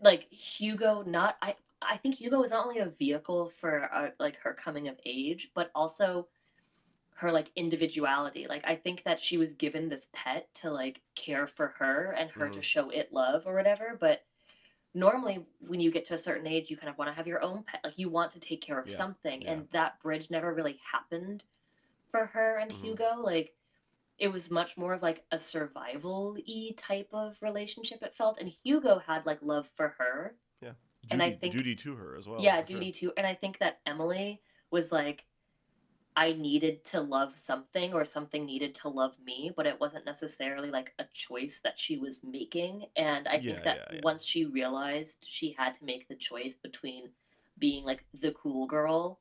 like 0.03 0.27
Hugo 0.31 1.03
not 1.07 1.37
I 1.42 1.57
I 1.83 1.99
think 1.99 2.14
Hugo 2.14 2.40
was 2.40 2.51
not 2.51 2.66
only 2.66 2.79
a 2.81 2.87
vehicle 2.87 3.51
for 3.61 3.88
uh, 3.92 4.11
like 4.18 4.37
her 4.38 4.55
coming 4.55 4.88
of 4.88 4.99
age, 5.05 5.51
but 5.55 5.70
also 5.75 6.29
her 7.16 7.33
like 7.33 7.51
individuality. 7.57 8.46
Like 8.49 8.64
I 8.66 8.77
think 8.77 9.05
that 9.05 9.22
she 9.22 9.38
was 9.38 9.53
given 9.55 9.88
this 9.88 10.09
pet 10.12 10.49
to 10.57 10.70
like 10.70 11.01
care 11.14 11.46
for 11.46 11.68
her 11.79 12.12
and 12.18 12.31
her 12.31 12.49
to 12.51 12.61
Mhm. 12.61 12.62
show 12.62 12.90
it 12.90 13.12
love 13.12 13.46
or 13.46 13.55
whatever, 13.55 13.96
but 14.01 14.25
normally 14.96 15.44
when 15.61 15.78
you 15.78 15.90
get 15.92 16.04
to 16.06 16.14
a 16.14 16.18
certain 16.18 16.46
age 16.46 16.70
you 16.70 16.76
kind 16.76 16.88
of 16.88 16.96
want 16.96 17.09
to 17.11 17.14
have 17.14 17.26
your 17.26 17.42
own 17.42 17.62
pet 17.64 17.80
like 17.85 17.98
you 17.98 18.09
want 18.09 18.30
to 18.32 18.40
take 18.40 18.61
care 18.62 18.78
of 18.80 18.88
Yeah, 18.88 18.96
something 18.96 19.42
yeah. 19.42 19.52
and 19.52 19.68
that 19.72 20.00
bridge 20.02 20.30
never 20.30 20.54
really 20.54 20.80
happened 20.90 21.44
for 22.11 22.24
her 22.26 22.56
and 22.59 22.70
Mhm. 22.72 22.80
Hugo 22.82 23.16
like 23.22 23.52
it 24.18 24.28
was 24.28 24.50
much 24.50 24.78
more 24.78 24.94
of 24.94 25.02
like 25.02 25.22
a 25.30 25.38
survival 25.38 26.37
y 26.48 26.70
type 26.78 27.09
of 27.12 27.37
relationship 27.42 28.02
it 28.02 28.14
felt 28.16 28.38
and 28.40 28.48
Hugo 28.64 28.98
had 28.98 29.26
like 29.26 29.38
love 29.42 29.68
for 29.76 29.88
her 29.98 30.35
Duty, 31.02 31.12
and 31.12 31.22
I 31.22 31.32
think- 31.37 31.52
duty 31.52 31.76
to 31.76 31.94
her 31.94 32.16
as 32.16 32.26
well. 32.26 32.40
yeah 32.40 32.61
for 32.62 32.66
sure. 32.68 32.78
duty 32.80 32.90
too 32.90 33.12
and 33.18 33.26
I 33.26 33.35
think 33.35 33.59
that 33.59 33.80
Emily 33.87 34.40
was 34.70 34.90
like 34.90 35.24
I 36.16 36.33
needed 36.33 36.85
to 36.87 37.00
love 37.00 37.35
something 37.38 37.92
or 37.92 38.05
something 38.05 38.46
needed 38.46 38.74
to 38.76 38.88
love 38.88 39.14
me 39.24 39.52
but 39.57 39.66
it 39.66 39.81
wasn't 39.81 40.07
necessarily 40.07 40.70
like 40.70 40.92
a 40.98 41.05
choice 41.12 41.61
that 41.64 41.79
she 41.79 41.98
was 41.98 42.22
making 42.24 42.87
and 42.96 43.29
I 43.29 43.38
Yeah, 43.38 43.52
think 43.52 43.62
that 43.64 43.79
yeah, 43.90 43.94
yeah. 43.94 44.00
once 44.02 44.24
she 44.24 44.44
realized 44.46 45.26
she 45.29 45.55
had 45.59 45.74
to 45.74 45.85
make 45.85 46.09
the 46.09 46.16
choice 46.16 46.55
between 46.55 47.11
being 47.59 47.85
like 47.85 48.05
the 48.20 48.33
cool 48.33 48.66
girl 48.66 49.20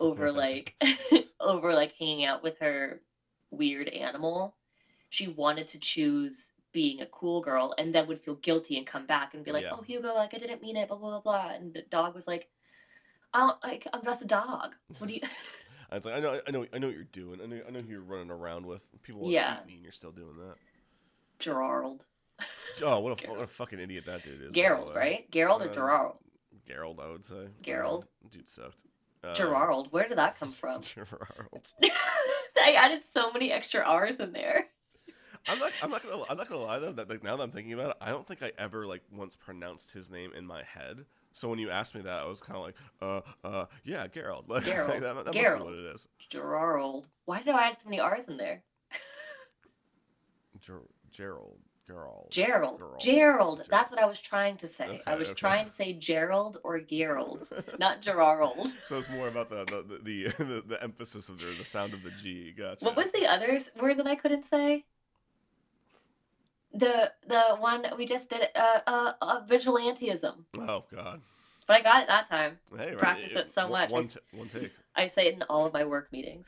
over 0.00 0.32
like 0.32 0.74
over 1.40 1.74
like 1.74 1.92
hanging 1.98 2.24
out 2.24 2.42
with 2.42 2.58
her 2.60 3.02
weird 3.50 3.88
animal 3.88 4.56
she 5.10 5.28
wanted 5.28 5.66
to 5.68 5.78
choose 5.78 6.52
being 6.72 7.00
a 7.00 7.06
cool 7.06 7.40
girl 7.40 7.74
and 7.78 7.94
then 7.94 8.06
would 8.06 8.20
feel 8.20 8.34
guilty 8.36 8.76
and 8.76 8.86
come 8.86 9.06
back 9.06 9.34
and 9.34 9.44
be 9.44 9.52
like 9.52 9.66
oh 9.70 9.82
hugo 9.82 10.14
like 10.14 10.34
i 10.34 10.38
didn't 10.38 10.60
mean 10.62 10.76
it 10.76 10.88
blah 10.88 10.98
blah 10.98 11.10
blah 11.10 11.20
blah 11.20 11.54
and 11.54 11.72
the 11.72 11.82
dog 11.90 12.14
was 12.14 12.26
like 12.26 12.48
i 13.34 13.40
don't 13.40 13.62
like 13.64 13.86
i'm 13.92 14.04
just 14.04 14.22
a 14.22 14.26
dog 14.26 14.74
what 14.98 15.08
do 15.08 15.14
you 15.14 15.20
I 15.90 15.94
was 15.96 16.04
like, 16.04 16.14
I 16.14 16.20
know, 16.20 16.40
I 16.46 16.50
know, 16.50 16.66
I 16.72 16.78
know 16.78 16.86
what 16.88 16.94
you're 16.96 17.04
doing. 17.04 17.40
I 17.42 17.46
know, 17.46 17.60
I 17.66 17.70
know 17.70 17.80
who 17.80 17.90
you're 17.90 18.00
running 18.00 18.30
around 18.30 18.66
with. 18.66 18.82
People 19.02 19.22
want 19.22 19.32
Yeah. 19.32 19.56
to 19.56 19.60
eat 19.62 19.66
me, 19.66 19.74
and 19.74 19.82
you're 19.82 19.92
still 19.92 20.12
doing 20.12 20.36
that. 20.38 20.54
gerald 21.38 22.04
Oh, 22.82 23.00
what 23.00 23.24
a, 23.24 23.30
what 23.30 23.40
a 23.40 23.46
fucking 23.46 23.78
idiot 23.80 24.04
that 24.06 24.22
dude 24.24 24.42
is. 24.42 24.54
gerald 24.54 24.94
right 24.94 25.30
gerald 25.30 25.62
or 25.62 25.70
Uh, 25.70 25.74
gerald 25.74 26.16
Gerald, 26.66 27.00
I 27.00 27.08
would 27.08 27.24
say. 27.24 27.46
Gerald. 27.62 28.06
Dude 28.30 28.48
sucked. 28.48 28.82
Uh, 29.22 29.32
gerald 29.34 29.92
where 29.92 30.08
did 30.08 30.18
that 30.18 30.38
come 30.38 30.52
from 30.52 30.82
Gerald. 30.94 31.72
i 32.58 32.72
added 32.76 33.02
so 33.12 33.32
many 33.32 33.50
extra 33.52 33.80
r's 33.82 34.18
in 34.20 34.32
there 34.32 34.66
I'm 35.48 35.60
not. 35.60 35.70
I'm 35.80 35.90
not 35.92 36.02
gonna. 36.02 36.24
I'm 36.28 36.36
not 36.36 36.48
gonna 36.48 36.60
lie 36.60 36.80
though. 36.80 36.90
That 36.90 37.08
like 37.08 37.22
now 37.22 37.36
that 37.36 37.42
I'm 37.44 37.52
thinking 37.52 37.72
about 37.74 37.90
it, 37.90 37.96
I 38.00 38.08
don't 38.10 38.26
think 38.26 38.42
I 38.42 38.50
ever 38.58 38.84
like 38.84 39.02
once 39.12 39.36
pronounced 39.36 39.92
his 39.92 40.10
name 40.10 40.32
in 40.36 40.44
my 40.44 40.64
head. 40.64 41.04
So 41.36 41.50
when 41.50 41.58
you 41.58 41.70
asked 41.70 41.94
me 41.94 42.00
that, 42.00 42.20
I 42.20 42.24
was 42.24 42.40
kind 42.40 42.56
of 42.56 42.62
like, 42.62 42.74
uh, 43.02 43.20
uh, 43.46 43.66
yeah, 43.84 44.06
Gerald. 44.06 44.46
Like, 44.48 44.64
Gerald. 44.64 45.02
that, 45.02 45.02
that 45.02 45.14
must 45.26 45.32
Gerald. 45.32 45.64
what 45.66 45.74
it 45.74 45.94
is. 45.94 46.08
gerald 46.30 47.06
why 47.26 47.42
did 47.42 47.54
i 47.54 47.68
add 47.68 47.76
so 47.78 47.84
many 47.84 48.00
r's 48.00 48.26
in 48.26 48.38
there 48.38 48.62
Ger- 50.60 50.80
Gerald. 51.10 51.58
Gerald. 51.86 52.28
Gerald. 52.30 52.78
Gerald. 52.78 53.00
Gerald. 53.00 53.62
That's 53.70 53.92
what 53.92 54.02
I 54.02 54.06
was 54.06 54.18
trying 54.18 54.56
to 54.56 54.68
say. 54.68 55.00
I 55.06 55.14
was 55.14 55.28
okay. 55.28 55.34
trying 55.34 55.66
to 55.66 55.70
say 55.70 55.92
Gerald 55.92 56.58
or 56.64 56.80
Gerald, 56.80 57.46
not 57.78 58.00
Gerald. 58.02 58.72
So 58.88 58.98
it's 58.98 59.08
more 59.08 59.28
about 59.28 59.50
the 59.50 59.64
the 59.66 60.00
the, 60.02 60.44
the, 60.44 60.64
the 60.66 60.82
emphasis 60.82 61.28
of 61.28 61.38
the, 61.38 61.54
the 61.56 61.64
sound 61.64 61.94
of 61.94 62.02
the 62.02 62.10
G. 62.10 62.52
Gotcha. 62.56 62.84
What 62.84 62.96
was 62.96 63.12
the 63.12 63.26
other 63.26 63.60
word 63.80 63.98
that 63.98 64.06
I 64.06 64.16
couldn't 64.16 64.46
say? 64.46 64.84
The 66.72 67.12
the 67.26 67.56
one 67.58 67.86
we 67.96 68.06
just 68.06 68.28
did 68.28 68.48
uh 68.54 68.80
uh, 68.86 69.12
uh 69.22 69.46
vigilantism. 69.46 70.34
Oh 70.58 70.84
God. 70.94 71.20
But 71.66 71.76
I 71.78 71.82
got 71.82 72.02
it 72.02 72.08
that 72.08 72.28
time. 72.28 72.58
Hey, 72.76 72.90
right, 72.90 72.98
Practice 72.98 73.32
it 73.32 73.50
so 73.50 73.62
one- 73.62 73.70
much. 73.72 73.90
One, 73.90 74.06
t- 74.08 74.18
one 74.32 74.48
take, 74.48 74.72
I 74.94 75.08
say 75.08 75.26
it 75.26 75.34
in 75.34 75.42
all 75.42 75.66
of 75.66 75.72
my 75.72 75.84
work 75.84 76.12
meetings. 76.12 76.46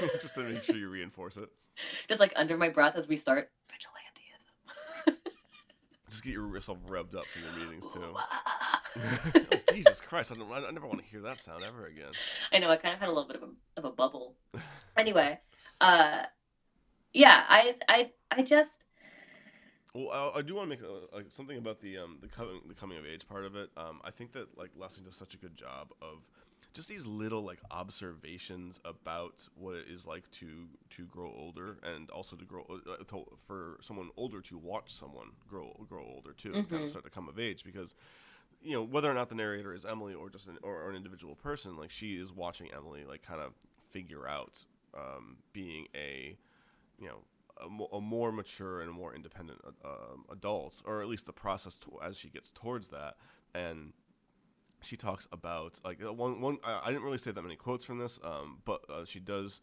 just 0.22 0.36
to 0.36 0.42
make 0.42 0.62
sure 0.62 0.76
you 0.76 0.88
reinforce 0.88 1.36
it. 1.36 1.48
just 2.08 2.20
like 2.20 2.32
under 2.36 2.56
my 2.56 2.68
breath 2.68 2.94
as 2.94 3.08
we 3.08 3.16
start 3.16 3.50
vigilantism. 3.68 5.16
Just 6.10 6.24
get 6.24 6.32
yourself 6.32 6.78
revved 6.88 7.14
up 7.16 7.24
for 7.26 7.38
your 7.38 7.52
meetings 7.52 7.86
too. 7.92 8.14
Oh, 8.14 9.42
Jesus 9.72 10.00
Christ! 10.00 10.32
I, 10.32 10.34
don't, 10.34 10.52
I 10.52 10.70
never 10.72 10.86
want 10.88 10.98
to 10.98 11.04
hear 11.06 11.20
that 11.20 11.40
sound 11.40 11.62
ever 11.62 11.86
again. 11.86 12.10
I 12.52 12.58
know 12.58 12.68
I 12.68 12.76
kind 12.76 12.94
of 12.94 13.00
had 13.00 13.08
a 13.08 13.12
little 13.12 13.28
bit 13.28 13.36
of 13.36 13.44
a, 13.44 13.48
of 13.78 13.84
a 13.84 13.90
bubble. 13.94 14.34
Anyway, 14.96 15.38
uh, 15.80 16.22
yeah, 17.12 17.44
I 17.48 17.74
I 17.88 18.10
I 18.32 18.42
just 18.42 18.70
Well, 19.94 20.10
I, 20.10 20.38
I 20.38 20.42
do 20.42 20.54
want 20.54 20.70
to 20.70 20.76
make 20.76 20.84
a, 20.84 21.14
like 21.14 21.26
something 21.30 21.58
about 21.58 21.80
the 21.80 21.98
um 21.98 22.18
the 22.20 22.28
coming 22.28 22.60
the 22.68 22.74
coming 22.74 22.98
of 22.98 23.06
age 23.06 23.26
part 23.28 23.44
of 23.44 23.56
it. 23.56 23.70
Um, 23.76 24.00
I 24.04 24.10
think 24.10 24.32
that 24.32 24.56
like 24.56 24.70
Lessing 24.76 25.04
does 25.04 25.16
such 25.16 25.34
a 25.34 25.36
good 25.36 25.56
job 25.56 25.88
of 26.00 26.18
just 26.72 26.88
these 26.88 27.04
little 27.06 27.42
like 27.42 27.58
observations 27.70 28.78
about 28.84 29.48
what 29.56 29.74
it 29.74 29.86
is 29.90 30.06
like 30.06 30.30
to 30.30 30.66
to 30.90 31.04
grow 31.06 31.32
older 31.36 31.78
and 31.82 32.10
also 32.10 32.36
to 32.36 32.44
grow 32.44 32.64
uh, 32.70 33.02
to, 33.04 33.26
for 33.46 33.78
someone 33.80 34.10
older 34.16 34.40
to 34.40 34.56
watch 34.56 34.92
someone 34.92 35.28
grow 35.48 35.74
grow 35.88 36.04
older 36.14 36.32
too 36.32 36.52
and 36.54 36.70
kind 36.70 36.82
of 36.84 36.90
start 36.90 37.04
to 37.04 37.10
come 37.10 37.28
of 37.28 37.38
age 37.40 37.64
because 37.64 37.94
you 38.62 38.72
know 38.72 38.84
whether 38.84 39.10
or 39.10 39.14
not 39.14 39.28
the 39.28 39.34
narrator 39.34 39.74
is 39.74 39.84
Emily 39.84 40.14
or 40.14 40.30
just 40.30 40.46
an 40.46 40.58
or, 40.62 40.82
or 40.82 40.90
an 40.90 40.96
individual 40.96 41.34
person 41.34 41.76
like 41.76 41.90
she 41.90 42.14
is 42.14 42.32
watching 42.32 42.68
Emily 42.76 43.04
like 43.04 43.22
kind 43.22 43.40
of 43.40 43.52
figure 43.90 44.28
out 44.28 44.64
um, 44.94 45.38
being 45.52 45.86
a 45.94 46.36
you 47.00 47.06
know 47.08 47.18
a, 47.62 47.96
a 47.96 48.00
more 48.00 48.32
mature 48.32 48.80
and 48.80 48.90
a 48.90 48.92
more 48.92 49.14
independent 49.14 49.60
uh, 49.64 49.88
um, 49.88 50.24
adult 50.30 50.82
or 50.84 51.02
at 51.02 51.08
least 51.08 51.26
the 51.26 51.32
process 51.32 51.76
to, 51.76 51.98
as 52.02 52.16
she 52.16 52.28
gets 52.28 52.50
towards 52.50 52.88
that. 52.90 53.16
And 53.54 53.92
she 54.82 54.96
talks 54.96 55.28
about 55.32 55.80
like 55.84 56.02
uh, 56.02 56.12
one 56.12 56.40
one 56.40 56.58
I, 56.64 56.80
I 56.84 56.86
didn't 56.88 57.02
really 57.04 57.18
say 57.18 57.30
that 57.32 57.42
many 57.42 57.56
quotes 57.56 57.84
from 57.84 57.98
this 57.98 58.18
um, 58.24 58.58
but 58.64 58.80
uh, 58.88 59.04
she 59.04 59.20
does 59.20 59.60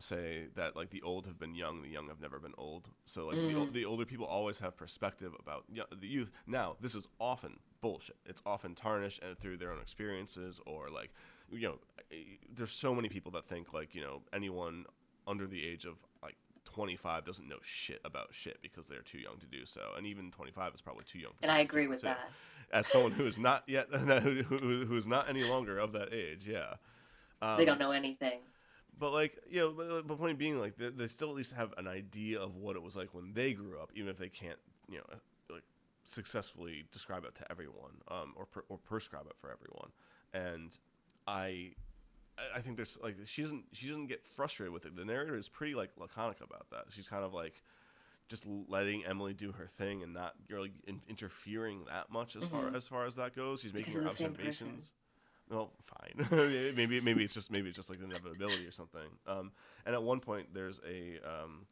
say 0.00 0.46
that 0.54 0.76
like 0.76 0.90
the 0.90 1.02
old 1.02 1.26
have 1.26 1.38
been 1.38 1.54
young 1.54 1.82
the 1.82 1.88
young 1.88 2.06
have 2.08 2.20
never 2.20 2.38
been 2.38 2.54
old. 2.58 2.88
So 3.06 3.26
like 3.26 3.36
the, 3.38 3.54
Mm. 3.54 3.72
the 3.72 3.84
older 3.84 4.04
people 4.04 4.26
always 4.26 4.58
have 4.60 4.76
perspective 4.76 5.32
about 5.40 5.64
y- 5.74 5.82
the 6.00 6.06
youth. 6.06 6.30
Now 6.46 6.76
this 6.80 6.94
is 6.94 7.08
often 7.18 7.58
bullshit. 7.80 8.16
It's 8.26 8.42
often 8.46 8.74
tarnished 8.74 9.22
and 9.22 9.38
through 9.38 9.56
their 9.56 9.72
own 9.72 9.80
experiences 9.80 10.60
or 10.66 10.88
like 10.90 11.12
you 11.50 11.66
know 11.68 11.78
eh, 12.12 12.36
there's 12.54 12.70
so 12.72 12.94
many 12.94 13.08
people 13.08 13.32
that 13.32 13.44
think 13.46 13.72
like 13.72 13.94
you 13.94 14.02
know 14.02 14.22
anyone 14.32 14.84
under 15.26 15.46
the 15.46 15.66
age 15.66 15.84
of 15.84 15.96
25 16.72 17.24
doesn't 17.24 17.48
know 17.48 17.56
shit 17.62 18.00
about 18.04 18.28
shit 18.32 18.58
because 18.62 18.86
they're 18.86 19.00
too 19.02 19.18
young 19.18 19.38
to 19.38 19.46
do 19.46 19.64
so 19.64 19.80
and 19.96 20.06
even 20.06 20.30
25 20.30 20.74
is 20.74 20.80
probably 20.80 21.04
too 21.04 21.18
young 21.18 21.32
for 21.32 21.38
And 21.42 21.50
I 21.50 21.60
agree 21.60 21.86
with 21.86 22.00
too 22.02 22.06
that. 22.08 22.30
as 22.72 22.86
someone 22.86 23.12
who 23.12 23.26
is 23.26 23.38
not 23.38 23.64
yet 23.66 23.88
who, 23.92 24.42
who, 24.42 24.84
who 24.86 24.96
is 24.96 25.06
not 25.06 25.28
any 25.28 25.44
longer 25.44 25.78
of 25.78 25.92
that 25.92 26.12
age 26.12 26.46
yeah 26.46 26.74
um, 27.40 27.56
they 27.56 27.64
don't 27.64 27.78
know 27.78 27.90
anything. 27.92 28.40
but 28.98 29.12
like 29.12 29.38
you 29.50 29.60
know 29.60 29.70
but 29.72 30.06
the 30.06 30.16
point 30.16 30.38
being 30.38 30.58
like 30.60 30.76
they, 30.76 30.90
they 30.90 31.08
still 31.08 31.30
at 31.30 31.34
least 31.36 31.52
have 31.54 31.72
an 31.78 31.88
idea 31.88 32.38
of 32.40 32.56
what 32.56 32.76
it 32.76 32.82
was 32.82 32.94
like 32.96 33.14
when 33.14 33.32
they 33.32 33.52
grew 33.52 33.78
up 33.80 33.90
even 33.94 34.08
if 34.10 34.18
they 34.18 34.28
can't 34.28 34.58
you 34.90 34.98
know 34.98 35.04
like 35.50 35.62
successfully 36.04 36.84
describe 36.92 37.24
it 37.24 37.34
to 37.34 37.50
everyone 37.50 37.92
um, 38.08 38.34
or, 38.36 38.44
per, 38.46 38.62
or 38.68 38.78
prescribe 38.78 39.26
it 39.26 39.36
for 39.38 39.50
everyone 39.50 39.90
and 40.34 40.76
i 41.26 41.70
I- 42.56 42.60
think 42.60 42.76
there's 42.76 42.98
like 43.02 43.16
she 43.26 43.42
doesn't 43.42 43.64
she 43.72 43.86
doesn't 43.88 44.06
get 44.06 44.26
frustrated 44.26 44.72
with 44.72 44.86
it. 44.86 44.94
The 44.96 45.04
narrator 45.04 45.36
is 45.36 45.48
pretty 45.48 45.74
like 45.74 45.90
laconic 45.98 46.40
about 46.40 46.70
that. 46.70 46.84
She's 46.90 47.08
kind 47.08 47.24
of 47.24 47.32
like 47.34 47.62
just 48.28 48.44
letting 48.68 49.04
Emily 49.06 49.32
do 49.34 49.52
her 49.52 49.66
thing 49.66 50.02
and 50.02 50.12
not 50.12 50.34
really 50.50 50.72
in- 50.86 51.00
interfering 51.08 51.84
that 51.86 52.10
much 52.10 52.36
as 52.36 52.44
far 52.46 52.64
Mhm. 52.64 52.74
as 52.76 52.86
far 52.86 53.06
as 53.06 53.16
that 53.16 53.34
goes. 53.34 53.60
She's 53.62 53.72
making 53.72 53.92
Because 53.92 53.94
her 53.94 54.06
of 54.06 54.10
the 54.10 54.14
same 54.16 54.34
person. 54.34 54.48
observations. 54.68 54.92
Well, 55.50 55.72
fine. 55.84 56.28
maybe 56.76 57.00
maybe 57.00 57.24
it's 57.24 57.32
just 57.34 57.50
maybe 57.50 57.68
it's 57.68 57.76
just 57.76 57.88
like 57.88 58.00
an 58.00 58.06
inevitability 58.10 58.66
or 58.66 58.70
something. 58.72 59.08
Um, 59.26 59.52
and 59.86 59.94
at 59.94 60.02
one 60.02 60.20
point, 60.20 60.52
there's 60.52 60.78
a 60.86 61.18
um, 61.20 61.66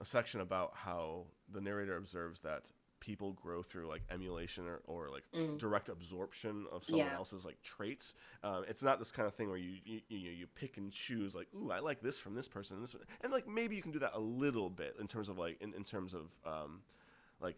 a 0.00 0.04
section 0.04 0.40
about 0.40 0.72
how 0.74 1.24
the 1.50 1.60
narrator 1.62 1.96
observes 1.96 2.40
that 2.42 2.70
people 3.04 3.32
grow 3.32 3.62
through 3.62 3.86
like 3.86 4.02
emulation 4.10 4.66
or, 4.66 4.80
or 4.86 5.10
like 5.10 5.24
Mm. 5.34 5.58
direct 5.58 5.88
absorption 5.88 6.66
of 6.72 6.84
someone 6.84 7.08
Yeah. 7.08 7.16
else's 7.16 7.44
like 7.44 7.60
traits. 7.62 8.14
Um, 8.42 8.64
it's 8.68 8.82
not 8.82 8.98
this 8.98 9.10
kind 9.10 9.26
of 9.28 9.34
thing 9.34 9.48
where 9.48 9.58
you 9.58 9.78
you, 9.84 10.00
you 10.08 10.30
you 10.30 10.46
pick 10.46 10.76
and 10.78 10.90
choose 10.90 11.34
like, 11.34 11.48
ooh, 11.54 11.70
I 11.70 11.80
like 11.80 12.00
this 12.00 12.18
from 12.18 12.34
this 12.34 12.48
person, 12.48 12.76
and 12.76 12.84
this, 12.84 12.94
one." 12.94 13.02
and 13.20 13.32
like 13.32 13.46
maybe 13.46 13.76
you 13.76 13.82
can 13.82 13.92
do 13.92 13.98
that 13.98 14.12
a 14.14 14.20
little 14.20 14.70
bit 14.70 14.96
in 14.98 15.06
terms 15.06 15.28
of 15.28 15.38
like 15.38 15.60
in, 15.60 15.74
in 15.74 15.84
terms 15.84 16.14
of 16.14 16.34
um, 16.46 16.80
like 17.40 17.56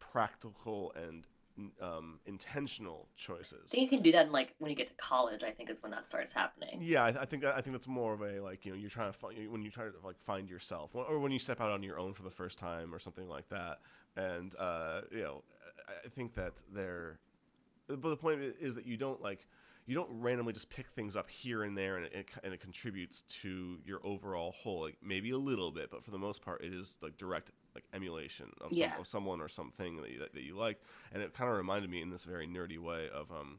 practical 0.00 0.92
and 0.96 1.26
um, 1.80 2.18
intentional 2.26 3.08
choices. 3.16 3.70
Think 3.70 3.82
you 3.82 3.88
can 3.88 4.02
do 4.02 4.12
that 4.12 4.26
in 4.26 4.32
like 4.32 4.54
when 4.58 4.70
you 4.70 4.76
get 4.76 4.88
to 4.88 4.94
college. 4.94 5.42
I 5.42 5.50
think 5.50 5.70
is 5.70 5.82
when 5.82 5.92
that 5.92 6.08
starts 6.08 6.32
happening. 6.32 6.78
Yeah, 6.80 7.04
I, 7.04 7.22
I 7.22 7.24
think 7.24 7.42
that, 7.42 7.56
I 7.56 7.60
think 7.60 7.74
that's 7.74 7.88
more 7.88 8.14
of 8.14 8.20
a 8.20 8.40
like 8.40 8.64
you 8.64 8.72
know 8.72 8.78
you're 8.78 8.90
trying 8.90 9.12
to 9.12 9.18
find 9.18 9.50
when 9.50 9.62
you 9.62 9.70
try 9.70 9.84
to 9.84 9.92
like 10.04 10.20
find 10.20 10.48
yourself 10.48 10.94
or 10.94 11.18
when 11.18 11.32
you 11.32 11.38
step 11.38 11.60
out 11.60 11.70
on 11.70 11.82
your 11.82 11.98
own 11.98 12.12
for 12.14 12.22
the 12.22 12.30
first 12.30 12.58
time 12.58 12.94
or 12.94 12.98
something 12.98 13.28
like 13.28 13.48
that. 13.48 13.80
And 14.16 14.54
uh, 14.58 15.02
you 15.10 15.22
know, 15.22 15.42
I, 15.88 16.06
I 16.06 16.08
think 16.08 16.34
that 16.34 16.52
they're, 16.72 17.18
but 17.88 18.02
the 18.02 18.16
point 18.16 18.40
is 18.60 18.74
that 18.74 18.86
you 18.86 18.96
don't 18.96 19.20
like 19.20 19.46
you 19.86 19.94
don't 19.94 20.08
randomly 20.10 20.52
just 20.52 20.70
pick 20.70 20.88
things 20.88 21.16
up 21.16 21.28
here 21.28 21.64
and 21.64 21.76
there 21.76 21.96
and 21.96 22.06
it, 22.06 22.28
and 22.44 22.54
it 22.54 22.60
contributes 22.60 23.22
to 23.22 23.78
your 23.84 24.00
overall 24.04 24.52
whole 24.52 24.82
like 24.82 24.96
maybe 25.02 25.30
a 25.30 25.38
little 25.38 25.70
bit 25.70 25.90
but 25.90 26.04
for 26.04 26.10
the 26.10 26.18
most 26.18 26.42
part 26.42 26.64
it 26.64 26.72
is 26.72 26.96
like 27.02 27.16
direct 27.16 27.50
like 27.74 27.84
emulation 27.94 28.50
of, 28.60 28.70
some, 28.70 28.78
Yeah. 28.78 28.98
of 28.98 29.06
someone 29.06 29.40
or 29.40 29.48
something 29.48 29.96
that 30.02 30.10
you, 30.10 30.18
that, 30.18 30.34
that 30.34 30.42
you 30.42 30.56
liked 30.56 30.82
and 31.12 31.22
it 31.22 31.34
kind 31.34 31.50
of 31.50 31.56
reminded 31.56 31.90
me 31.90 32.02
in 32.02 32.10
this 32.10 32.24
very 32.24 32.46
nerdy 32.46 32.78
way 32.78 33.08
of 33.12 33.30
um, 33.30 33.58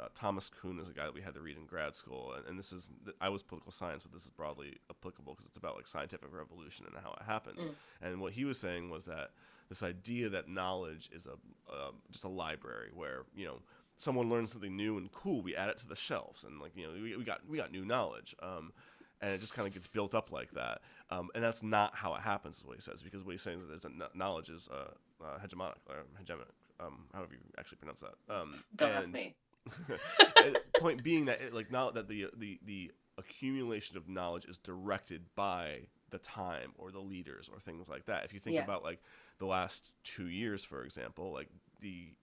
uh, 0.00 0.08
Thomas 0.14 0.48
Kuhn 0.48 0.78
is 0.78 0.88
a 0.88 0.92
guy 0.92 1.04
that 1.04 1.14
we 1.14 1.20
had 1.20 1.34
to 1.34 1.40
read 1.40 1.58
in 1.58 1.66
grad 1.66 1.94
school, 1.94 2.32
and, 2.34 2.46
and 2.46 2.58
this 2.58 2.72
is 2.72 2.90
I 3.20 3.28
was 3.28 3.42
political 3.42 3.70
science, 3.70 4.02
but 4.02 4.12
this 4.12 4.24
is 4.24 4.30
broadly 4.30 4.78
applicable 4.88 5.34
because 5.34 5.44
it's 5.44 5.58
about 5.58 5.76
like 5.76 5.86
scientific 5.86 6.34
revolution 6.34 6.86
and 6.86 6.96
how 7.04 7.12
it 7.20 7.24
happens. 7.26 7.60
Mm. 7.60 7.74
And 8.00 8.20
what 8.20 8.32
he 8.32 8.46
was 8.46 8.58
saying 8.58 8.88
was 8.88 9.04
that 9.04 9.32
this 9.68 9.82
idea 9.82 10.30
that 10.30 10.48
knowledge 10.48 11.10
is 11.14 11.26
a 11.26 11.32
um, 11.72 11.96
just 12.10 12.24
a 12.24 12.28
library 12.28 12.90
where 12.94 13.24
you 13.36 13.46
know 13.46 13.58
someone 13.98 14.30
learns 14.30 14.52
something 14.52 14.74
new 14.74 14.96
and 14.96 15.12
cool, 15.12 15.42
we 15.42 15.54
add 15.54 15.68
it 15.68 15.76
to 15.78 15.86
the 15.86 15.96
shelves, 15.96 16.44
and 16.44 16.60
like 16.60 16.72
you 16.74 16.86
know 16.86 16.92
we, 16.94 17.16
we 17.16 17.24
got 17.24 17.46
we 17.46 17.58
got 17.58 17.70
new 17.70 17.84
knowledge. 17.84 18.34
Um, 18.42 18.72
and 19.20 19.32
it 19.32 19.40
just 19.40 19.54
kind 19.54 19.66
of 19.68 19.74
gets 19.74 19.86
built 19.86 20.14
up 20.14 20.30
like 20.32 20.52
that, 20.52 20.80
um, 21.10 21.28
and 21.34 21.42
that's 21.44 21.62
not 21.62 21.94
how 21.94 22.14
it 22.14 22.22
happens. 22.22 22.58
Is 22.58 22.64
what 22.64 22.76
he 22.76 22.82
says 22.82 23.02
because 23.02 23.24
what 23.24 23.32
he's 23.32 23.42
saying 23.42 23.60
is 23.72 23.82
that 23.82 24.14
knowledge 24.16 24.48
is 24.48 24.68
uh, 24.72 24.90
uh, 25.24 25.38
hegemonic 25.38 25.76
or 25.88 26.04
hegemonic, 26.22 26.50
um, 26.84 27.04
however 27.12 27.32
you 27.34 27.40
actually 27.58 27.78
pronounce 27.78 28.00
that. 28.02 28.14
Um, 28.34 28.62
Don't 28.76 28.92
ask 28.92 29.12
me. 29.12 29.34
point 30.78 31.02
being 31.02 31.26
that 31.26 31.40
it, 31.40 31.54
like 31.54 31.70
now 31.70 31.90
that 31.90 32.08
the 32.08 32.28
the 32.36 32.58
the 32.64 32.92
accumulation 33.18 33.96
of 33.96 34.08
knowledge 34.08 34.46
is 34.46 34.58
directed 34.58 35.22
by 35.34 35.80
the 36.10 36.18
time 36.18 36.72
or 36.78 36.90
the 36.90 36.98
leaders 37.00 37.48
or 37.52 37.60
things 37.60 37.88
like 37.88 38.06
that. 38.06 38.24
If 38.24 38.32
you 38.32 38.40
think 38.40 38.56
Yeah. 38.56 38.64
about 38.64 38.82
like 38.82 39.00
the 39.38 39.46
last 39.46 39.92
two 40.02 40.28
years, 40.28 40.64
for 40.64 40.82
example, 40.84 41.30
like 41.32 41.48
the 41.80 42.14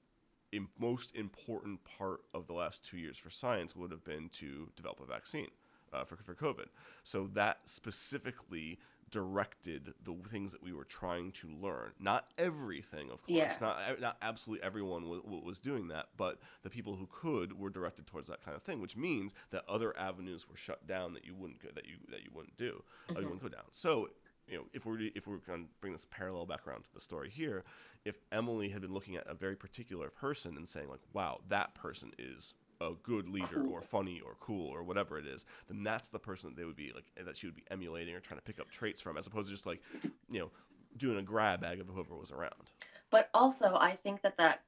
im- 0.51 0.69
most 0.77 1.15
important 1.15 1.83
part 1.85 2.21
of 2.33 2.47
the 2.47 2.53
last 2.53 2.83
two 2.83 2.97
years 2.97 3.17
for 3.17 3.29
science 3.29 3.75
would 3.75 3.91
have 3.91 4.03
been 4.03 4.29
to 4.29 4.69
develop 4.75 4.99
a 4.99 5.05
vaccine 5.05 5.49
uh, 5.97 6.03
for 6.05 6.15
for 6.17 6.35
COVID. 6.35 6.67
So 7.03 7.29
that 7.33 7.59
specifically 7.65 8.79
directed 9.09 9.93
the 10.03 10.13
things 10.29 10.51
that 10.51 10.61
we 10.61 10.73
were 10.73 10.83
trying 10.83 11.31
to 11.31 11.47
learn. 11.47 11.91
Not 11.99 12.27
everything, 12.37 13.05
of 13.09 13.23
course. 13.25 13.29
Yeah. 13.37 13.55
Not 13.61 14.01
not 14.01 14.17
absolutely 14.21 14.65
everyone 14.65 15.03
w- 15.03 15.21
w- 15.21 15.43
was 15.45 15.59
doing 15.61 15.87
that, 15.87 16.07
but 16.17 16.39
the 16.63 16.69
people 16.69 16.95
who 16.97 17.07
could 17.09 17.57
were 17.57 17.69
directed 17.69 18.05
towards 18.05 18.29
that 18.29 18.43
kind 18.43 18.55
of 18.57 18.63
thing, 18.63 18.81
which 18.81 18.97
means 18.97 19.33
that 19.51 19.63
other 19.67 19.97
avenues 19.97 20.47
were 20.49 20.57
shut 20.57 20.85
down 20.87 21.13
that 21.13 21.25
you 21.25 21.33
wouldn't 21.35 21.61
go, 21.63 21.69
that 21.73 21.85
you 21.85 21.95
that 22.11 22.23
you 22.23 22.31
wouldn't 22.33 22.57
do, 22.57 22.83
or 23.09 23.15
you 23.15 23.27
Mhm. 23.27 23.31
wouldn't 23.31 23.41
go 23.43 23.49
down. 23.49 23.65
So. 23.71 24.09
You 24.49 24.59
know, 24.59 24.63
if 24.71 24.85
we're 24.85 24.97
if 25.13 25.27
we're 25.27 25.39
going 25.39 25.65
to 25.65 25.69
bring 25.81 25.91
this 25.91 26.05
parallel 26.09 26.45
back 26.45 26.65
around 26.65 26.83
to 26.85 26.93
the 26.93 27.01
story 27.01 27.29
here, 27.29 27.65
if 28.05 28.15
Emily 28.31 28.69
had 28.69 28.81
been 28.81 28.93
looking 28.93 29.17
at 29.17 29.27
a 29.27 29.33
very 29.33 29.57
particular 29.57 30.09
person 30.09 30.55
and 30.55 30.65
saying 30.65 30.87
like, 30.87 31.01
"Wow, 31.11 31.41
that 31.49 31.75
person 31.75 32.13
is 32.17 32.53
a 32.80 32.91
good 33.03 33.28
leader 33.30 33.65
or 33.67 33.82
funny 33.82 34.21
or 34.23 34.36
cool 34.39 34.69
or 34.69 34.84
whatever 34.84 35.17
it 35.17 35.25
is," 35.25 35.45
then 35.67 35.84
that's 35.84 36.09
the 36.09 36.19
person 36.19 36.49
that 36.49 36.57
they 36.57 36.65
would 36.65 36.75
be 36.75 36.91
like 36.93 37.05
that 37.25 37.38
she 37.38 37.47
would 37.47 37.55
be 37.55 37.63
emulating 37.71 38.15
or 38.15 38.19
trying 38.19 38.39
to 38.39 38.43
pick 38.43 38.59
up 38.59 38.69
traits 38.69 39.01
from, 39.01 39.17
as 39.17 39.28
opposed 39.28 39.47
to 39.47 39.53
just 39.53 39.65
like, 39.65 39.82
you 40.30 40.39
know, 40.39 40.51
doing 40.97 41.17
a 41.17 41.21
grab 41.21 41.61
bag 41.61 41.80
of 41.80 41.88
whoever 41.88 42.15
was 42.15 42.32
around. 42.32 42.71
But 43.09 43.30
also, 43.34 43.75
I 43.75 43.93
think 43.95 44.21
that 44.21 44.38
that 44.38 44.63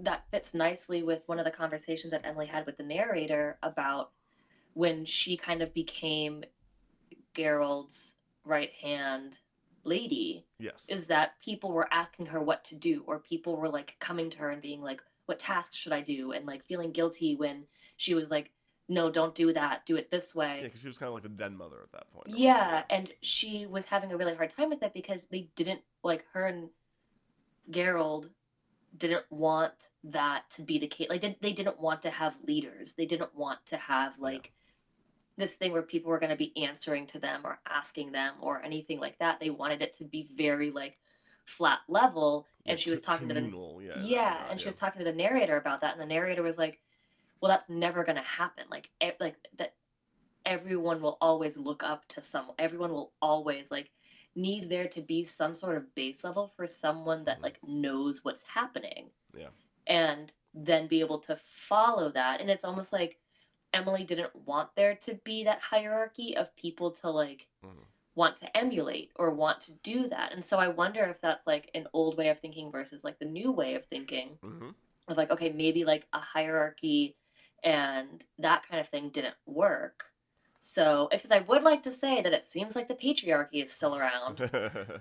that 0.00 0.24
fits 0.30 0.54
nicely 0.54 1.02
with 1.02 1.22
one 1.26 1.38
of 1.38 1.44
the 1.44 1.50
conversations 1.50 2.10
that 2.10 2.24
Emily 2.24 2.46
had 2.46 2.66
with 2.66 2.76
the 2.76 2.82
narrator 2.82 3.58
about 3.62 4.10
when 4.74 5.04
she 5.04 5.36
kind 5.36 5.62
of 5.62 5.72
became 5.72 6.44
Gerald's 7.34 8.14
right 8.44 8.72
hand 8.80 9.38
lady. 9.84 10.46
Yes. 10.58 10.84
Is 10.88 11.06
that 11.06 11.32
people 11.42 11.72
were 11.72 11.92
asking 11.92 12.26
her 12.26 12.40
what 12.40 12.64
to 12.66 12.74
do, 12.74 13.02
or 13.06 13.18
people 13.18 13.56
were 13.56 13.68
like 13.68 13.96
coming 13.98 14.30
to 14.30 14.38
her 14.38 14.50
and 14.50 14.62
being 14.62 14.80
like, 14.82 15.02
"What 15.26 15.38
tasks 15.38 15.76
should 15.76 15.92
I 15.92 16.00
do?" 16.00 16.32
and 16.32 16.46
like 16.46 16.64
feeling 16.64 16.92
guilty 16.92 17.36
when 17.36 17.64
she 17.96 18.14
was 18.14 18.30
like, 18.30 18.50
"No, 18.88 19.10
don't 19.10 19.34
do 19.34 19.52
that. 19.52 19.86
Do 19.86 19.96
it 19.96 20.10
this 20.10 20.34
way." 20.34 20.56
yeah, 20.58 20.64
because 20.64 20.80
she 20.80 20.86
was 20.88 20.98
kind 20.98 21.08
of 21.08 21.14
like 21.14 21.22
the 21.22 21.28
den 21.28 21.56
mother 21.56 21.80
at 21.82 21.92
that 21.92 22.10
point. 22.12 22.28
Yeah, 22.28 22.82
and 22.90 23.12
she 23.22 23.66
was 23.66 23.84
having 23.84 24.12
a 24.12 24.16
really 24.16 24.34
hard 24.34 24.50
time 24.50 24.70
with 24.70 24.82
it 24.82 24.94
because 24.94 25.26
they 25.26 25.48
didn't 25.56 25.80
like 26.02 26.24
her 26.32 26.46
and 26.46 26.68
Gerald 27.70 28.28
didn't 28.98 29.24
want 29.30 29.88
that 30.04 30.50
to 30.50 30.62
be 30.62 30.78
the 30.78 30.86
case. 30.86 31.08
Like 31.08 31.22
they, 31.22 31.38
they 31.40 31.52
didn't 31.52 31.80
want 31.80 32.02
to 32.02 32.10
have 32.10 32.34
leaders. 32.46 32.92
They 32.92 33.06
didn't 33.06 33.34
want 33.34 33.64
to 33.66 33.76
have 33.76 34.12
Yeah. 34.18 34.22
like 34.24 34.52
this 35.38 35.54
thing 35.54 35.72
where 35.72 35.82
people 35.82 36.10
were 36.10 36.18
going 36.18 36.30
to 36.30 36.36
be 36.36 36.52
answering 36.62 37.06
to 37.06 37.18
them 37.18 37.40
or 37.44 37.58
asking 37.66 38.12
them 38.12 38.34
or 38.42 38.62
anything 38.62 39.00
like 39.00 39.18
that. 39.18 39.40
They 39.40 39.48
wanted 39.50 39.80
it 39.80 39.94
to 39.94 40.04
be 40.04 40.28
very 40.36 40.70
like 40.70 40.98
flat 41.46 41.78
level. 41.88 42.46
And 42.66 42.78
she 42.78 42.90
was 42.90 43.00
talking 43.00 43.28
to 43.28 43.34
the 43.34 43.40
communal, 43.40 43.82
yeah, 43.82 44.00
yeah, 44.02 44.46
and 44.50 44.58
she 44.60 44.64
yeah. 44.64 44.68
was 44.70 44.76
talking 44.76 45.00
to 45.00 45.04
the 45.04 45.12
narrator 45.16 45.56
about 45.56 45.80
that, 45.80 45.92
and 45.92 46.00
the 46.00 46.06
narrator 46.06 46.42
was 46.42 46.58
like, 46.58 46.80
"Well, 47.40 47.48
that's 47.50 47.68
never 47.68 48.04
going 48.04 48.16
to 48.16 48.22
happen. 48.22 48.64
Like, 48.70 48.88
e- 49.02 49.10
like 49.18 49.36
that, 49.58 49.74
everyone 50.46 51.00
will 51.00 51.18
always 51.20 51.56
look 51.56 51.82
up 51.82 52.06
to 52.08 52.22
someone. 52.22 52.54
Everyone 52.58 52.92
will 52.92 53.12
always 53.20 53.70
like 53.70 53.90
need 54.34 54.68
there 54.68 54.88
to 54.88 55.00
be 55.00 55.24
some 55.24 55.54
sort 55.54 55.76
of 55.76 55.94
base 55.94 56.24
level 56.24 56.48
for 56.56 56.66
someone 56.66 57.24
that 57.24 57.38
Mhm. 57.38 57.42
like 57.42 57.58
knows 57.64 58.24
what's 58.24 58.42
happening. 58.44 59.10
Yeah. 59.34 59.48
and 59.88 60.32
then 60.54 60.86
be 60.86 61.00
able 61.00 61.18
to 61.18 61.36
follow 61.36 62.08
that. 62.12 62.40
And 62.40 62.48
it's 62.48 62.64
almost 62.64 62.92
like 62.92 63.18
Emily 63.72 64.04
didn't 64.04 64.34
want 64.36 64.72
there 64.76 64.94
to 64.96 65.14
be 65.24 65.42
that 65.44 65.58
hierarchy 65.60 66.36
of 66.36 66.54
people 66.54 66.90
to 66.92 67.10
like 67.10 67.48
Mhm. 67.64 67.84
Want 68.14 68.36
to 68.38 68.56
emulate 68.56 69.12
or 69.16 69.30
want 69.30 69.60
to 69.62 69.72
do 69.82 70.08
that. 70.08 70.32
And 70.32 70.44
so 70.44 70.58
I 70.58 70.68
wonder 70.68 71.04
if 71.04 71.20
that's 71.20 71.46
like 71.46 71.70
an 71.74 71.86
old 71.92 72.16
way 72.18 72.28
of 72.28 72.40
thinking 72.40 72.70
versus 72.70 73.02
like 73.04 73.18
the 73.18 73.26
new 73.26 73.52
way 73.52 73.74
of 73.74 73.86
thinking 73.86 74.38
hmm 74.42 74.70
of 75.08 75.16
like 75.16 75.30
okay, 75.30 75.50
maybe 75.50 75.84
like 75.84 76.06
a 76.12 76.20
hierarchy 76.20 77.16
and 77.64 78.24
that 78.38 78.62
kind 78.68 78.80
of 78.80 78.88
thing 78.88 79.10
didn't 79.10 79.36
work. 79.46 80.04
So, 80.64 81.08
except 81.10 81.32
I 81.34 81.40
would 81.40 81.64
like 81.64 81.82
to 81.82 81.90
say 81.90 82.22
that 82.22 82.32
it 82.32 82.46
seems 82.48 82.76
like 82.76 82.86
the 82.86 82.94
patriarchy 82.94 83.64
is 83.64 83.72
still 83.72 83.96
around. 83.96 84.48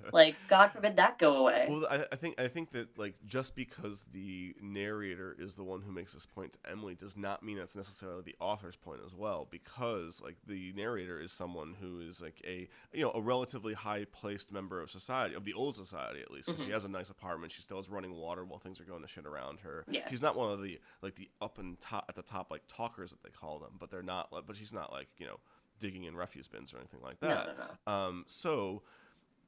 like 0.12 0.36
God 0.50 0.70
forbid 0.72 0.96
that 0.96 1.20
go 1.20 1.36
away. 1.38 1.68
Well, 1.70 1.86
I, 1.90 2.06
I 2.12 2.16
think 2.16 2.40
I 2.40 2.48
think 2.48 2.72
that 2.72 2.98
like 2.98 3.14
just 3.28 3.56
because 3.56 4.04
the 4.12 4.56
narrator 4.60 5.36
is 5.38 5.54
the 5.54 5.64
one 5.64 5.84
who 5.84 5.92
makes 5.92 6.14
this 6.16 6.26
point 6.26 6.54
to 6.54 6.60
Emily 6.72 6.96
does 6.96 7.16
not 7.16 7.44
mean 7.44 7.58
that's 7.60 7.76
necessarily 7.76 8.24
the 8.24 8.36
author's 8.40 8.76
point 8.76 9.02
as 9.06 9.14
well. 9.14 9.48
Because 9.52 10.20
like 10.20 10.38
the 10.48 10.74
narrator 10.76 11.22
is 11.22 11.32
someone 11.32 11.76
who 11.80 12.00
is 12.02 12.22
like 12.22 12.42
a 12.44 12.68
you 12.92 13.04
know 13.04 13.12
a 13.12 13.22
relatively 13.22 13.76
high 13.76 14.06
placed 14.12 14.52
member 14.52 14.82
of 14.82 14.90
society 14.90 15.36
of 15.36 15.46
the 15.46 15.54
old 15.54 15.76
society 15.76 16.22
at 16.22 16.32
least. 16.32 16.48
She 16.48 16.54
Mhm. 16.70 16.72
has 16.74 16.86
a 16.86 16.90
nice 16.90 17.12
apartment. 17.12 17.52
She 17.52 17.62
still 17.62 17.78
has 17.78 17.88
running 17.88 18.16
water 18.16 18.44
while 18.44 18.58
things 18.58 18.82
are 18.82 18.86
going 18.86 19.04
to 19.04 19.08
shit 19.08 19.28
around 19.28 19.60
her. 19.60 19.86
Yeah. 19.88 20.10
She's 20.10 20.24
not 20.24 20.36
one 20.36 20.52
of 20.52 20.64
the 20.64 20.80
like 21.04 21.14
the 21.18 21.30
up 21.40 21.60
and 21.60 21.80
top 21.80 22.06
at 22.10 22.16
the 22.16 22.24
top 22.24 22.50
like 22.50 22.64
talkers 22.68 23.12
that 23.12 23.22
they 23.22 23.30
call 23.30 23.60
them, 23.60 23.74
but 23.80 23.92
they're 23.92 24.02
not. 24.02 24.34
like- 24.34 24.48
But 24.48 24.56
she's 24.56 24.74
not 24.74 24.92
like 24.92 25.08
you 25.20 25.28
know 25.28 25.40
digging 25.82 26.06
in 26.06 26.16
refuse 26.16 26.48
bins 26.48 26.74
or 26.74 26.78
anything 26.78 27.02
like 27.04 27.20
that. 27.20 27.48
no, 27.58 27.66
no. 27.88 27.94
Um, 27.94 28.24
so 28.28 28.84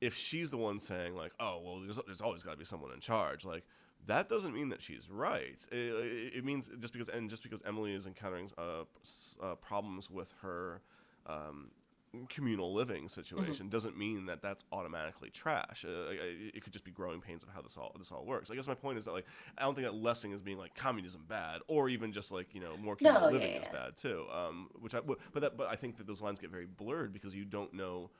if 0.01 0.15
she's 0.15 0.49
the 0.49 0.57
one 0.57 0.79
saying 0.79 1.15
like, 1.15 1.31
"Oh, 1.39 1.61
well, 1.63 1.79
there's, 1.79 1.99
there's 2.05 2.21
always 2.21 2.43
got 2.43 2.51
to 2.51 2.57
be 2.57 2.65
someone 2.65 2.91
in 2.91 2.99
charge," 2.99 3.45
like 3.45 3.63
that 4.07 4.27
doesn't 4.27 4.53
mean 4.53 4.69
that 4.69 4.81
she's 4.81 5.09
right. 5.09 5.57
It, 5.71 5.77
it, 5.77 6.33
it 6.37 6.45
means 6.45 6.69
just 6.79 6.91
because 6.91 7.07
and 7.07 7.29
just 7.29 7.43
because 7.43 7.61
Emily 7.65 7.93
is 7.93 8.05
encountering 8.05 8.51
uh, 8.57 8.83
uh, 9.41 9.55
problems 9.55 10.09
with 10.09 10.33
her 10.41 10.81
um, 11.25 11.71
communal 12.29 12.73
living 12.73 13.09
situation 13.09 13.69
doesn't 13.69 13.97
mean 13.97 14.27
that 14.27 14.41
that's 14.41 14.63
automatically 14.71 15.29
trash. 15.29 15.85
Uh, 15.87 16.11
it, 16.11 16.63
could 16.63 16.71
just 16.71 16.85
be 16.85 16.91
growing 16.91 17.21
pains 17.21 17.43
of 17.43 17.49
how 17.49 17.61
this 17.61 17.77
all 17.77 17.95
this 17.97 18.11
all 18.11 18.25
works. 18.25 18.51
I 18.51 18.55
guess 18.55 18.67
my 18.67 18.75
point 18.75 18.97
is 18.97 19.05
that 19.05 19.11
like 19.11 19.25
I 19.57 19.63
don't 19.63 19.75
think 19.75 19.87
that 19.87 19.95
Lessing 19.95 20.31
is 20.31 20.41
being 20.41 20.57
like 20.57 20.75
communism 20.75 21.25
bad 21.27 21.61
or 21.67 21.89
even 21.89 22.11
just 22.11 22.31
like 22.31 22.53
you 22.53 22.61
know 22.61 22.77
more 22.77 22.95
No, 23.01 23.13
communal 23.13 23.31
yeah, 23.31 23.39
living 23.39 23.61
is 23.61 23.67
bad 23.67 23.97
too. 23.97 24.25
Um, 24.31 24.69
which 24.79 24.93
I 24.95 24.99
but 25.01 25.41
that 25.41 25.57
but 25.57 25.67
I 25.67 25.75
think 25.75 25.97
that 25.97 26.07
those 26.07 26.21
lines 26.21 26.39
get 26.39 26.51
very 26.51 26.67
blurred 26.67 27.13
because 27.13 27.33
you 27.33 27.45
don't 27.45 27.73
know 27.73 28.11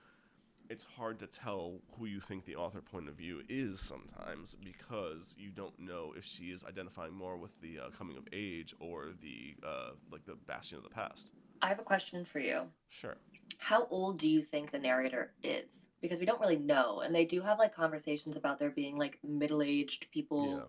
it's 0.69 0.85
hard 0.85 1.19
to 1.19 1.27
tell 1.27 1.81
who 1.97 2.05
you 2.05 2.19
think 2.19 2.45
the 2.45 2.55
author 2.55 2.81
point 2.81 3.07
of 3.07 3.15
view 3.15 3.41
is 3.49 3.79
sometimes 3.79 4.55
because 4.55 5.35
you 5.37 5.51
don't 5.51 5.77
know 5.79 6.13
if 6.17 6.25
she 6.25 6.45
is 6.45 6.63
identifying 6.63 7.13
more 7.13 7.37
with 7.37 7.51
the 7.61 7.79
uh, 7.79 7.89
coming 7.97 8.17
of 8.17 8.23
age 8.31 8.73
or 8.79 9.09
the 9.21 9.55
uh, 9.67 9.91
like 10.11 10.25
the 10.25 10.35
bastion 10.47 10.77
of 10.77 10.83
the 10.83 10.89
past. 10.89 11.29
I 11.61 11.67
have 11.67 11.79
a 11.79 11.83
question 11.83 12.25
for 12.25 12.39
you. 12.39 12.63
Sure. 12.89 13.15
How 13.57 13.87
old 13.89 14.19
do 14.19 14.27
you 14.27 14.41
think 14.43 14.71
the 14.71 14.79
narrator 14.79 15.33
is? 15.43 15.87
Because 16.01 16.19
we 16.19 16.25
don't 16.25 16.41
really 16.41 16.57
know, 16.57 16.99
and 17.01 17.15
they 17.15 17.25
do 17.25 17.41
have 17.41 17.59
like 17.59 17.73
conversations 17.75 18.35
about 18.35 18.59
there 18.59 18.71
being 18.71 18.97
like 18.97 19.19
middle-aged 19.23 20.07
people 20.11 20.65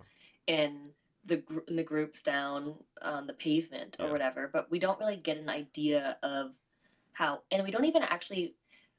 Yeah. 0.48 0.54
in 0.62 0.90
the 1.26 1.38
gr- 1.38 1.64
in 1.68 1.76
the 1.76 1.82
groups 1.82 2.20
down 2.20 2.74
on 3.02 3.26
the 3.26 3.32
pavement 3.32 3.96
or 3.98 4.06
Yeah. 4.06 4.12
whatever, 4.12 4.48
but 4.48 4.70
we 4.70 4.78
don't 4.78 4.98
really 5.00 5.16
get 5.16 5.38
an 5.38 5.48
idea 5.48 6.18
of 6.22 6.54
how, 7.12 7.42
and 7.50 7.64
we 7.64 7.70
don't 7.70 7.84
even 7.86 8.02
actually 8.02 8.54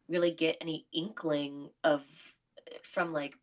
really 0.08 0.32
get 0.32 0.58
any 0.62 0.88
inkling 0.92 1.70
of 1.84 2.04
from 2.84 3.14
like 3.14 3.38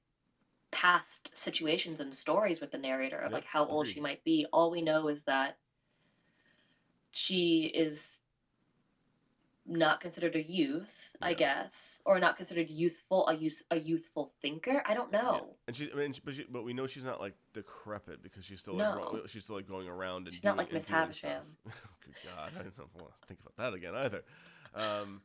past 0.71 1.35
situations 1.37 2.01
and 2.01 2.15
stories 2.15 2.61
with 2.61 2.71
the 2.73 2.79
narrator 2.79 3.19
of 3.19 3.31
like 3.33 3.45
how 3.45 3.67
old 3.67 3.87
she 3.87 4.01
might 4.01 4.25
be. 4.25 4.47
All 4.53 4.71
we 4.71 4.83
know 4.83 5.09
is 5.09 5.23
that 5.25 5.59
she 7.13 7.65
is 7.67 8.19
not 9.67 10.01
considered 10.01 10.35
a 10.37 10.43
youth, 10.43 10.89
I 11.21 11.35
guess, 11.35 12.01
or 12.05 12.19
not 12.19 12.37
considered 12.37 12.69
youthful, 12.69 13.29
a 13.29 13.35
youth, 13.35 13.63
a 13.71 13.79
youthful 13.79 14.33
thinker. 14.43 14.83
I 14.87 14.95
don't 14.95 15.13
Yeah. 15.13 15.23
know. 15.23 15.57
And 15.69 15.77
she, 15.77 15.91
I 15.93 15.95
mean, 15.95 16.13
she- 16.13 16.21
but, 16.25 16.35
she, 16.35 16.45
but 16.51 16.65
we 16.65 16.73
know 16.73 16.87
she's 16.87 17.05
not 17.05 17.21
like 17.21 17.35
decrepit 17.53 18.23
because 18.23 18.45
she's 18.45 18.61
still 18.61 18.75
like, 18.75 18.97
ro- 18.97 19.27
she's 19.27 19.45
still 19.45 19.57
like 19.57 19.69
going 19.69 19.89
around 19.89 20.27
and 20.27 20.35
She's 20.35 20.43
not 20.45 20.57
like 20.57 20.73
Miss 20.73 20.87
doing 20.87 20.99
Havisham. 20.99 21.43
Good 21.65 22.15
God, 22.25 22.53
I 22.59 22.63
don't 22.63 22.95
want 22.95 23.13
to 23.21 23.27
think 23.29 23.41
about 23.41 23.57
that 23.57 23.75
again 23.77 23.95
either. 23.95 24.23
Um, 24.75 25.23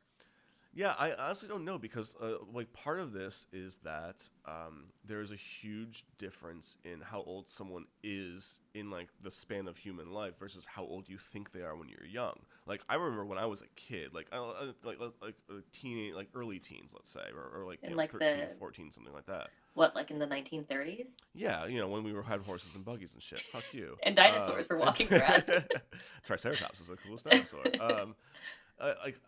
yeah, 0.78 0.94
I 1.00 1.12
honestly 1.14 1.50
don't 1.50 1.66
know 1.66 1.80
because 1.80 2.16
uh, 2.22 2.36
like 2.54 2.72
part 2.72 3.00
of 3.00 3.12
this 3.12 3.48
is 3.52 3.78
that 3.84 4.30
um, 4.46 4.86
there 5.04 5.22
is 5.22 5.32
a 5.32 5.36
huge 5.36 6.06
difference 6.20 6.78
in 6.86 7.02
how 7.02 7.24
old 7.26 7.50
someone 7.50 7.86
is 8.04 8.60
in 8.76 8.92
like 8.92 9.08
the 9.24 9.32
span 9.32 9.68
of 9.68 9.78
human 9.78 10.12
life 10.14 10.38
versus 10.40 10.68
how 10.68 10.84
old 10.84 11.10
you 11.10 11.18
think 11.18 11.52
they 11.52 11.62
are 11.64 11.76
when 11.76 11.90
you're 11.90 12.06
young. 12.06 12.38
Like 12.68 12.82
I 12.88 12.94
remember 12.94 13.26
when 13.26 13.40
I 13.40 13.48
was 13.48 13.62
a 13.62 13.68
kid, 13.76 14.14
like 14.14 14.28
I, 14.32 14.38
I- 14.38 14.74
like 14.84 15.00
like 15.20 15.34
a 15.50 15.62
teenage, 15.76 16.14
like 16.14 16.28
early 16.36 16.60
teens, 16.60 16.92
let's 16.94 17.10
say, 17.10 17.26
or, 17.36 17.60
or 17.62 17.66
like, 17.66 17.80
you 17.82 17.90
know, 17.90 17.96
like, 17.96 18.12
13, 18.12 18.38
the- 18.38 18.56
14, 18.60 18.92
something 18.92 19.14
like 19.14 19.26
that. 19.26 19.48
What, 19.74 19.96
like 19.96 20.12
in 20.12 20.20
the 20.20 20.28
1930s? 20.28 21.08
Yeah, 21.34 21.66
you 21.66 21.80
know, 21.80 21.88
when 21.88 22.04
we 22.04 22.14
were 22.14 22.22
had 22.24 22.42
horses 22.42 22.76
and 22.76 22.86
buggies 22.86 23.16
and 23.16 23.24
shit. 23.24 23.42
Fuck 23.52 23.64
you. 23.74 23.98
And 24.04 24.16
dinosaurs 24.16 24.70
were 24.70 24.78
walking 24.86 25.12
around. 25.12 25.44
Triceratops 26.24 26.80
is 26.82 26.88
the 26.88 26.98
coolest 26.98 27.26
dinosaur. 27.26 27.64
Um, 27.82 28.16
uh, 28.80 28.94
like, 29.04 29.20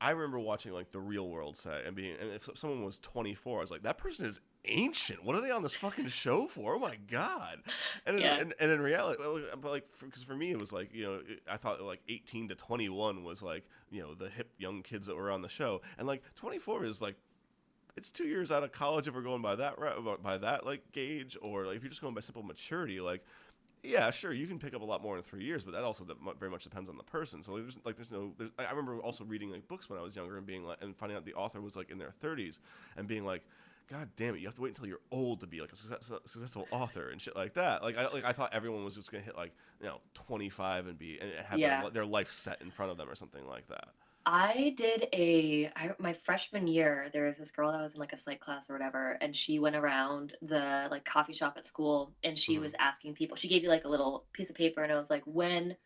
I 0.00 0.10
remember 0.10 0.38
watching 0.38 0.72
like 0.72 0.92
the 0.92 1.00
Real 1.00 1.28
World 1.28 1.56
set 1.56 1.84
and 1.84 1.94
being, 1.94 2.16
and 2.20 2.30
if 2.30 2.48
someone 2.54 2.84
was 2.84 2.98
24, 3.00 3.58
I 3.58 3.60
was 3.60 3.70
like, 3.70 3.82
that 3.82 3.98
person 3.98 4.24
is 4.24 4.40
ancient. 4.64 5.24
What 5.24 5.36
are 5.36 5.42
they 5.42 5.50
on 5.50 5.62
this 5.62 5.74
fucking 5.74 6.08
show 6.08 6.46
for? 6.46 6.76
Oh 6.76 6.78
my 6.78 6.96
god! 7.10 7.58
And 8.06 8.18
in, 8.18 8.24
and, 8.24 8.54
and 8.58 8.70
in 8.70 8.80
reality, 8.80 9.22
but 9.60 9.70
like, 9.70 9.88
because 10.00 10.22
for 10.22 10.34
me, 10.34 10.52
it 10.52 10.58
was 10.58 10.72
like 10.72 10.94
you 10.94 11.04
know, 11.04 11.20
I 11.50 11.58
thought 11.58 11.82
like 11.82 12.00
18 12.08 12.48
to 12.48 12.54
21 12.54 13.24
was 13.24 13.42
like 13.42 13.64
you 13.90 14.00
know 14.00 14.14
the 14.14 14.30
hip 14.30 14.50
young 14.58 14.82
kids 14.82 15.06
that 15.06 15.16
were 15.16 15.30
on 15.30 15.42
the 15.42 15.48
show, 15.48 15.82
and 15.98 16.06
like 16.06 16.22
24 16.36 16.84
is 16.84 17.02
like 17.02 17.16
it's 17.96 18.10
two 18.10 18.24
years 18.24 18.50
out 18.50 18.62
of 18.62 18.72
college 18.72 19.06
if 19.06 19.14
we're 19.14 19.20
going 19.20 19.42
by 19.42 19.56
that 19.56 19.76
by 20.22 20.38
that 20.38 20.64
like 20.64 20.92
gauge, 20.92 21.36
or 21.42 21.66
like 21.66 21.76
if 21.76 21.82
you're 21.82 21.90
just 21.90 22.00
going 22.00 22.14
by 22.14 22.22
simple 22.22 22.42
maturity, 22.42 23.00
like 23.00 23.22
yeah, 23.82 24.10
sure, 24.10 24.32
you 24.32 24.46
can 24.46 24.58
pick 24.58 24.74
up 24.74 24.82
a 24.82 24.84
lot 24.84 25.02
more 25.02 25.16
in 25.16 25.22
three 25.22 25.44
years, 25.44 25.64
but 25.64 25.72
that 25.72 25.82
also 25.84 26.06
very 26.38 26.50
much 26.50 26.64
depends 26.64 26.88
on 26.90 26.96
the 26.96 27.02
person. 27.02 27.42
So 27.42 27.52
like, 27.54 27.62
there's 27.62 27.78
like 27.84 27.96
there's 27.96 28.10
no. 28.10 28.32
There's, 28.36 28.50
I 28.58 28.70
remember 28.70 28.98
also 28.98 29.24
reading 29.24 29.50
like 29.50 29.66
books 29.68 29.88
when 29.88 29.98
I 29.98 30.02
was 30.02 30.14
younger 30.16 30.36
and 30.36 30.46
being 30.46 30.64
like 30.64 30.78
and 30.82 30.96
finding 30.96 31.16
out 31.16 31.24
the 31.24 31.34
author 31.34 31.60
was 31.60 31.76
like 31.76 31.90
in 31.90 31.98
their 31.98 32.12
30s 32.22 32.58
and 32.96 33.06
being 33.06 33.24
like. 33.24 33.42
God 33.88 34.08
damn 34.14 34.36
it! 34.36 34.40
You 34.40 34.46
have 34.46 34.54
to 34.54 34.60
wait 34.62 34.68
until 34.68 34.86
you're 34.86 35.00
old 35.10 35.40
to 35.40 35.48
be 35.48 35.60
like 35.60 35.72
a 35.72 35.76
success, 35.76 36.12
successful 36.24 36.68
author 36.70 37.08
and 37.10 37.20
shit 37.20 37.34
like 37.34 37.54
that. 37.54 37.82
Like 37.82 37.98
I 37.98 38.06
like 38.06 38.24
I 38.24 38.32
thought 38.32 38.54
everyone 38.54 38.84
was 38.84 38.94
just 38.94 39.10
gonna 39.10 39.24
hit 39.24 39.34
like 39.36 39.50
you 39.80 39.86
know 39.88 40.00
25 40.14 40.86
and 40.86 40.96
be 40.96 41.18
and 41.20 41.32
have 41.44 41.58
Yeah. 41.58 41.80
their, 41.82 41.90
their 41.90 42.06
life 42.06 42.30
set 42.30 42.62
in 42.62 42.70
front 42.70 42.92
of 42.92 42.98
them 42.98 43.10
or 43.10 43.16
something 43.16 43.44
like 43.48 43.66
that. 43.66 43.88
I 44.26 44.74
did 44.76 45.08
a 45.12 45.70
I, 45.76 45.90
my 45.98 46.12
freshman 46.12 46.66
year. 46.66 47.08
There 47.12 47.24
was 47.26 47.38
this 47.38 47.50
girl 47.50 47.72
that 47.72 47.80
was 47.80 47.94
in 47.94 48.00
like 48.00 48.12
a 48.12 48.16
psych 48.18 48.40
class 48.40 48.68
or 48.68 48.74
whatever, 48.74 49.12
and 49.20 49.34
she 49.34 49.58
went 49.58 49.76
around 49.76 50.36
the 50.42 50.88
like 50.90 51.04
coffee 51.04 51.32
shop 51.32 51.54
at 51.56 51.66
school, 51.66 52.12
and 52.22 52.38
she 52.38 52.56
Mhm. 52.56 52.60
was 52.60 52.74
asking 52.78 53.14
people. 53.14 53.36
She 53.36 53.48
gave 53.48 53.62
you 53.62 53.68
like 53.70 53.84
a 53.84 53.88
little 53.88 54.26
piece 54.32 54.50
of 54.50 54.56
paper, 54.56 54.82
and 54.82 54.92
it 54.92 54.96
was 54.96 55.10
like, 55.10 55.22
"When 55.24 55.76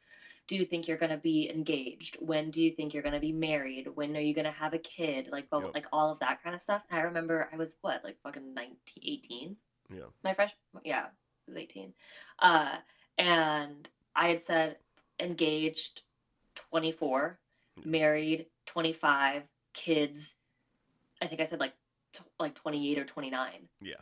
do 0.46 0.56
you 0.56 0.66
think 0.66 0.86
you're 0.86 0.98
gonna 0.98 1.16
be 1.16 1.48
engaged? 1.48 2.16
When 2.20 2.50
do 2.50 2.60
you 2.60 2.70
think 2.72 2.92
you're 2.92 3.02
gonna 3.02 3.20
be 3.20 3.32
married? 3.32 3.86
When 3.88 4.14
are 4.16 4.20
you 4.20 4.34
gonna 4.34 4.50
have 4.52 4.74
a 4.74 4.78
kid? 4.78 5.28
Like, 5.28 5.48
blah, 5.48 5.60
blah- 5.60 5.68
Yep. 5.68 5.74
like 5.74 5.86
all 5.92 6.10
of 6.10 6.18
that 6.18 6.42
kind 6.42 6.54
of 6.54 6.60
stuff." 6.60 6.84
And 6.90 6.98
I 6.98 7.02
remember 7.02 7.48
I 7.52 7.56
was 7.56 7.76
what 7.80 8.02
like 8.04 8.20
fucking 8.20 8.52
19, 8.52 9.02
18 9.04 9.56
Yeah. 9.90 10.08
my 10.22 10.34
fresh 10.34 10.54
yeah 10.84 11.06
I 11.46 11.50
was 11.50 11.56
18 11.56 11.94
uh 12.38 12.78
and 13.18 13.86
i 14.16 14.28
had 14.28 14.40
said 14.42 14.78
engaged 15.20 16.02
24 16.54 17.38
Yeah. 17.38 17.43
Married 17.84 18.46
25 18.66 19.42
kids 19.72 20.34
i 21.22 21.26
think 21.26 21.40
i 21.40 21.44
said 21.44 21.58
like 21.60 21.72
t- 22.12 22.20
like 22.38 22.54
28 22.54 22.98
or 22.98 23.04
29 23.04 23.50
Yeah. 23.82 23.94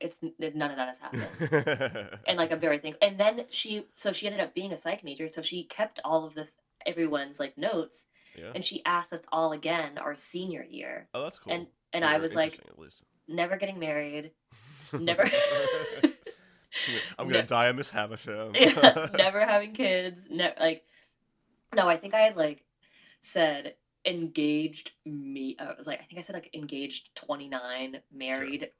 it's 0.00 0.16
none 0.22 0.70
of 0.70 0.76
that 0.76 0.88
has 0.88 0.98
happened 0.98 2.08
and 2.26 2.38
like 2.38 2.50
i'm 2.52 2.60
very 2.60 2.78
thankful 2.78 3.06
and 3.06 3.18
then 3.20 3.44
she 3.50 3.86
so 3.94 4.12
she 4.12 4.26
ended 4.26 4.40
up 4.40 4.54
being 4.54 4.72
a 4.72 4.78
psych 4.78 5.04
major 5.04 5.28
so 5.28 5.42
she 5.42 5.64
kept 5.64 6.00
all 6.04 6.24
of 6.24 6.34
this 6.34 6.54
everyone's 6.86 7.38
like 7.38 7.56
notes 7.58 8.06
yeah. 8.36 8.50
and 8.54 8.64
she 8.64 8.82
asked 8.86 9.12
us 9.12 9.20
all 9.30 9.52
again 9.52 9.98
our 9.98 10.14
senior 10.14 10.64
year 10.64 11.06
Oh, 11.14 11.22
that's 11.22 11.38
cool. 11.38 11.52
and 11.52 11.66
and 11.92 12.02
Yeah, 12.02 12.10
i 12.10 12.18
was 12.18 12.32
like 12.34 12.58
never 13.28 13.56
getting 13.56 13.78
married 13.78 14.30
never 14.98 15.30
I'm 17.18 17.26
gonna 17.28 17.42
Ne- 17.42 17.46
die 17.46 17.66
a 17.68 17.72
Miss 17.74 17.90
Havisham. 17.96 18.52
yeah, 18.54 19.08
never 19.14 19.40
having 19.44 19.72
kids. 19.74 20.26
Ne- 20.30 20.54
like, 20.58 20.84
no, 21.74 21.88
I 21.88 21.96
think 21.96 22.14
I 22.14 22.20
had 22.20 22.36
like 22.36 22.64
said 23.20 23.74
engaged. 24.04 24.92
Me, 25.04 25.56
I 25.58 25.74
was 25.76 25.86
like, 25.86 26.00
I 26.00 26.04
think 26.04 26.20
I 26.20 26.22
said 26.22 26.34
like 26.34 26.50
engaged 26.54 27.14
twenty 27.14 27.48
nine, 27.48 27.98
married 28.12 28.70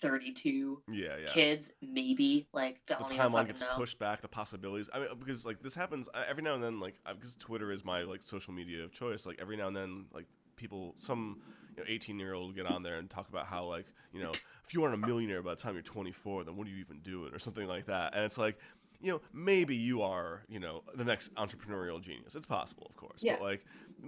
thirty 0.00 0.32
two, 0.32 0.82
yeah, 0.90 1.16
yeah. 1.22 1.32
kids 1.32 1.70
maybe. 1.82 2.48
Like, 2.52 2.80
the 2.86 2.94
timeline 2.94 3.46
gets 3.46 3.60
know. 3.60 3.68
pushed 3.76 3.98
back. 3.98 4.22
The 4.22 4.28
possibilities. 4.28 4.88
I 4.92 5.00
mean, 5.00 5.08
because 5.18 5.44
like 5.44 5.62
this 5.62 5.74
happens 5.74 6.08
uh, 6.14 6.22
every 6.28 6.42
now 6.42 6.54
and 6.54 6.62
then. 6.62 6.80
Like 6.80 6.94
because 7.08 7.34
Twitter 7.36 7.72
is 7.72 7.84
my 7.84 8.02
like 8.02 8.22
social 8.22 8.52
media 8.52 8.84
of 8.84 8.92
choice. 8.92 9.26
Like 9.26 9.38
every 9.40 9.56
now 9.56 9.68
and 9.68 9.76
then, 9.76 10.06
like 10.12 10.26
people, 10.56 10.94
some 10.96 11.40
you 11.76 11.82
know, 11.82 11.88
18 11.88 12.18
year 12.18 12.34
old 12.34 12.54
get 12.54 12.66
on 12.66 12.82
there 12.82 12.98
and 12.98 13.08
talk 13.08 13.28
about 13.28 13.46
how 13.46 13.64
like 13.64 13.86
you 14.12 14.22
know 14.22 14.32
if 14.66 14.74
you 14.74 14.82
aren't 14.82 14.94
a 14.94 15.06
millionaire 15.06 15.42
by 15.42 15.54
the 15.54 15.60
time 15.60 15.74
you're 15.74 15.82
24, 15.82 16.44
then 16.44 16.56
what 16.56 16.66
are 16.66 16.70
you 16.70 16.78
even 16.78 17.00
doing 17.00 17.32
or 17.32 17.38
something 17.38 17.66
like 17.66 17.86
that. 17.86 18.14
And 18.14 18.24
it's 18.24 18.38
like. 18.38 18.58
You 19.00 19.12
know, 19.12 19.20
maybe 19.32 19.74
you 19.74 20.02
are, 20.02 20.42
you 20.48 20.60
know, 20.60 20.82
the 20.94 21.04
next 21.04 21.34
entrepreneurial 21.34 22.00
genius. 22.00 22.34
It's 22.34 22.46
possible, 22.46 22.86
of 22.88 22.96
course. 22.96 23.22
Yeah. 23.22 23.34
But 23.34 23.42
like 23.42 23.64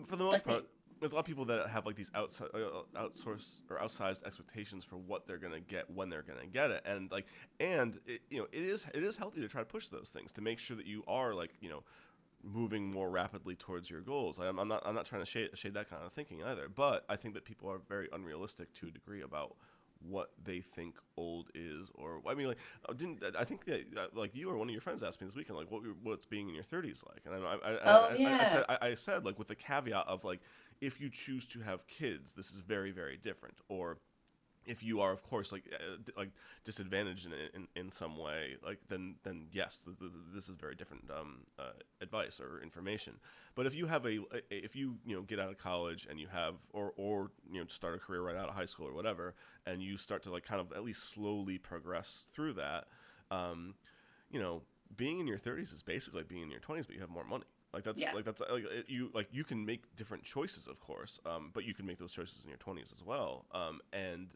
for 0.07 0.16
the 0.16 0.24
most 0.24 0.47
me. 0.47 0.53
part, 0.53 0.66
there's 1.01 1.12
a 1.12 1.16
lot 1.16 1.20
of 1.20 1.26
people 1.26 1.45
that 1.47 1.68
have 1.68 1.84
like 1.84 1.97
these 1.97 2.11
outside, 2.14 2.49
uh, 2.55 2.82
outsource 2.97 3.62
or 3.68 3.78
outsized 3.78 4.24
expectations 4.24 4.84
for 4.84 4.97
what 4.97 5.26
they're 5.26 5.38
gonna 5.38 5.61
get 5.61 5.90
when 5.90 6.09
they're 6.11 6.22
gonna 6.22 6.47
get 6.47 6.70
it, 6.70 6.82
and 6.84 7.11
like, 7.11 7.26
and 7.59 7.99
it, 8.07 8.20
you 8.30 8.38
know, 8.38 8.47
it 8.53 8.62
is 8.62 8.86
it 8.95 9.03
is 9.03 9.16
healthy 9.16 9.40
to 9.40 9.49
try 9.49 9.61
to 9.61 9.66
push 9.66 9.88
those 9.88 10.11
things 10.11 10.30
to 10.32 10.40
make 10.40 10.59
sure 10.59 10.76
that 10.76 10.86
you 10.86 11.03
are 11.09 11.34
like, 11.34 11.51
you 11.61 11.68
know, 11.68 11.82
moving 12.45 12.90
more 12.90 13.11
rapidly 13.11 13.57
towards 13.57 13.90
your 13.90 14.01
goals. 14.01 14.38
I'm, 14.38 14.59
I'm 14.59 14.68
not 14.68 14.82
I'm 14.86 14.95
not 14.95 15.07
trying 15.07 15.22
to 15.22 15.26
shade, 15.26 15.51
shade 15.55 15.74
that 15.74 15.90
kind 15.90 16.05
of 16.05 16.12
thinking 16.12 16.45
either, 16.45 16.68
but 16.68 17.05
I 17.09 17.16
think 17.16 17.34
that 17.34 17.45
people 17.45 17.70
are 17.70 17.80
very 17.88 18.09
unrealistic 18.12 18.72
to 18.74 18.88
a 18.88 18.90
degree 18.90 19.22
about 19.22 19.57
what 20.09 20.31
they 20.43 20.61
think 20.61 20.97
old 21.17 21.49
is 21.55 21.91
or 21.95 22.21
I 22.29 22.35
mean 22.35 22.49
like 22.49 22.59
uh, 22.89 22.93
didn't 22.93 23.23
I 23.39 23.45
think 23.45 23.65
that 23.67 23.85
uh, 23.97 24.07
like 24.15 24.35
you 24.35 24.51
or 24.51 24.57
one 24.57 24.69
of 24.69 24.73
your 24.73 24.81
friends 24.81 25.03
asked 25.03 25.21
me 25.21 25.27
this 25.27 25.37
weekend 25.37 25.59
like 25.59 25.71
what 25.71 25.83
what's 26.03 26.27
being 26.27 26.49
in 26.49 26.55
your 26.55 26.65
30s 26.65 27.05
like 27.09 27.23
and 27.27 27.35
I 27.35 27.39
I, 27.39 27.71
I, 27.73 27.75
Oh, 27.85 28.07
I, 28.09 28.13
I, 28.13 28.19
yeah. 28.19 28.45
said 28.45 28.65
I, 28.69 28.79
I 28.81 28.95
said 28.95 29.25
like 29.25 29.39
with 29.39 29.49
the 29.49 29.55
caveat 29.55 30.07
of 30.07 30.25
like 30.25 30.41
if 30.81 31.01
you 31.01 31.09
choose 31.11 31.47
to 31.49 31.61
have 31.61 31.87
kids 31.87 32.33
this 32.33 32.51
is 32.51 32.59
very 32.59 32.91
very 32.91 33.17
different 33.17 33.57
or 33.69 33.99
if 34.67 34.83
you 34.83 35.01
are 35.01 35.13
of 35.13 35.23
course 35.23 35.53
like 35.53 35.65
uh, 35.73 35.97
d- 36.05 36.13
like 36.17 36.31
disadvantaged 36.65 37.27
in, 37.27 37.33
in 37.55 37.69
in 37.75 37.91
some 37.91 38.17
way 38.17 38.57
like 38.65 38.79
then 38.89 39.17
then 39.25 39.47
yes 39.53 39.83
th- 39.85 39.99
th- 39.99 40.11
this 40.35 40.49
is 40.49 40.55
very 40.57 40.75
different 40.75 41.11
um, 41.11 41.41
uh, 41.59 41.73
advice 42.01 42.41
or 42.41 42.63
information 42.63 43.15
but 43.55 43.67
if 43.67 43.75
you 43.75 43.87
have 43.87 44.05
a, 44.07 44.19
a 44.33 44.41
if 44.51 44.77
you 44.77 44.97
you 45.05 45.15
know 45.17 45.23
get 45.23 45.39
out 45.39 45.49
of 45.51 45.59
college 45.59 46.07
and 46.09 46.21
you 46.21 46.29
have 46.29 46.55
or 46.73 46.93
or 46.97 47.31
you 47.51 47.61
know 47.61 47.67
start 47.67 47.95
a 47.95 47.99
career 47.99 48.23
right 48.23 48.37
out 48.37 48.49
of 48.49 48.55
high 48.55 48.65
school 48.67 48.87
or 48.87 48.95
whatever 48.95 49.35
and 49.67 49.83
you 49.83 49.97
start 49.97 50.23
to 50.23 50.31
like 50.31 50.45
kind 50.45 50.61
of 50.61 50.73
at 50.73 50.85
least 50.85 51.09
slowly 51.11 51.59
progress 51.59 52.27
through 52.33 52.53
that 52.53 52.85
um, 53.31 53.75
you 54.31 54.41
know 54.41 54.63
being 54.97 55.19
in 55.21 55.27
your 55.27 55.39
30s 55.39 55.73
is 55.73 55.83
basically 55.83 56.21
like 56.21 56.29
being 56.29 56.43
in 56.43 56.51
your 56.51 56.61
20s 56.61 56.87
but 56.87 56.95
you 56.95 57.01
have 57.01 57.11
more 57.11 57.25
money 57.25 57.45
like 57.73 57.85
that's 57.85 57.99
Yeah. 58.01 58.13
like 58.13 58.25
that's 58.27 58.41
like 58.41 58.65
it, 58.65 58.85
you 58.89 59.11
like 59.15 59.29
you 59.33 59.45
can 59.45 59.65
make 59.65 59.95
different 59.97 60.23
choices 60.25 60.67
of 60.67 60.79
course 60.81 61.19
um, 61.25 61.51
but 61.55 61.65
you 61.65 61.73
can 61.75 61.87
make 61.87 61.99
those 61.99 62.13
choices 62.13 62.45
in 62.45 62.49
your 62.51 62.59
20s 62.59 62.93
as 62.93 63.03
well 63.03 63.47
um, 63.53 63.81
and 63.95 64.29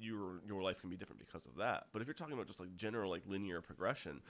your 0.00 0.40
your 0.46 0.62
life 0.62 0.80
can 0.80 0.90
be 0.90 0.96
different 0.96 1.18
because 1.18 1.46
of 1.46 1.56
that 1.56 1.86
but 1.92 2.00
if 2.00 2.08
you're 2.08 2.14
talking 2.14 2.34
about 2.34 2.46
just 2.46 2.60
like 2.60 2.74
general 2.76 3.10
like 3.10 3.22
linear 3.26 3.60
progression 3.60 4.20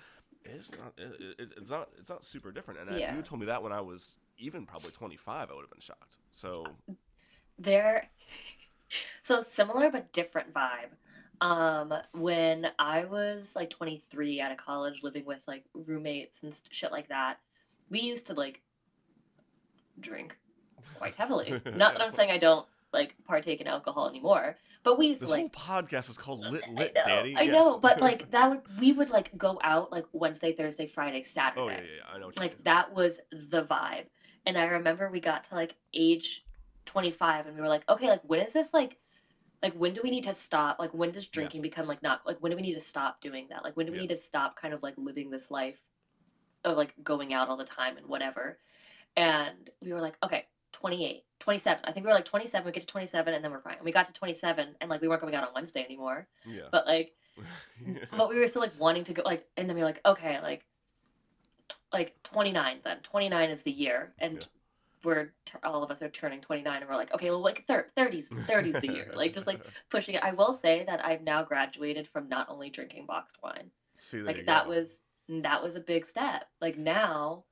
it's 0.45 0.71
not 0.73 0.93
it, 0.97 1.37
it, 1.39 1.53
it's 1.57 1.71
not 1.71 1.89
it's 1.99 2.09
not 2.09 2.25
super 2.25 2.51
different 2.51 2.81
and 2.81 2.91
if 2.91 3.17
you 3.17 3.23
told 3.23 3.41
me 3.41 3.47
that 3.47 3.63
when 3.63 3.73
i 3.73 3.81
was 3.81 4.15
even 4.39 4.65
probably 4.65 4.91
25 4.91 5.51
i 5.51 5.55
would 5.55 5.63
have 5.63 5.71
been 5.71 5.81
shocked 5.81 6.17
so 6.31 6.65
They're 7.59 8.09
so 9.23 9.41
similar 9.41 9.91
but 9.91 10.13
different 10.13 10.55
vibe. 10.55 10.91
Um, 11.41 11.95
when 12.15 12.67
I 12.79 13.05
was 13.05 13.53
like 13.55 13.71
23 13.71 14.41
out 14.41 14.51
of 14.51 14.59
college, 14.59 15.03
living 15.03 15.25
with 15.25 15.41
like 15.47 15.65
roommates 15.75 16.39
and 16.43 16.53
shit 16.71 16.91
like 16.91 17.09
that, 17.09 17.39
we 17.91 18.01
used 18.01 18.27
to 18.27 18.35
like 18.35 18.61
drink 20.01 20.37
quite 20.97 21.15
heavily. 21.15 21.51
Not 21.77 21.95
that 21.95 22.01
I'm 22.01 22.13
saying 22.13 22.31
I 22.31 22.39
don't 22.39 22.67
like 22.93 23.15
partake 23.27 23.61
in 23.61 23.67
alcohol 23.67 24.09
anymore, 24.09 24.57
but 24.85 24.99
we 24.99 25.09
used 25.09 25.21
this 25.21 25.29
to 25.29 25.35
like 25.35 25.55
whole 25.55 25.79
podcast 25.79 26.11
is 26.11 26.17
called 26.19 26.41
lit 26.47 26.65
I 26.69 26.71
lit 26.71 26.95
know, 26.95 27.03
daddy 27.05 27.35
I 27.37 27.43
Yes. 27.45 27.55
know, 27.55 27.79
but 27.79 28.01
like 28.01 28.31
that 28.31 28.51
would 28.51 28.61
we 28.79 28.93
would 28.93 29.11
like 29.11 29.37
go 29.37 29.59
out 29.63 29.93
like 29.93 30.05
Wednesday, 30.13 30.53
Thursday, 30.53 30.87
Friday, 30.87 31.23
Saturday. 31.23 31.61
oh 31.61 31.69
yeah, 31.69 31.77
yeah 31.77 31.83
yeah 31.97 32.15
i 32.15 32.19
know 32.19 32.31
Like 32.37 32.63
that 32.65 32.95
was 32.95 33.21
the 33.31 33.65
vibe. 33.65 34.07
And 34.47 34.57
I 34.57 34.65
remember 34.65 35.11
we 35.11 35.21
got 35.21 35.45
to 35.45 35.55
like 35.55 35.75
age 35.93 36.45
25 36.87 37.47
and 37.47 37.55
we 37.57 37.61
were 37.61 37.69
like, 37.69 37.85
okay, 37.89 38.09
like 38.09 38.23
when 38.25 38.41
is 38.41 38.53
this 38.53 38.73
like 38.73 38.97
like 39.63 39.75
when 39.75 39.93
do 39.93 40.01
we 40.05 40.11
need 40.11 40.25
to 40.25 40.35
stop? 40.35 40.79
Like 40.79 40.95
when 40.95 41.11
does 41.11 41.27
drinking 41.27 41.63
become 41.63 41.87
like 41.87 42.03
not 42.03 42.21
like 42.27 42.39
when 42.41 42.51
do 42.51 42.57
we 42.57 42.63
need 42.63 42.75
to 42.75 42.81
stop 42.81 43.21
doing 43.21 43.47
that? 43.51 43.65
Like 43.65 43.77
when 43.77 43.87
do 43.87 43.93
we 43.93 43.99
Yeah. 43.99 44.03
need 44.03 44.15
to 44.15 44.21
stop 44.21 44.57
kind 44.61 44.73
of 44.73 44.83
like 44.83 44.95
living 44.97 45.31
this 45.31 45.51
life 45.51 45.79
of 46.65 46.77
like 46.77 46.95
going 47.03 47.35
out 47.35 47.49
all 47.49 47.57
the 47.57 47.65
time 47.65 47.97
and 47.97 48.07
whatever? 48.07 48.59
And 49.17 49.69
we 49.83 49.93
were 49.93 50.01
like, 50.01 50.17
okay, 50.23 50.47
28, 50.73 51.25
27. 51.41 51.81
I 51.85 51.93
think 51.93 52.05
we 52.05 52.11
were 52.11 52.15
like 52.17 52.25
27, 52.25 52.65
we 52.65 52.73
get 52.73 52.81
to 52.81 52.87
27 52.87 53.35
and 53.35 53.43
then 53.45 53.51
we're 53.51 53.61
fine. 53.61 53.75
And 53.77 53.85
we 53.85 53.93
got 53.93 54.07
to 54.07 54.13
27 54.13 54.75
and 54.81 54.91
like 54.91 55.01
we 55.01 55.09
weren't 55.09 55.21
going 55.23 55.35
out 55.35 55.45
on 55.47 55.55
Wednesday 55.55 55.85
anymore. 55.85 56.27
yeah 56.47 56.63
But 56.71 56.87
like 56.87 57.15
Yeah. 57.87 58.05
but 58.17 58.29
we 58.29 58.39
were 58.39 58.49
still 58.49 58.63
like 58.63 58.79
wanting 58.81 59.05
to 59.05 59.13
go 59.13 59.23
like 59.25 59.47
and 59.57 59.69
then 59.69 59.77
we 59.77 59.83
were 59.83 59.87
like 59.89 60.01
okay 60.05 60.41
like 60.43 60.65
t- 61.69 61.77
like 61.93 62.21
29 62.25 62.79
then 62.83 62.97
29 63.05 63.51
is 63.51 63.63
the 63.63 63.71
year 63.71 64.13
and 64.19 64.35
Yeah. 64.35 64.45
we're 65.05 65.25
t- 65.45 65.53
all 65.63 65.85
of 65.85 65.91
us 65.93 66.03
are 66.03 66.09
turning 66.09 66.41
29 66.41 66.81
and 66.81 66.91
we're 66.91 66.97
like 66.97 67.15
okay 67.15 67.31
well 67.31 67.39
like 67.41 67.65
thir- 67.69 67.91
30s 67.97 68.29
30s 68.31 68.81
the 68.81 68.93
year 68.93 69.13
like 69.15 69.35
just 69.35 69.47
like 69.47 69.61
pushing 69.89 70.17
it 70.17 70.23
i 70.25 70.33
will 70.33 70.53
say 70.53 70.83
that 70.89 71.05
i've 71.05 71.23
now 71.23 71.45
graduated 71.45 72.09
from 72.09 72.29
not 72.29 72.49
only 72.51 72.71
drinking 72.71 73.07
boxed 73.07 73.37
wine 73.41 73.71
see 73.99 74.19
like 74.19 74.45
that 74.47 74.65
go. 74.65 74.71
was 74.71 74.99
that 75.29 75.63
was 75.63 75.77
a 75.77 75.81
big 75.81 76.07
step 76.09 76.49
like 76.61 76.77
now 76.77 77.45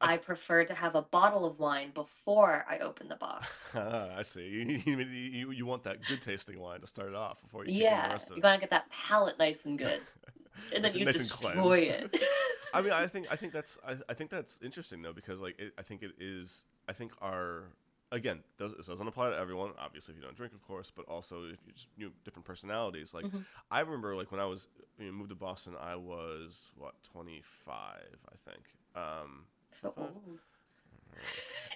I 0.00 0.16
prefer 0.18 0.64
to 0.64 0.74
have 0.74 0.94
a 0.94 1.02
bottle 1.02 1.44
of 1.46 1.58
wine 1.58 1.90
before 1.94 2.64
i 2.68 2.78
open 2.78 3.08
the 3.08 3.16
box 3.16 3.70
I 3.74 4.22
see. 4.22 4.46
You, 4.46 4.82
you, 4.84 4.98
you, 4.98 5.50
you 5.52 5.66
want 5.66 5.84
that 5.84 6.06
good 6.06 6.22
tasting 6.22 6.58
wine 6.58 6.80
to 6.80 6.86
start 6.86 7.08
it 7.08 7.14
off 7.14 7.42
before 7.42 7.64
you 7.64 7.72
the 7.72 7.80
yeah 7.80 8.12
rest 8.12 8.30
of 8.30 8.36
you 8.36 8.40
it. 8.40 8.42
gotta 8.42 8.58
get 8.60 8.70
that 8.70 8.88
palate 8.90 9.38
nice 9.38 9.64
and 9.64 9.78
good 9.78 10.00
and 10.74 10.84
then 10.84 10.92
Nice 10.92 10.94
you 10.94 11.04
nice 11.04 11.18
destroy 11.18 11.78
it 11.78 12.14
I 12.74 12.82
mean, 12.82 12.92
I 12.92 13.06
think 13.06 13.26
I 13.30 13.36
think 13.36 13.52
that's 13.52 13.78
I, 13.86 13.96
I 14.08 14.14
think 14.14 14.30
that's 14.30 14.58
interesting 14.62 15.00
though 15.02 15.12
because 15.14 15.40
like 15.40 15.58
it, 15.58 15.72
I 15.78 15.82
think 15.82 16.02
it 16.02 16.12
is 16.20 16.64
I 16.88 16.92
think 16.92 17.12
our 17.22 17.70
again 18.12 18.40
those, 18.58 18.74
this 18.76 18.86
doesn't 18.86 19.06
apply 19.08 19.30
to 19.30 19.36
everyone 19.36 19.70
obviously 19.78 20.12
if 20.12 20.18
you 20.18 20.24
don't 20.24 20.36
drink 20.36 20.52
of 20.52 20.62
course 20.62 20.92
but 20.94 21.06
also 21.08 21.44
if 21.44 21.58
you 21.66 21.72
just 21.72 21.88
you 21.96 22.06
know, 22.06 22.12
different 22.24 22.44
personalities 22.44 23.14
like 23.14 23.24
Mhm. 23.24 23.44
I 23.70 23.80
remember 23.80 24.14
like 24.14 24.30
when 24.30 24.40
I 24.40 24.44
was 24.46 24.68
you 24.98 25.06
know, 25.06 25.12
moved 25.12 25.30
to 25.30 25.36
Boston 25.36 25.74
I 25.80 25.96
was 25.96 26.70
what 26.76 26.94
25 27.02 27.70
I 27.78 28.50
think 28.50 28.64
um, 28.94 29.44
so 29.72 29.92
old. 29.96 30.38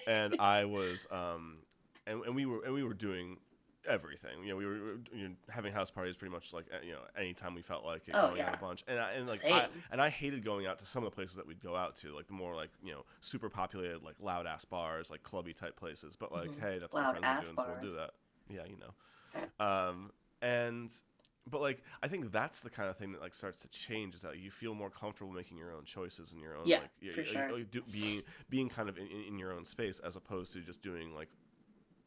and 0.07 0.33
I 0.39 0.65
was 0.65 1.05
um 1.11 1.57
and, 2.07 2.23
and 2.25 2.35
we 2.35 2.45
were 2.45 2.63
and 2.63 2.73
we 2.73 2.83
were 2.83 2.93
doing 2.93 3.37
everything. 3.87 4.43
You 4.43 4.49
know 4.49 4.55
we 4.57 4.65
were 4.65 4.73
you 5.13 5.29
know, 5.29 5.35
having 5.49 5.73
house 5.73 5.89
parties 5.91 6.15
pretty 6.15 6.31
much 6.31 6.53
like 6.53 6.65
you 6.85 6.91
know 6.93 6.99
anytime 7.17 7.55
we 7.55 7.61
felt 7.61 7.83
like 7.85 8.07
it 8.07 8.15
Oh, 8.15 8.29
going 8.29 8.41
out 8.41 8.55
a 8.55 8.57
bunch. 8.57 8.83
And 8.87 8.99
I, 8.99 9.11
and 9.13 9.27
like 9.27 9.43
I, 9.45 9.67
and 9.91 10.01
I 10.01 10.09
hated 10.09 10.43
going 10.43 10.65
out 10.67 10.79
to 10.79 10.85
some 10.85 11.03
of 11.03 11.09
the 11.09 11.15
places 11.15 11.35
that 11.35 11.47
we'd 11.47 11.61
go 11.63 11.75
out 11.75 11.95
to 11.97 12.15
like 12.15 12.27
the 12.27 12.33
more 12.33 12.55
like 12.55 12.69
you 12.83 12.91
know 12.91 13.03
super 13.21 13.49
populated 13.49 14.03
like 14.03 14.15
loud 14.19 14.45
ass 14.47 14.65
bars 14.65 15.09
like 15.09 15.23
clubby 15.23 15.53
type 15.53 15.75
places. 15.77 16.15
But 16.15 16.31
like 16.31 16.51
Mhm. 16.51 16.59
hey 16.59 16.77
that's 16.79 16.93
Loud 16.93 17.13
what 17.15 17.21
my 17.21 17.33
friends 17.33 17.39
are 17.39 17.45
doing 17.45 17.57
so 17.57 17.65
we'll 17.81 17.89
do 17.89 17.95
that. 17.97 18.11
Yeah 18.49 18.65
you 18.69 18.77
know. 18.77 19.65
Um 19.65 20.11
and 20.43 20.91
but 21.49 21.61
like 21.61 21.83
I 22.03 22.07
think 22.07 22.31
that's 22.31 22.59
the 22.61 22.69
kind 22.69 22.89
of 22.89 22.97
thing 22.97 23.11
that 23.13 23.21
like 23.21 23.33
starts 23.33 23.61
to 23.61 23.67
change 23.67 24.15
is 24.15 24.21
that 24.21 24.37
you 24.39 24.51
feel 24.51 24.73
more 24.75 24.89
comfortable 24.89 25.31
making 25.33 25.57
your 25.57 25.71
own 25.73 25.85
choices 25.85 26.31
and 26.31 26.41
your 26.41 26.55
own 26.55 26.67
Yeah, 26.67 26.79
like 26.79 26.91
y- 27.01 27.09
for 27.15 27.23
sure. 27.23 27.47
y- 27.51 27.65
do, 27.69 27.81
being 27.91 28.21
being 28.49 28.69
kind 28.69 28.89
of 28.89 28.97
in, 28.97 29.07
in 29.07 29.37
your 29.39 29.51
own 29.53 29.65
space 29.65 29.99
as 29.99 30.15
opposed 30.15 30.53
to 30.53 30.61
just 30.61 30.81
doing 30.81 31.13
like 31.15 31.29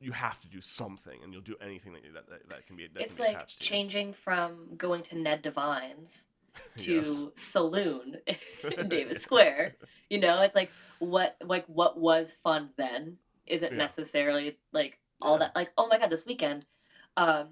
you 0.01 0.13
have 0.13 0.41
to 0.41 0.49
do 0.49 0.61
something 0.61 1.23
and 1.23 1.33
you'll 1.33 1.43
do 1.43 1.57
anything 1.61 1.93
that 1.95 2.03
that, 2.15 2.29
that, 2.29 2.49
that 2.49 2.67
can 2.67 2.77
be 2.77 2.89
that 2.93 3.03
it's 3.03 3.17
can 3.17 3.27
be 3.27 3.33
like 3.33 3.47
to 3.49 3.55
you. 3.59 3.67
changing 3.67 4.13
from 4.13 4.69
going 4.77 5.03
to 5.03 5.17
Ned 5.19 5.43
Devine's 5.43 6.25
to 6.79 6.93
Yes. 6.95 7.27
Saloon 7.37 8.17
in 8.79 8.89
Davis 8.89 9.23
Square. 9.23 9.77
You 10.11 10.21
know, 10.21 10.41
it's 10.43 10.55
like 10.55 10.71
what 11.01 11.37
like 11.43 11.65
what 11.67 11.99
was 11.99 12.35
fun 12.45 12.71
then 12.77 13.17
isn't 13.47 13.73
Yeah. 13.73 13.79
necessarily 13.79 14.57
like 14.73 14.99
all 15.21 15.35
Yeah. 15.35 15.39
that 15.47 15.57
like 15.57 15.71
oh 15.79 15.89
my 15.89 15.99
god 15.99 16.11
this 16.11 16.25
weekend 16.27 16.65
um 17.17 17.49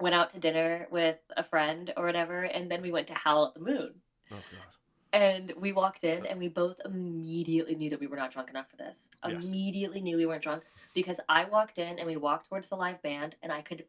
went 0.00 0.14
out 0.14 0.30
to 0.30 0.38
dinner 0.38 0.86
with 0.90 1.18
a 1.36 1.44
friend 1.44 1.92
or 1.96 2.04
whatever 2.04 2.42
and 2.42 2.70
then 2.70 2.82
we 2.82 2.90
went 2.90 3.06
to 3.06 3.14
Howl 3.14 3.46
at 3.46 3.54
the 3.54 3.60
Moon 3.60 3.94
oh 4.32 4.36
god 4.50 4.74
and 5.14 5.52
we 5.56 5.72
walked 5.72 6.02
in 6.02 6.26
and 6.26 6.40
we 6.40 6.48
both 6.48 6.80
immediately 6.84 7.76
knew 7.76 7.88
that 7.88 8.00
we 8.00 8.08
were 8.08 8.16
not 8.16 8.32
drunk 8.32 8.50
enough 8.50 8.68
for 8.68 8.76
this. 8.76 9.08
Yes. 9.26 9.44
Immediately 9.44 10.00
knew 10.00 10.16
we 10.16 10.26
weren't 10.26 10.42
drunk 10.42 10.64
because 10.92 11.20
I 11.28 11.44
walked 11.44 11.78
in 11.78 12.00
and 12.00 12.06
we 12.06 12.16
walked 12.16 12.48
towards 12.48 12.66
the 12.66 12.74
live 12.74 13.00
band 13.00 13.36
and 13.40 13.52
I 13.52 13.62
could 13.62 13.84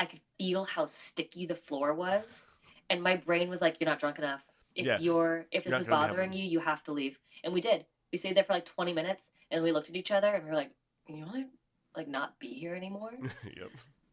I 0.00 0.04
could 0.04 0.20
feel 0.38 0.64
how 0.64 0.84
sticky 0.86 1.46
the 1.46 1.54
floor 1.54 1.94
was 1.94 2.44
and 2.90 3.00
my 3.00 3.14
brain 3.14 3.48
was 3.48 3.60
like 3.60 3.76
you're 3.78 3.88
not 3.88 4.00
drunk 4.00 4.18
enough. 4.18 4.42
If 4.74 4.84
Yeah. 4.86 4.98
you're 4.98 5.46
if 5.52 5.64
You're 5.64 5.78
this 5.78 5.82
is 5.82 5.88
bothering 5.88 6.32
you, 6.32 6.44
you 6.44 6.58
have 6.58 6.82
to 6.84 6.92
leave. 6.92 7.20
And 7.44 7.54
we 7.54 7.60
did. 7.60 7.86
We 8.10 8.18
stayed 8.18 8.36
there 8.36 8.44
for 8.44 8.54
like 8.54 8.64
20 8.64 8.92
minutes 8.92 9.30
and 9.52 9.62
we 9.62 9.70
looked 9.70 9.90
at 9.90 9.96
each 9.96 10.10
other 10.10 10.34
and 10.34 10.42
we 10.42 10.50
were 10.50 10.56
like, 10.56 10.72
"You 11.06 11.24
want 11.24 11.36
to 11.36 11.46
like 11.94 12.08
not 12.08 12.40
be 12.40 12.48
here 12.48 12.74
anymore?" 12.74 13.12
yep 13.44 13.70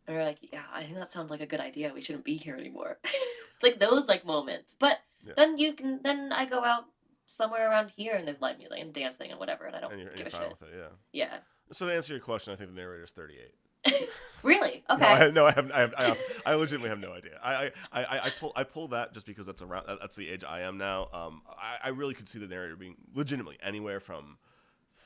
And 0.10 0.18
we 0.18 0.24
are 0.24 0.26
like, 0.26 0.40
yeah, 0.52 0.64
I 0.74 0.82
think 0.86 0.96
that 0.96 1.12
sounds 1.14 1.30
like 1.30 1.40
a 1.40 1.46
good 1.46 1.60
idea. 1.60 1.92
We 1.94 2.02
shouldn't 2.02 2.26
be 2.26 2.36
here 2.36 2.56
anymore. 2.56 2.98
it's 3.04 3.62
like 3.62 3.80
those 3.80 4.08
like 4.08 4.26
moments. 4.26 4.76
But 4.80 4.98
Yeah. 5.24 5.34
then 5.36 5.60
you 5.60 5.74
can 5.74 6.00
then 6.02 6.32
I 6.34 6.46
go 6.48 6.64
out 6.64 6.86
somewhere 7.28 7.70
around 7.70 7.92
here 7.96 8.16
and 8.16 8.26
there's 8.28 8.42
live 8.42 8.58
music 8.58 8.80
and 8.80 8.92
dancing 8.92 9.30
and 9.30 9.40
whatever 9.40 9.66
and 9.66 9.76
I 9.76 9.82
don't 9.82 9.92
and 9.92 10.02
you're, 10.02 10.10
and 10.10 10.18
give 10.18 10.34
you're 10.34 10.42
a 10.42 10.46
fine 10.46 10.50
shit. 10.62 10.68
it 10.74 10.78
yeah 11.14 11.28
Yeah. 11.28 11.38
so 11.72 11.86
to 11.86 11.94
answer 11.94 12.12
your 12.12 12.22
question 12.24 12.52
I 12.54 12.56
think 12.56 12.72
the 12.72 12.76
narrator 12.76 13.04
is 13.04 13.12
38 13.12 13.54
Really? 14.42 14.84
No, 14.90 14.96
Okay. 14.96 15.06
I, 15.06 15.30
no, 15.30 15.46
I 15.46 15.52
have. 15.52 15.72
I, 15.72 15.80
have, 15.82 15.94
I, 15.96 16.06
also, 16.06 16.24
I 16.44 16.54
legitimately 16.56 16.90
have 16.90 17.00
no 17.00 17.14
idea. 17.14 17.40
I, 17.44 17.72
I, 17.92 18.04
I, 18.04 18.20
I 18.26 18.30
pull, 18.32 18.52
I 18.56 18.64
pull 18.64 18.88
that 18.88 19.14
just 19.14 19.28
because 19.28 19.46
that's 19.46 19.62
around. 19.62 19.86
That's 19.88 20.16
the 20.16 20.28
age 20.30 20.44
I 20.44 20.62
am 20.62 20.78
now. 20.80 21.08
Um, 21.14 21.44
I, 21.48 21.78
I 21.84 21.90
really 21.90 22.14
could 22.16 22.28
see 22.28 22.40
the 22.40 22.48
narrator 22.48 22.76
being 22.76 22.96
legitimately 23.14 23.58
anywhere 23.62 24.00
from 24.00 24.38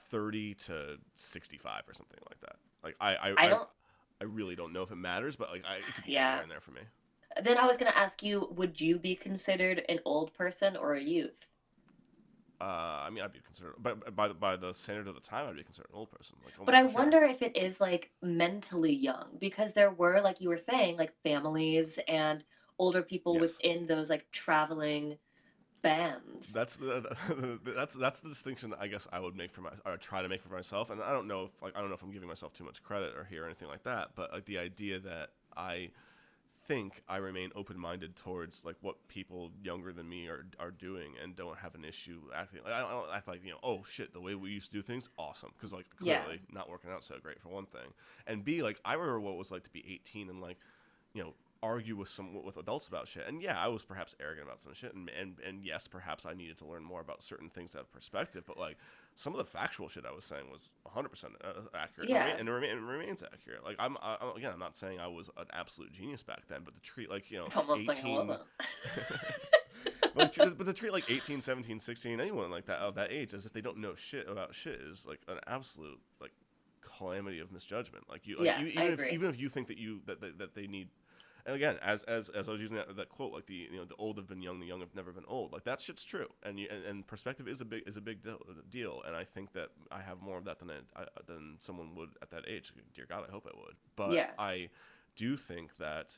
thirty 0.09 0.53
to 0.55 0.97
sixty-five 1.15 1.81
or 1.87 1.93
something 1.93 2.19
like 2.29 2.39
that. 2.41 2.55
Like 2.83 2.95
I, 3.01 3.15
I, 3.15 3.33
I 3.45 3.49
don't- 3.49 3.67
I 4.21 4.25
really 4.25 4.55
don't 4.55 4.73
know 4.73 4.83
if 4.83 4.91
it 4.91 4.95
matters, 4.95 5.35
but 5.35 5.51
like 5.51 5.65
I, 5.65 5.77
it 5.77 5.95
could 5.95 6.05
be 6.05 6.13
Yeah. 6.13 6.17
anywhere 6.17 6.43
in 6.43 6.49
there 6.49 6.61
for 6.61 6.71
me. 6.71 6.81
Then 7.41 7.59
I 7.59 7.67
was 7.67 7.77
gonna 7.77 7.91
ask 7.91 8.23
you, 8.23 8.47
would 8.51 8.81
you 8.81 8.97
be 8.97 9.15
considered 9.15 9.85
an 9.89 9.99
old 10.05 10.33
person 10.33 10.75
or 10.75 10.93
a 10.95 11.01
youth? 11.01 11.47
Uh, 12.61 13.03
I 13.05 13.09
mean, 13.09 13.23
I'd 13.23 13.33
be 13.33 13.41
considered, 13.41 13.73
but 13.77 14.15
by 14.15 14.27
the 14.29 14.33
by 14.33 14.55
the 14.55 14.73
standard 14.73 15.07
of 15.07 15.15
the 15.15 15.21
time, 15.21 15.47
I'd 15.49 15.55
be 15.55 15.63
considered 15.63 15.89
an 15.89 15.97
old 15.97 16.11
person. 16.11 16.37
Like, 16.45 16.53
But 16.65 16.75
I 16.75 16.83
sure. 16.83 16.83
wonder 16.83 17.23
if 17.23 17.41
it 17.41 17.55
is 17.57 17.79
like 17.81 18.11
mentally 18.21 18.93
young 18.93 19.37
because 19.39 19.73
there 19.73 19.91
were, 19.91 20.21
like 20.21 20.41
you 20.41 20.49
were 20.49 20.57
saying, 20.57 20.97
like 20.97 21.13
families 21.23 21.99
and 22.07 22.43
older 22.79 23.01
people 23.03 23.37
Yes. 23.37 23.39
within 23.39 23.85
those 23.87 24.09
like 24.09 24.29
traveling 24.31 25.17
bands. 25.83 26.53
That's 26.53 26.75
the 26.75 27.05
that's 27.65 27.95
that's 27.95 28.19
the 28.19 28.29
distinction 28.29 28.73
I 28.79 28.87
guess 28.87 29.07
I 29.13 29.19
would 29.19 29.35
make 29.35 29.53
for 29.53 29.61
my 29.61 29.71
or 29.85 29.97
try 29.97 30.21
to 30.21 30.29
make 30.29 30.43
for 30.43 30.53
myself, 30.53 30.89
and 30.89 31.01
I 31.01 31.11
don't 31.11 31.27
know 31.27 31.45
if 31.45 31.61
like 31.61 31.75
I 31.75 31.79
don't 31.79 31.89
know 31.89 31.95
if 31.95 32.03
I'm 32.03 32.11
giving 32.11 32.27
myself 32.27 32.53
too 32.53 32.65
much 32.65 32.83
credit 32.83 33.15
or 33.15 33.23
here 33.23 33.43
or 33.43 33.45
anything 33.45 33.69
like 33.69 33.83
that, 33.83 34.09
but 34.15 34.31
like 34.33 34.45
the 34.45 34.57
idea 34.57 34.99
that 34.99 35.29
I 35.55 35.91
think 36.67 37.03
I 37.09 37.17
remain 37.17 37.51
open 37.55 37.77
minded 37.79 38.15
towards 38.15 38.65
like 38.65 38.75
what 38.81 39.07
people 39.07 39.51
younger 39.63 39.93
than 39.93 40.09
me 40.09 40.27
are 40.27 40.45
are 40.59 40.71
doing 40.71 41.13
and 41.21 41.35
don't 41.35 41.57
have 41.59 41.75
an 41.75 41.85
issue 41.85 42.21
acting. 42.35 42.61
Like, 42.65 42.73
I 42.73 42.79
don't, 42.81 42.89
I 42.89 42.93
don't 42.93 43.15
act 43.15 43.27
like 43.27 43.43
you 43.45 43.51
know 43.51 43.59
oh 43.63 43.83
shit 43.89 44.13
the 44.13 44.21
way 44.21 44.35
we 44.35 44.51
used 44.51 44.71
to 44.71 44.77
do 44.77 44.83
things 44.83 45.09
awesome 45.17 45.51
because 45.57 45.73
like 45.73 45.87
Yeah. 45.99 46.23
clearly 46.23 46.41
not 46.51 46.69
working 46.69 46.91
out 46.91 47.03
so 47.05 47.15
great 47.23 47.41
for 47.41 47.49
one 47.49 47.65
thing, 47.65 47.93
and 48.27 48.43
B 48.45 48.63
like 48.63 48.79
I 48.85 48.93
remember 48.93 49.21
what 49.21 49.33
it 49.33 49.37
was 49.37 49.51
like 49.51 49.63
to 49.63 49.71
be 49.71 49.83
18 49.89 50.29
and 50.29 50.41
like 50.41 50.57
you 51.13 51.23
know 51.23 51.33
argue 51.63 51.95
with 51.95 52.09
some 52.09 52.43
with 52.43 52.57
adults 52.57 52.89
about 52.89 53.07
shit. 53.07 53.23
And 53.25 53.41
yeah 53.41 53.57
i 53.57 53.67
was 53.69 53.83
perhaps 53.85 54.13
arrogant 54.19 54.45
about 54.47 54.59
some 54.59 54.73
shit 54.73 54.93
and, 54.93 55.09
and 55.09 55.37
and 55.47 55.63
yes 55.63 55.87
perhaps 55.87 56.25
i 56.25 56.33
needed 56.33 56.57
to 56.57 56.65
learn 56.65 56.83
more 56.83 56.99
about 56.99 57.23
certain 57.23 57.49
things 57.49 57.71
to 57.71 57.77
have 57.79 57.91
perspective 57.91 58.43
but 58.45 58.59
like 58.59 58.77
some 59.15 59.33
of 59.33 59.37
the 59.37 59.45
factual 59.45 59.87
shit 59.87 60.03
i 60.05 60.13
was 60.13 60.25
saying 60.25 60.43
was 60.51 60.69
100% 60.85 61.23
uh, 61.43 61.47
accurate 61.73 62.09
Yeah. 62.09 62.27
and, 62.37 62.49
it 62.49 62.51
remain, 62.51 62.71
and 62.71 62.87
remains 62.87 63.23
accurate. 63.23 63.63
Like 63.63 63.77
i'm 63.79 63.97
I, 64.01 64.17
again 64.35 64.51
i'm 64.53 64.59
not 64.59 64.75
saying 64.75 64.99
i 64.99 65.07
was 65.07 65.29
an 65.37 65.45
absolute 65.53 65.93
genius 65.93 66.21
back 66.21 66.47
then 66.49 66.61
but 66.65 66.75
to 66.75 66.81
treat 66.81 67.09
like 67.09 67.31
you 67.31 67.37
know 67.37 67.47
Almost 67.55 67.89
18 67.89 68.27
like 68.27 68.39
but, 70.15 70.33
to, 70.33 70.51
but 70.51 70.65
to 70.65 70.73
treat 70.73 70.91
like 70.91 71.09
18 71.09 71.41
17 71.41 71.79
16 71.79 72.19
anyone 72.19 72.51
like 72.51 72.65
that 72.65 72.79
of 72.79 72.95
that 72.95 73.11
age 73.11 73.33
as 73.33 73.45
if 73.45 73.53
they 73.53 73.61
don't 73.61 73.77
know 73.77 73.95
shit 73.95 74.27
about 74.29 74.53
shit 74.53 74.79
is 74.81 75.05
like 75.05 75.21
an 75.29 75.39
absolute 75.47 75.99
like 76.19 76.31
calamity 76.81 77.39
of 77.39 77.51
misjudgment. 77.51 78.03
Like 78.09 78.27
you 78.27 78.37
like, 78.37 78.45
Yeah, 78.45 78.61
you- 78.61 78.73
I 78.79 78.85
even 78.87 78.99
if 78.99 79.13
even 79.13 79.29
if 79.29 79.39
you 79.39 79.49
think 79.49 79.67
that 79.67 79.77
you 79.77 80.01
that, 80.05 80.21
that, 80.21 80.37
that 80.37 80.53
they 80.55 80.67
need 80.67 80.89
and 81.45 81.55
again 81.55 81.77
as 81.81 82.03
as 82.03 82.29
as 82.29 82.47
i 82.47 82.51
was 82.51 82.61
using 82.61 82.77
that, 82.77 82.95
that 82.95 83.09
quote 83.09 83.33
like 83.33 83.45
the 83.45 83.67
you 83.71 83.77
know 83.77 83.85
the 83.85 83.95
old 83.95 84.17
have 84.17 84.27
been 84.27 84.41
young 84.41 84.59
the 84.59 84.65
young 84.65 84.79
have 84.79 84.95
never 84.95 85.11
been 85.11 85.25
old 85.27 85.51
like 85.51 85.63
that 85.63 85.79
shit's 85.81 86.05
true. 86.05 86.27
And 86.43 86.59
you 86.59 86.67
and, 86.71 86.83
and 86.85 87.07
perspective 87.07 87.47
is 87.47 87.61
a 87.61 87.65
big 87.65 87.83
is 87.87 87.97
a 87.97 88.01
big 88.01 88.23
deal, 88.23 88.39
deal. 88.69 89.01
And 89.05 89.15
i 89.15 89.23
think 89.23 89.53
that 89.53 89.69
i 89.91 90.01
have 90.01 90.21
more 90.21 90.37
of 90.37 90.45
that 90.45 90.59
than 90.59 90.69
I, 90.69 91.01
I, 91.01 91.05
than 91.27 91.57
someone 91.59 91.95
would 91.95 92.09
at 92.21 92.31
that 92.31 92.43
age. 92.47 92.73
Dear 92.93 93.05
god 93.07 93.25
i 93.27 93.31
hope 93.31 93.47
i 93.47 93.57
would. 93.57 93.75
But 93.95 94.11
Yeah. 94.13 94.31
i 94.39 94.69
do 95.15 95.37
think 95.37 95.77
that 95.77 96.17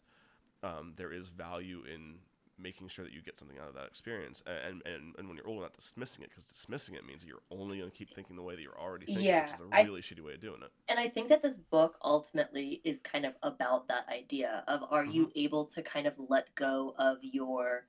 um, 0.63 0.93
there 0.95 1.11
is 1.11 1.27
value 1.27 1.83
in 1.91 2.15
making 2.57 2.87
sure 2.87 3.03
that 3.05 3.13
you 3.13 3.21
get 3.21 3.37
something 3.37 3.57
out 3.59 3.67
of 3.67 3.75
that 3.75 3.85
experience 3.87 4.41
and 4.47 4.81
and, 4.85 5.15
and 5.17 5.27
when 5.27 5.37
you're 5.37 5.47
older 5.47 5.61
not 5.63 5.75
dismissing 5.75 6.23
it 6.23 6.29
because 6.29 6.47
dismissing 6.47 6.95
it 6.95 7.05
means 7.05 7.21
that 7.21 7.27
you're 7.27 7.41
only 7.51 7.79
going 7.79 7.91
to 7.91 7.97
keep 7.97 8.13
thinking 8.13 8.35
the 8.35 8.41
way 8.43 8.55
that 8.55 8.61
you're 8.61 8.79
already 8.79 9.07
thinking 9.07 9.37
Yeah, 9.37 9.39
which 9.39 9.53
is 9.53 9.61
a 9.61 9.65
really 9.65 10.01
shitty 10.01 10.21
way 10.21 10.33
of 10.33 10.41
doing 10.41 10.61
it 10.63 10.71
And 10.87 10.99
I 10.99 11.09
think 11.09 11.29
that 11.29 11.41
this 11.41 11.57
book 11.59 11.97
ultimately 12.03 12.81
is 12.83 13.01
kind 13.01 13.25
of 13.25 13.35
about 13.43 13.87
that 13.87 14.07
idea 14.09 14.63
of 14.67 14.83
are 14.91 15.05
you 15.05 15.29
Mm-hmm. 15.29 15.35
able 15.35 15.65
to 15.67 15.81
kind 15.81 16.07
of 16.07 16.13
let 16.19 16.53
go 16.55 16.95
of 16.97 17.19
your 17.23 17.87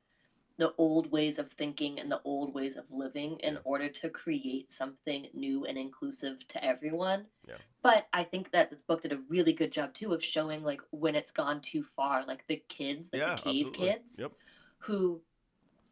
the 0.58 0.74
old 0.78 1.10
ways 1.12 1.38
of 1.38 1.52
thinking 1.52 2.00
and 2.00 2.10
the 2.12 2.22
old 2.24 2.54
ways 2.54 2.76
of 2.76 2.90
living 2.90 3.38
in 3.40 3.58
Yeah. 3.58 3.60
order 3.64 3.88
to 3.90 4.10
create 4.10 4.72
something 4.72 5.28
new 5.34 5.64
and 5.66 5.78
inclusive 5.78 6.46
to 6.48 6.64
everyone. 6.64 7.26
Yeah. 7.48 7.58
But 7.82 8.08
I 8.12 8.24
think 8.24 8.52
that 8.52 8.70
this 8.70 8.82
book 8.82 9.02
did 9.02 9.12
a 9.12 9.18
really 9.30 9.52
good 9.54 9.72
job 9.72 9.94
too 9.94 10.14
of 10.14 10.24
showing 10.24 10.62
like 10.64 10.82
when 10.90 11.14
it's 11.16 11.32
gone 11.32 11.62
too 11.62 11.82
far, 11.84 12.26
like 12.26 12.46
the 12.48 12.62
kids, 12.68 13.08
like 13.12 13.24
yeah 13.24 13.36
the 13.36 13.42
cave 13.42 13.72
absolutely. 13.72 13.72
kids 13.72 14.18
yep 14.18 14.32
who 14.78 15.20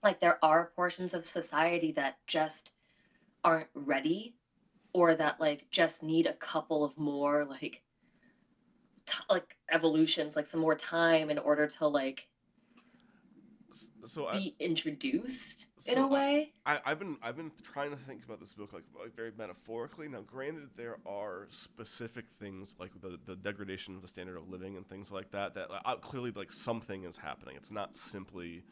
like 0.03 0.21
there 0.21 0.39
are 0.43 0.73
portions 0.77 1.15
of 1.15 1.27
society 1.27 1.93
that 1.93 2.19
just 2.27 2.71
aren't 3.43 3.69
ready 3.75 4.35
or 4.93 5.15
that 5.15 5.41
like 5.41 5.67
just 5.71 6.03
need 6.03 6.27
a 6.27 6.35
couple 6.35 6.85
of 6.85 6.97
more 6.97 7.45
like 7.45 7.83
t- 9.07 9.15
like 9.29 9.57
evolutions 9.71 10.37
like 10.37 10.47
some 10.47 10.61
more 10.61 10.75
time 10.75 11.31
in 11.31 11.39
order 11.39 11.67
to 11.67 11.87
like 11.87 12.27
So 14.07 14.27
I, 14.27 14.39
be 14.39 14.55
introduced 14.61 15.67
in 15.87 15.99
a 15.99 16.07
way 16.07 16.53
I, 16.67 16.81
I've 16.85 16.99
been 16.99 17.17
I've 17.23 17.37
been 17.37 17.53
trying 17.63 17.91
to 17.91 17.97
think 17.97 18.25
about 18.25 18.41
this 18.41 18.53
book 18.53 18.73
like, 18.73 18.85
like 18.99 19.15
very 19.15 19.33
metaphorically. 19.37 20.09
Now, 20.09 20.23
granted, 20.23 20.71
there 20.77 20.99
are 21.07 21.47
specific 21.51 22.27
things 22.39 22.75
like 22.79 22.91
the, 23.01 23.19
the 23.25 23.37
degradation 23.37 23.95
of 23.95 24.03
the 24.03 24.09
standard 24.09 24.37
of 24.37 24.49
living 24.49 24.77
and 24.77 24.89
things 24.89 25.11
like 25.13 25.31
that 25.33 25.55
that 25.55 25.69
uh, 25.85 25.97
clearly 25.97 26.33
like 26.35 26.53
something 26.53 27.05
is 27.05 27.17
happening. 27.17 27.57
It's 27.57 27.73
not 27.73 27.97
simply 27.97 28.63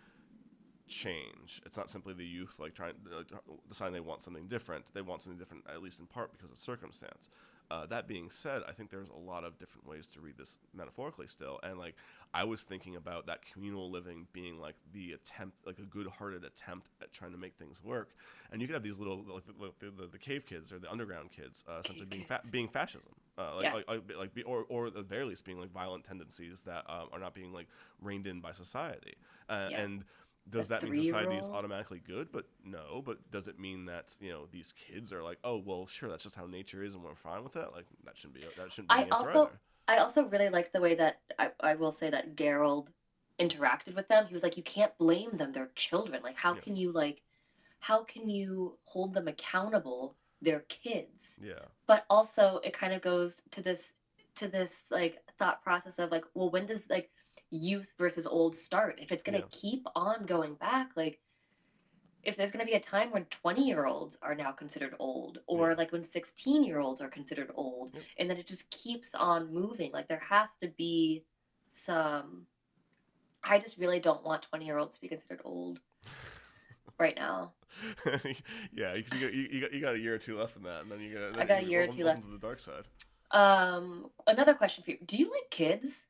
change. 0.89 1.61
It's 1.65 1.77
not 1.77 1.91
simply 1.91 2.15
the 2.15 2.25
youth 2.25 2.57
like 2.59 2.75
trying 2.75 2.95
uh, 3.17 3.23
deciding 3.69 3.95
they 3.95 4.01
want 4.01 4.23
something 4.23 4.47
different. 4.49 4.85
They 4.95 5.03
want 5.03 5.23
something 5.23 5.39
different 5.39 5.65
at 5.69 5.83
least 5.83 6.01
in 6.01 6.07
part 6.07 6.33
because 6.33 6.51
of 6.51 6.59
circumstance. 6.59 7.29
Uh, 7.71 7.87
that 7.87 8.07
being 8.07 8.29
said, 8.31 8.61
I 8.69 8.73
think 8.73 8.91
there's 8.91 9.09
a 9.09 9.19
lot 9.19 9.45
of 9.45 9.59
different 9.59 9.89
ways 9.89 10.07
to 10.09 10.21
read 10.21 10.37
this 10.37 10.59
metaphorically 10.75 11.27
still, 11.27 11.59
and 11.63 11.79
like 11.79 11.95
I 12.35 12.45
was 12.45 12.63
thinking 12.63 12.97
about 12.97 13.27
that 13.27 13.45
communal 13.45 13.91
living 13.91 14.27
being 14.33 14.59
like 14.59 14.75
the 14.93 15.13
attempt, 15.13 15.67
like 15.67 15.79
a 15.79 15.83
good-hearted 15.83 16.45
attempt 16.45 16.89
at 17.03 17.13
trying 17.13 17.33
to 17.33 17.39
make 17.39 17.57
things 17.57 17.83
work. 17.85 18.15
And 18.51 18.61
you 18.63 18.67
could 18.67 18.75
have 18.75 18.83
these 18.83 18.99
little, 18.99 19.23
like 19.33 19.45
the, 19.47 19.53
like 19.63 19.79
the, 19.81 19.91
the, 20.03 20.09
the 20.09 20.19
cave 20.19 20.47
kids 20.47 20.73
or 20.73 20.79
the 20.79 20.91
underground 20.91 21.31
kids, 21.31 21.63
uh, 21.69 21.81
essentially 21.85 22.07
being 22.07 22.25
fa- 22.25 22.41
being 22.51 22.69
fascism, 22.69 23.13
uh, 23.37 23.57
like, 23.57 23.65
Yeah. 23.65 23.75
like 23.75 23.89
like 23.89 24.03
like 24.19 24.35
be, 24.35 24.43
or 24.45 24.65
or 24.69 24.87
at 24.87 24.95
the 24.95 25.03
very 25.03 25.25
least 25.27 25.45
being 25.45 25.61
like 25.61 25.71
violent 25.73 26.05
tendencies 26.05 26.63
that 26.63 26.85
um, 26.89 27.09
are 27.13 27.19
not 27.21 27.35
being 27.35 27.53
like 27.53 27.69
reined 28.01 28.27
in 28.27 28.41
by 28.41 28.53
society. 28.53 29.15
Uh, 29.49 29.69
Yeah. 29.71 29.81
And 29.83 30.05
does 30.51 30.69
that 30.69 30.83
mean 30.83 31.05
society 31.05 31.37
is 31.37 31.49
automatically 31.49 32.01
good? 32.05 32.33
But 32.33 32.47
no. 32.65 33.03
But 33.05 33.31
does 33.31 33.47
it 33.47 33.61
mean 33.61 33.85
that 33.87 34.17
you 34.21 34.31
know 34.31 34.47
these 34.51 34.73
kids 34.73 35.13
are 35.13 35.23
like, 35.23 35.39
oh 35.45 35.59
well, 35.59 35.87
sure, 35.87 36.09
that's 36.09 36.23
just 36.25 36.35
how 36.37 36.47
nature 36.47 36.83
is, 36.83 36.95
and 36.95 37.05
we're 37.05 37.15
fine 37.15 37.45
with 37.45 37.53
that? 37.53 37.73
Like 37.73 37.85
that 38.07 38.17
shouldn't 38.17 38.35
be 38.35 38.41
that 38.57 38.73
shouldn't 38.73 38.89
be 38.89 38.95
I 38.95 39.03
answer 39.03 39.15
also- 39.17 39.43
either. 39.49 39.61
I 39.89 39.99
also 39.99 40.27
really 40.29 40.49
like 40.49 40.73
the 40.73 40.81
way 40.81 40.95
that 40.95 41.21
I, 41.39 41.51
I 41.61 41.75
will 41.75 41.93
say 41.93 42.11
that 42.11 42.37
gerald 42.37 42.91
interacted 43.39 43.95
with 43.95 44.09
them 44.09 44.27
he 44.27 44.35
was 44.35 44.43
like 44.43 44.57
you 44.57 44.63
can't 44.63 44.97
blame 44.99 45.37
them 45.37 45.53
they're 45.53 45.71
children 45.75 46.23
like 46.23 46.37
how 46.37 46.55
Yeah. 46.55 46.61
can 46.61 46.77
you 46.77 46.93
like 46.93 47.23
how 47.81 48.05
can 48.05 48.29
you 48.29 48.79
hold 48.85 49.15
them 49.15 49.29
accountable 49.29 50.17
they're 50.41 50.65
kids 50.69 51.39
Yeah. 51.43 51.65
but 51.87 52.05
also 52.11 52.61
it 52.63 52.73
kind 52.73 52.93
of 52.93 53.03
goes 53.03 53.41
to 53.53 53.63
this 53.63 53.93
to 54.37 54.49
this 54.49 54.83
like 54.91 55.19
thought 55.39 55.63
process 55.63 55.99
of 55.99 56.11
like 56.11 56.25
well 56.35 56.51
when 56.51 56.67
does 56.67 56.89
like 56.91 57.11
youth 57.51 57.89
versus 57.99 58.27
old 58.27 58.55
start 58.57 58.99
if 59.01 59.13
it's 59.13 59.23
going 59.23 59.35
to 59.35 59.47
Yeah. 59.47 59.49
keep 59.51 59.87
on 59.95 60.25
going 60.27 60.55
back 60.55 60.91
like 60.97 61.21
if 62.23 62.37
there's 62.37 62.51
going 62.51 62.65
to 62.65 62.71
be 62.71 62.77
a 62.77 62.81
time 62.81 63.11
when 63.11 63.25
20 63.27 63.67
year 63.67 63.87
olds 63.87 64.17
are 64.23 64.35
now 64.35 64.53
considered 64.53 64.95
old 64.99 65.39
or 65.47 65.71
Yeah. 65.71 65.77
like 65.77 65.93
when 65.93 66.05
16 66.05 66.65
year 66.65 66.79
olds 66.81 67.01
are 67.01 67.09
considered 67.09 67.51
old 67.55 67.95
Yep. 67.95 68.03
and 68.19 68.31
then 68.31 68.37
it 68.37 68.47
just 68.47 68.69
keeps 68.71 69.15
on 69.15 69.53
moving 69.53 69.91
like 69.93 70.09
there 70.09 70.23
has 70.29 70.49
to 70.61 70.69
be 70.69 71.25
some 71.71 72.47
i 73.43 73.59
just 73.59 73.77
really 73.79 73.99
don't 74.01 74.23
want 74.25 74.43
20 74.43 74.65
year 74.65 74.79
olds 74.79 74.95
to 74.97 75.01
be 75.01 75.09
considered 75.09 75.41
old 75.45 75.81
right 76.99 77.17
now 77.17 77.53
yeah, 78.75 78.93
because 78.93 79.15
you 79.15 79.21
got, 79.21 79.33
you, 79.35 79.49
you 79.51 79.61
got 79.63 79.73
you 79.73 79.81
got 79.81 79.95
a 79.95 79.99
year 79.99 80.15
or 80.15 80.19
two 80.19 80.37
left 80.37 80.57
in 80.57 80.63
that, 80.65 80.83
and 80.83 80.91
then 80.93 81.01
you 81.01 81.15
got 81.15 81.41
I 81.41 81.47
got 81.47 81.63
a 81.63 81.65
year 81.65 81.85
or 81.85 81.87
two 81.87 82.05
left. 82.05 82.21
to 82.23 82.29
the 82.29 82.39
dark 82.39 82.61
side. 82.61 82.85
um 83.31 84.11
another 84.27 84.53
question 84.53 84.85
for 84.85 84.91
you 84.91 84.99
do 85.07 85.17
you 85.17 85.31
like 85.31 85.51
kids 85.51 86.01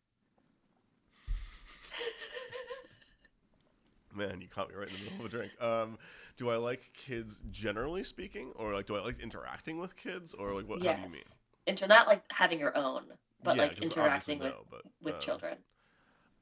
Man, 4.14 4.40
you 4.40 4.48
caught 4.48 4.68
me 4.68 4.74
right 4.76 4.88
in 4.88 4.94
the 4.94 5.04
middle 5.04 5.20
of 5.20 5.26
a 5.26 5.28
drink. 5.28 5.52
Um, 5.60 5.98
do 6.36 6.50
I 6.50 6.56
like 6.56 6.92
kids 6.94 7.42
generally 7.50 8.04
speaking, 8.04 8.52
or 8.56 8.72
like 8.74 8.86
do 8.86 8.96
I 8.96 9.00
like 9.00 9.20
interacting 9.20 9.78
with 9.78 9.96
kids, 9.96 10.34
or 10.34 10.52
like 10.54 10.68
what? 10.68 10.82
yes 10.82 10.96
How 10.96 11.02
do 11.02 11.08
you 11.08 11.14
mean? 11.14 11.22
Inter- 11.66 11.86
not 11.86 12.06
like 12.06 12.22
having 12.30 12.58
your 12.58 12.76
own 12.76 13.04
but 13.44 13.56
Yeah, 13.56 13.62
like 13.62 13.82
interacting 13.82 14.38
with 14.38 14.48
no, 14.48 14.64
but, 14.70 14.82
with 15.02 15.14
um, 15.16 15.20
children 15.20 15.58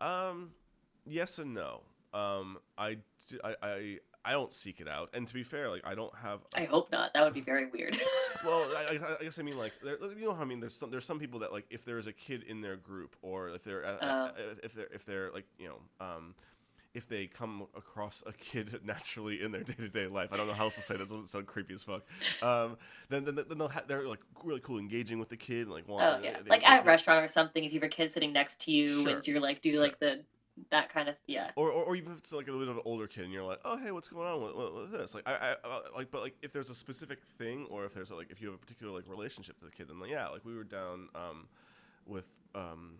Um, 0.00 0.50
yes 1.06 1.38
and 1.38 1.54
no. 1.54 1.82
Um, 2.12 2.58
I, 2.76 2.98
I, 3.44 3.54
I, 3.62 3.98
I 4.24 4.32
don't 4.32 4.52
seek 4.52 4.80
it 4.80 4.88
out, 4.88 5.10
and 5.14 5.26
to 5.28 5.32
be 5.34 5.44
fair, 5.44 5.70
like 5.70 5.82
I 5.84 5.94
don't 5.94 6.14
have. 6.16 6.40
i 6.54 6.64
hope 6.64 6.90
not 6.90 7.12
that 7.14 7.22
would 7.24 7.34
be 7.34 7.40
very 7.40 7.66
weird 7.70 8.00
well, 8.44 8.68
I, 8.76 8.96
I- 8.96 9.16
I 9.20 9.22
guess 9.24 9.38
I 9.38 9.42
mean 9.42 9.56
like 9.56 9.72
there, 9.82 9.96
you 10.18 10.24
know 10.26 10.34
how 10.34 10.42
I 10.42 10.44
mean. 10.44 10.60
There's 10.60 10.74
some 10.76 10.90
there's 10.90 11.04
some 11.04 11.18
people 11.18 11.40
that 11.40 11.52
like 11.52 11.66
if 11.70 11.84
there 11.84 11.98
is 11.98 12.06
a 12.06 12.12
kid 12.12 12.42
in 12.42 12.60
their 12.60 12.76
group, 12.76 13.16
or 13.22 13.48
if 13.50 13.62
they're 13.62 13.84
uh, 13.84 14.04
uh, 14.04 14.30
if 14.62 14.74
they're 14.74 14.88
if 14.92 15.04
they're 15.06 15.30
like 15.32 15.46
you 15.58 15.68
know 15.68 15.76
um. 16.04 16.34
If 16.92 17.08
they 17.08 17.26
come 17.28 17.66
across 17.76 18.22
a 18.26 18.32
kid 18.32 18.80
naturally 18.84 19.42
in 19.42 19.52
their 19.52 19.62
day 19.62 19.74
to 19.74 19.88
day 19.88 20.06
life, 20.08 20.30
I 20.32 20.36
don't 20.36 20.48
know 20.48 20.54
how 20.54 20.64
else 20.64 20.74
to 20.74 20.82
say 20.82 20.96
this. 20.96 21.08
Doesn't 21.10 21.28
sound 21.28 21.46
creepy 21.46 21.74
as 21.74 21.82
fuck. 21.84 22.02
Um, 22.42 22.76
then 23.08 23.24
then, 23.24 23.36
then 23.36 23.58
they'll 23.58 23.68
ha- 23.68 23.84
they're 23.86 24.08
like 24.08 24.20
really 24.42 24.60
cool, 24.60 24.78
engaging 24.78 25.18
with 25.20 25.28
the 25.28 25.36
kid, 25.36 25.68
like 25.68 25.86
want, 25.88 26.02
oh 26.04 26.20
yeah 26.22 26.38
they- 26.42 26.50
like 26.50 26.60
they- 26.62 26.66
at 26.66 26.82
a 26.82 26.86
restaurant 26.86 27.24
or 27.24 27.28
something 27.28 27.62
if 27.62 27.72
you 27.72 27.78
have 27.80 27.86
a 27.86 27.92
kid 27.92 28.10
sitting 28.12 28.32
next 28.32 28.60
to 28.62 28.72
you 28.72 29.02
Sure. 29.04 29.16
and 29.16 29.26
you're 29.26 29.40
like 29.40 29.62
do 29.62 29.72
Sure. 29.72 29.80
like 29.80 29.98
the 30.00 30.20
that 30.70 30.92
kind 30.92 31.08
of 31.08 31.14
yeah 31.26 31.52
or, 31.56 31.70
or, 31.70 31.84
or 31.84 31.96
even 31.96 32.12
if 32.12 32.18
it's 32.18 32.32
like 32.32 32.46
a 32.46 32.50
little 32.50 32.66
bit 32.66 32.70
of 32.70 32.76
an 32.76 32.82
older 32.84 33.06
kid 33.06 33.24
and 33.24 33.32
you're 33.32 33.44
like 33.44 33.60
oh 33.64 33.78
hey 33.78 33.92
what's 33.92 34.08
going 34.08 34.26
on 34.26 34.42
with, 34.42 34.54
with, 34.54 34.90
with 34.90 35.00
this 35.00 35.14
like 35.14 35.26
I, 35.26 35.32
I 35.32 35.50
uh, 35.66 35.80
like 35.96 36.10
but 36.10 36.20
like 36.20 36.34
if 36.42 36.52
there's 36.52 36.68
a 36.68 36.74
specific 36.74 37.20
thing 37.38 37.66
or 37.70 37.86
if 37.86 37.94
there's 37.94 38.10
a, 38.10 38.14
like 38.14 38.30
if 38.30 38.42
you 38.42 38.48
have 38.48 38.56
a 38.56 38.58
particular 38.58 38.92
like 38.92 39.08
relationship 39.08 39.58
to 39.60 39.64
the 39.64 39.70
kid 39.70 39.88
then 39.88 40.00
like, 40.00 40.10
yeah 40.10 40.28
like 40.28 40.44
we 40.44 40.54
were 40.54 40.64
down 40.64 41.08
um 41.14 41.46
with 42.04 42.26
um 42.54 42.94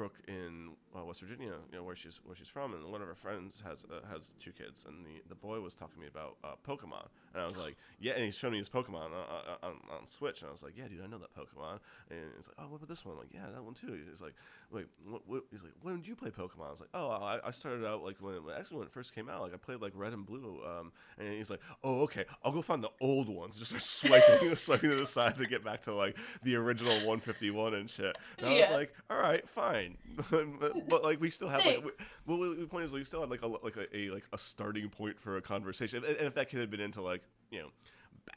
Brooke 0.00 0.22
in 0.28 0.70
uh, 0.96 1.04
West 1.04 1.20
Virginia, 1.20 1.52
you 1.70 1.76
know 1.76 1.84
where 1.84 1.94
she's 1.94 2.20
where 2.24 2.34
she's 2.34 2.48
from, 2.48 2.72
and 2.72 2.90
one 2.90 3.02
of 3.02 3.06
her 3.06 3.14
friends 3.14 3.62
has 3.66 3.84
uh, 3.84 4.00
has 4.10 4.32
two 4.40 4.50
kids, 4.50 4.86
and 4.88 5.04
the, 5.04 5.20
the 5.28 5.34
boy 5.34 5.60
was 5.60 5.74
talking 5.74 5.96
to 5.96 6.00
me 6.00 6.06
about 6.06 6.38
uh, 6.42 6.54
Pokemon, 6.66 7.08
and 7.34 7.42
I 7.42 7.46
was 7.46 7.56
like, 7.56 7.76
yeah, 8.00 8.12
and 8.12 8.24
he's 8.24 8.36
showing 8.36 8.52
me 8.52 8.58
his 8.58 8.68
Pokemon 8.68 8.94
on, 8.94 9.58
on, 9.62 9.72
on 9.90 10.06
Switch, 10.06 10.40
and 10.40 10.48
I 10.48 10.52
was 10.52 10.62
like, 10.62 10.76
yeah, 10.76 10.88
dude, 10.88 11.02
I 11.04 11.06
know 11.06 11.18
that 11.18 11.34
Pokemon, 11.34 11.78
and 12.10 12.18
he's 12.36 12.48
like, 12.48 12.56
oh, 12.58 12.68
what 12.68 12.76
about 12.76 12.88
this 12.88 13.04
one? 13.04 13.14
I'm 13.14 13.18
like, 13.18 13.32
yeah, 13.32 13.46
that 13.52 13.62
one 13.62 13.74
too. 13.74 13.98
He's 14.08 14.20
like, 14.20 14.34
wait, 14.70 14.86
what, 15.08 15.22
what? 15.26 15.42
he's 15.50 15.62
like, 15.62 15.72
when 15.82 15.96
did 15.96 16.06
you 16.06 16.14
play 16.14 16.30
Pokemon? 16.30 16.68
I 16.68 16.70
was 16.70 16.80
like, 16.80 16.88
oh, 16.94 17.08
I, 17.10 17.38
I 17.44 17.50
started 17.50 17.86
out 17.86 18.02
like 18.04 18.16
when 18.20 18.34
it, 18.34 18.42
actually 18.58 18.78
when 18.78 18.86
it 18.86 18.92
first 18.92 19.14
came 19.14 19.28
out, 19.28 19.42
like 19.42 19.52
I 19.52 19.56
played 19.56 19.80
like 19.80 19.92
Red 19.94 20.12
and 20.12 20.24
Blue, 20.24 20.60
um, 20.64 20.92
and 21.18 21.32
he's 21.32 21.50
like, 21.50 21.60
oh, 21.84 22.00
okay, 22.02 22.24
I'll 22.44 22.52
go 22.52 22.62
find 22.62 22.82
the 22.82 22.90
old 23.00 23.28
ones, 23.28 23.56
just 23.58 23.72
like 23.72 23.82
swiping 23.82 24.56
swiping 24.56 24.90
to 24.90 24.96
the 24.96 25.06
side 25.06 25.36
to 25.38 25.46
get 25.46 25.64
back 25.64 25.82
to 25.82 25.94
like 25.94 26.16
the 26.42 26.56
original 26.56 26.94
151 26.94 27.74
and 27.74 27.90
shit. 27.90 28.16
And 28.38 28.48
I 28.48 28.60
was 28.60 28.70
like, 28.70 28.94
all 29.10 29.18
right, 29.18 29.46
fine, 29.48 29.96
but, 30.30 30.88
but, 30.88 31.02
like 31.02 31.20
we 31.20 31.30
still 31.30 31.48
have 31.48 31.64
like, 31.64 31.84
we, 31.84 31.90
well, 32.26 32.54
the 32.54 32.66
point 32.66 32.84
is 32.84 32.92
we 32.92 33.04
still 33.04 33.20
had 33.20 33.30
like 33.30 33.42
a 33.42 33.46
like 33.46 33.76
a, 33.76 33.96
a 33.96 34.10
like 34.10 34.24
a 34.32 34.38
starting 34.38 34.88
point 34.88 35.20
for 35.20 35.36
a 35.36 35.42
conversation, 35.42 36.04
and 36.04 36.16
and 36.16 36.26
if 36.26 36.34
that 36.34 36.48
kid 36.48 36.60
had 36.60 36.70
been 36.70 36.80
into 36.80 37.02
like 37.02 37.19
you 37.50 37.60
know 37.60 37.68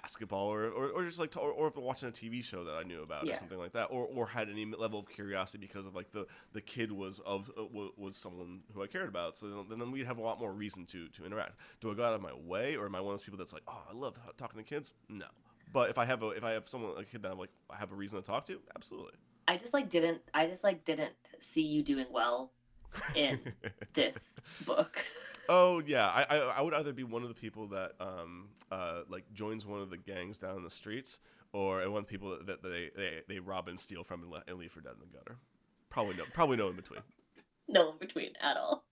basketball 0.01 0.47
or, 0.47 0.67
or, 0.67 0.89
or 0.89 1.05
just 1.05 1.19
like 1.19 1.31
to, 1.31 1.39
or, 1.39 1.51
or 1.51 1.67
if 1.67 1.75
watching 1.75 2.09
a 2.09 2.11
TV 2.11 2.43
show 2.43 2.63
that 2.63 2.73
I 2.73 2.83
knew 2.83 3.03
about 3.03 3.27
or 3.27 3.35
something 3.35 3.57
like 3.57 3.73
that, 3.73 3.85
or, 3.85 4.05
or 4.05 4.27
had 4.27 4.49
any 4.49 4.65
level 4.65 4.99
of 4.99 5.09
curiosity 5.09 5.65
because 5.67 5.85
of 5.85 5.95
like 5.95 6.11
the 6.11 6.25
the 6.53 6.61
kid 6.61 6.91
was 6.91 7.19
of 7.25 7.51
uh, 7.57 7.63
was 7.97 8.15
someone 8.15 8.61
who 8.73 8.83
I 8.83 8.87
cared 8.87 9.09
about, 9.09 9.35
so 9.35 9.65
then, 9.69 9.79
then 9.79 9.91
we'd 9.91 10.05
have 10.05 10.17
a 10.17 10.21
lot 10.21 10.39
more 10.39 10.51
reason 10.51 10.85
to 10.87 11.07
to 11.09 11.25
interact. 11.25 11.57
Do 11.81 11.91
I 11.91 11.95
go 11.95 12.03
out 12.03 12.13
of 12.13 12.21
my 12.21 12.33
way, 12.33 12.75
or 12.75 12.85
am 12.85 12.95
I 12.95 13.01
one 13.01 13.13
of 13.13 13.19
those 13.19 13.25
people 13.25 13.37
that's 13.37 13.53
like, 13.53 13.63
oh, 13.67 13.81
I 13.89 13.93
love 13.93 14.17
talking 14.37 14.57
to 14.57 14.63
kids? 14.63 14.93
No. 15.09 15.25
But 15.71 15.89
if 15.89 15.97
I 15.97 16.05
have 16.05 16.21
a 16.23 16.29
if 16.29 16.43
I 16.43 16.51
have 16.51 16.67
someone 16.67 16.93
a 16.97 17.03
kid 17.03 17.23
that 17.23 17.31
I'm 17.31 17.39
like 17.39 17.51
I 17.69 17.77
have 17.77 17.91
a 17.91 17.95
reason 17.95 18.21
to 18.21 18.25
talk 18.25 18.45
to, 18.47 18.59
absolutely. 18.75 19.13
I 19.47 19.57
just 19.57 19.73
like 19.73 19.89
didn't 19.89 20.21
I 20.33 20.47
just 20.47 20.63
like 20.63 20.85
didn't 20.85 21.13
see 21.39 21.63
you 21.63 21.83
doing 21.83 22.05
well 22.11 22.51
in 23.15 23.39
this 23.93 24.17
book. 24.65 25.03
Oh 25.49 25.81
yeah, 25.85 26.07
I, 26.07 26.23
I 26.23 26.37
I 26.37 26.61
would 26.61 26.73
either 26.73 26.93
be 26.93 27.03
one 27.03 27.21
of 27.23 27.27
the 27.29 27.35
people 27.35 27.67
that 27.67 27.91
um 27.99 28.49
uh 28.71 29.01
like 29.09 29.25
joins 29.33 29.65
one 29.65 29.81
of 29.81 29.89
the 29.89 29.97
gangs 29.97 30.39
down 30.39 30.57
in 30.57 30.63
the 30.63 30.69
streets, 30.69 31.19
or 31.51 31.77
one 31.89 31.99
of 31.99 32.07
the 32.07 32.11
people 32.11 32.29
that, 32.31 32.47
that 32.47 32.63
they, 32.63 32.89
they 32.95 33.21
they 33.27 33.39
rob 33.39 33.67
and 33.67 33.79
steal 33.79 34.03
from 34.03 34.23
and, 34.23 34.31
le- 34.31 34.43
and 34.47 34.57
leave 34.57 34.71
for 34.71 34.81
dead 34.81 34.93
in 34.93 34.99
the 34.99 35.17
gutter. 35.17 35.37
Probably 35.89 36.15
no, 36.15 36.23
probably 36.33 36.57
no 36.57 36.69
in 36.69 36.75
between. 36.75 37.01
No 37.69 37.91
in 37.93 37.97
between 37.97 38.33
at 38.41 38.57
all. 38.57 38.83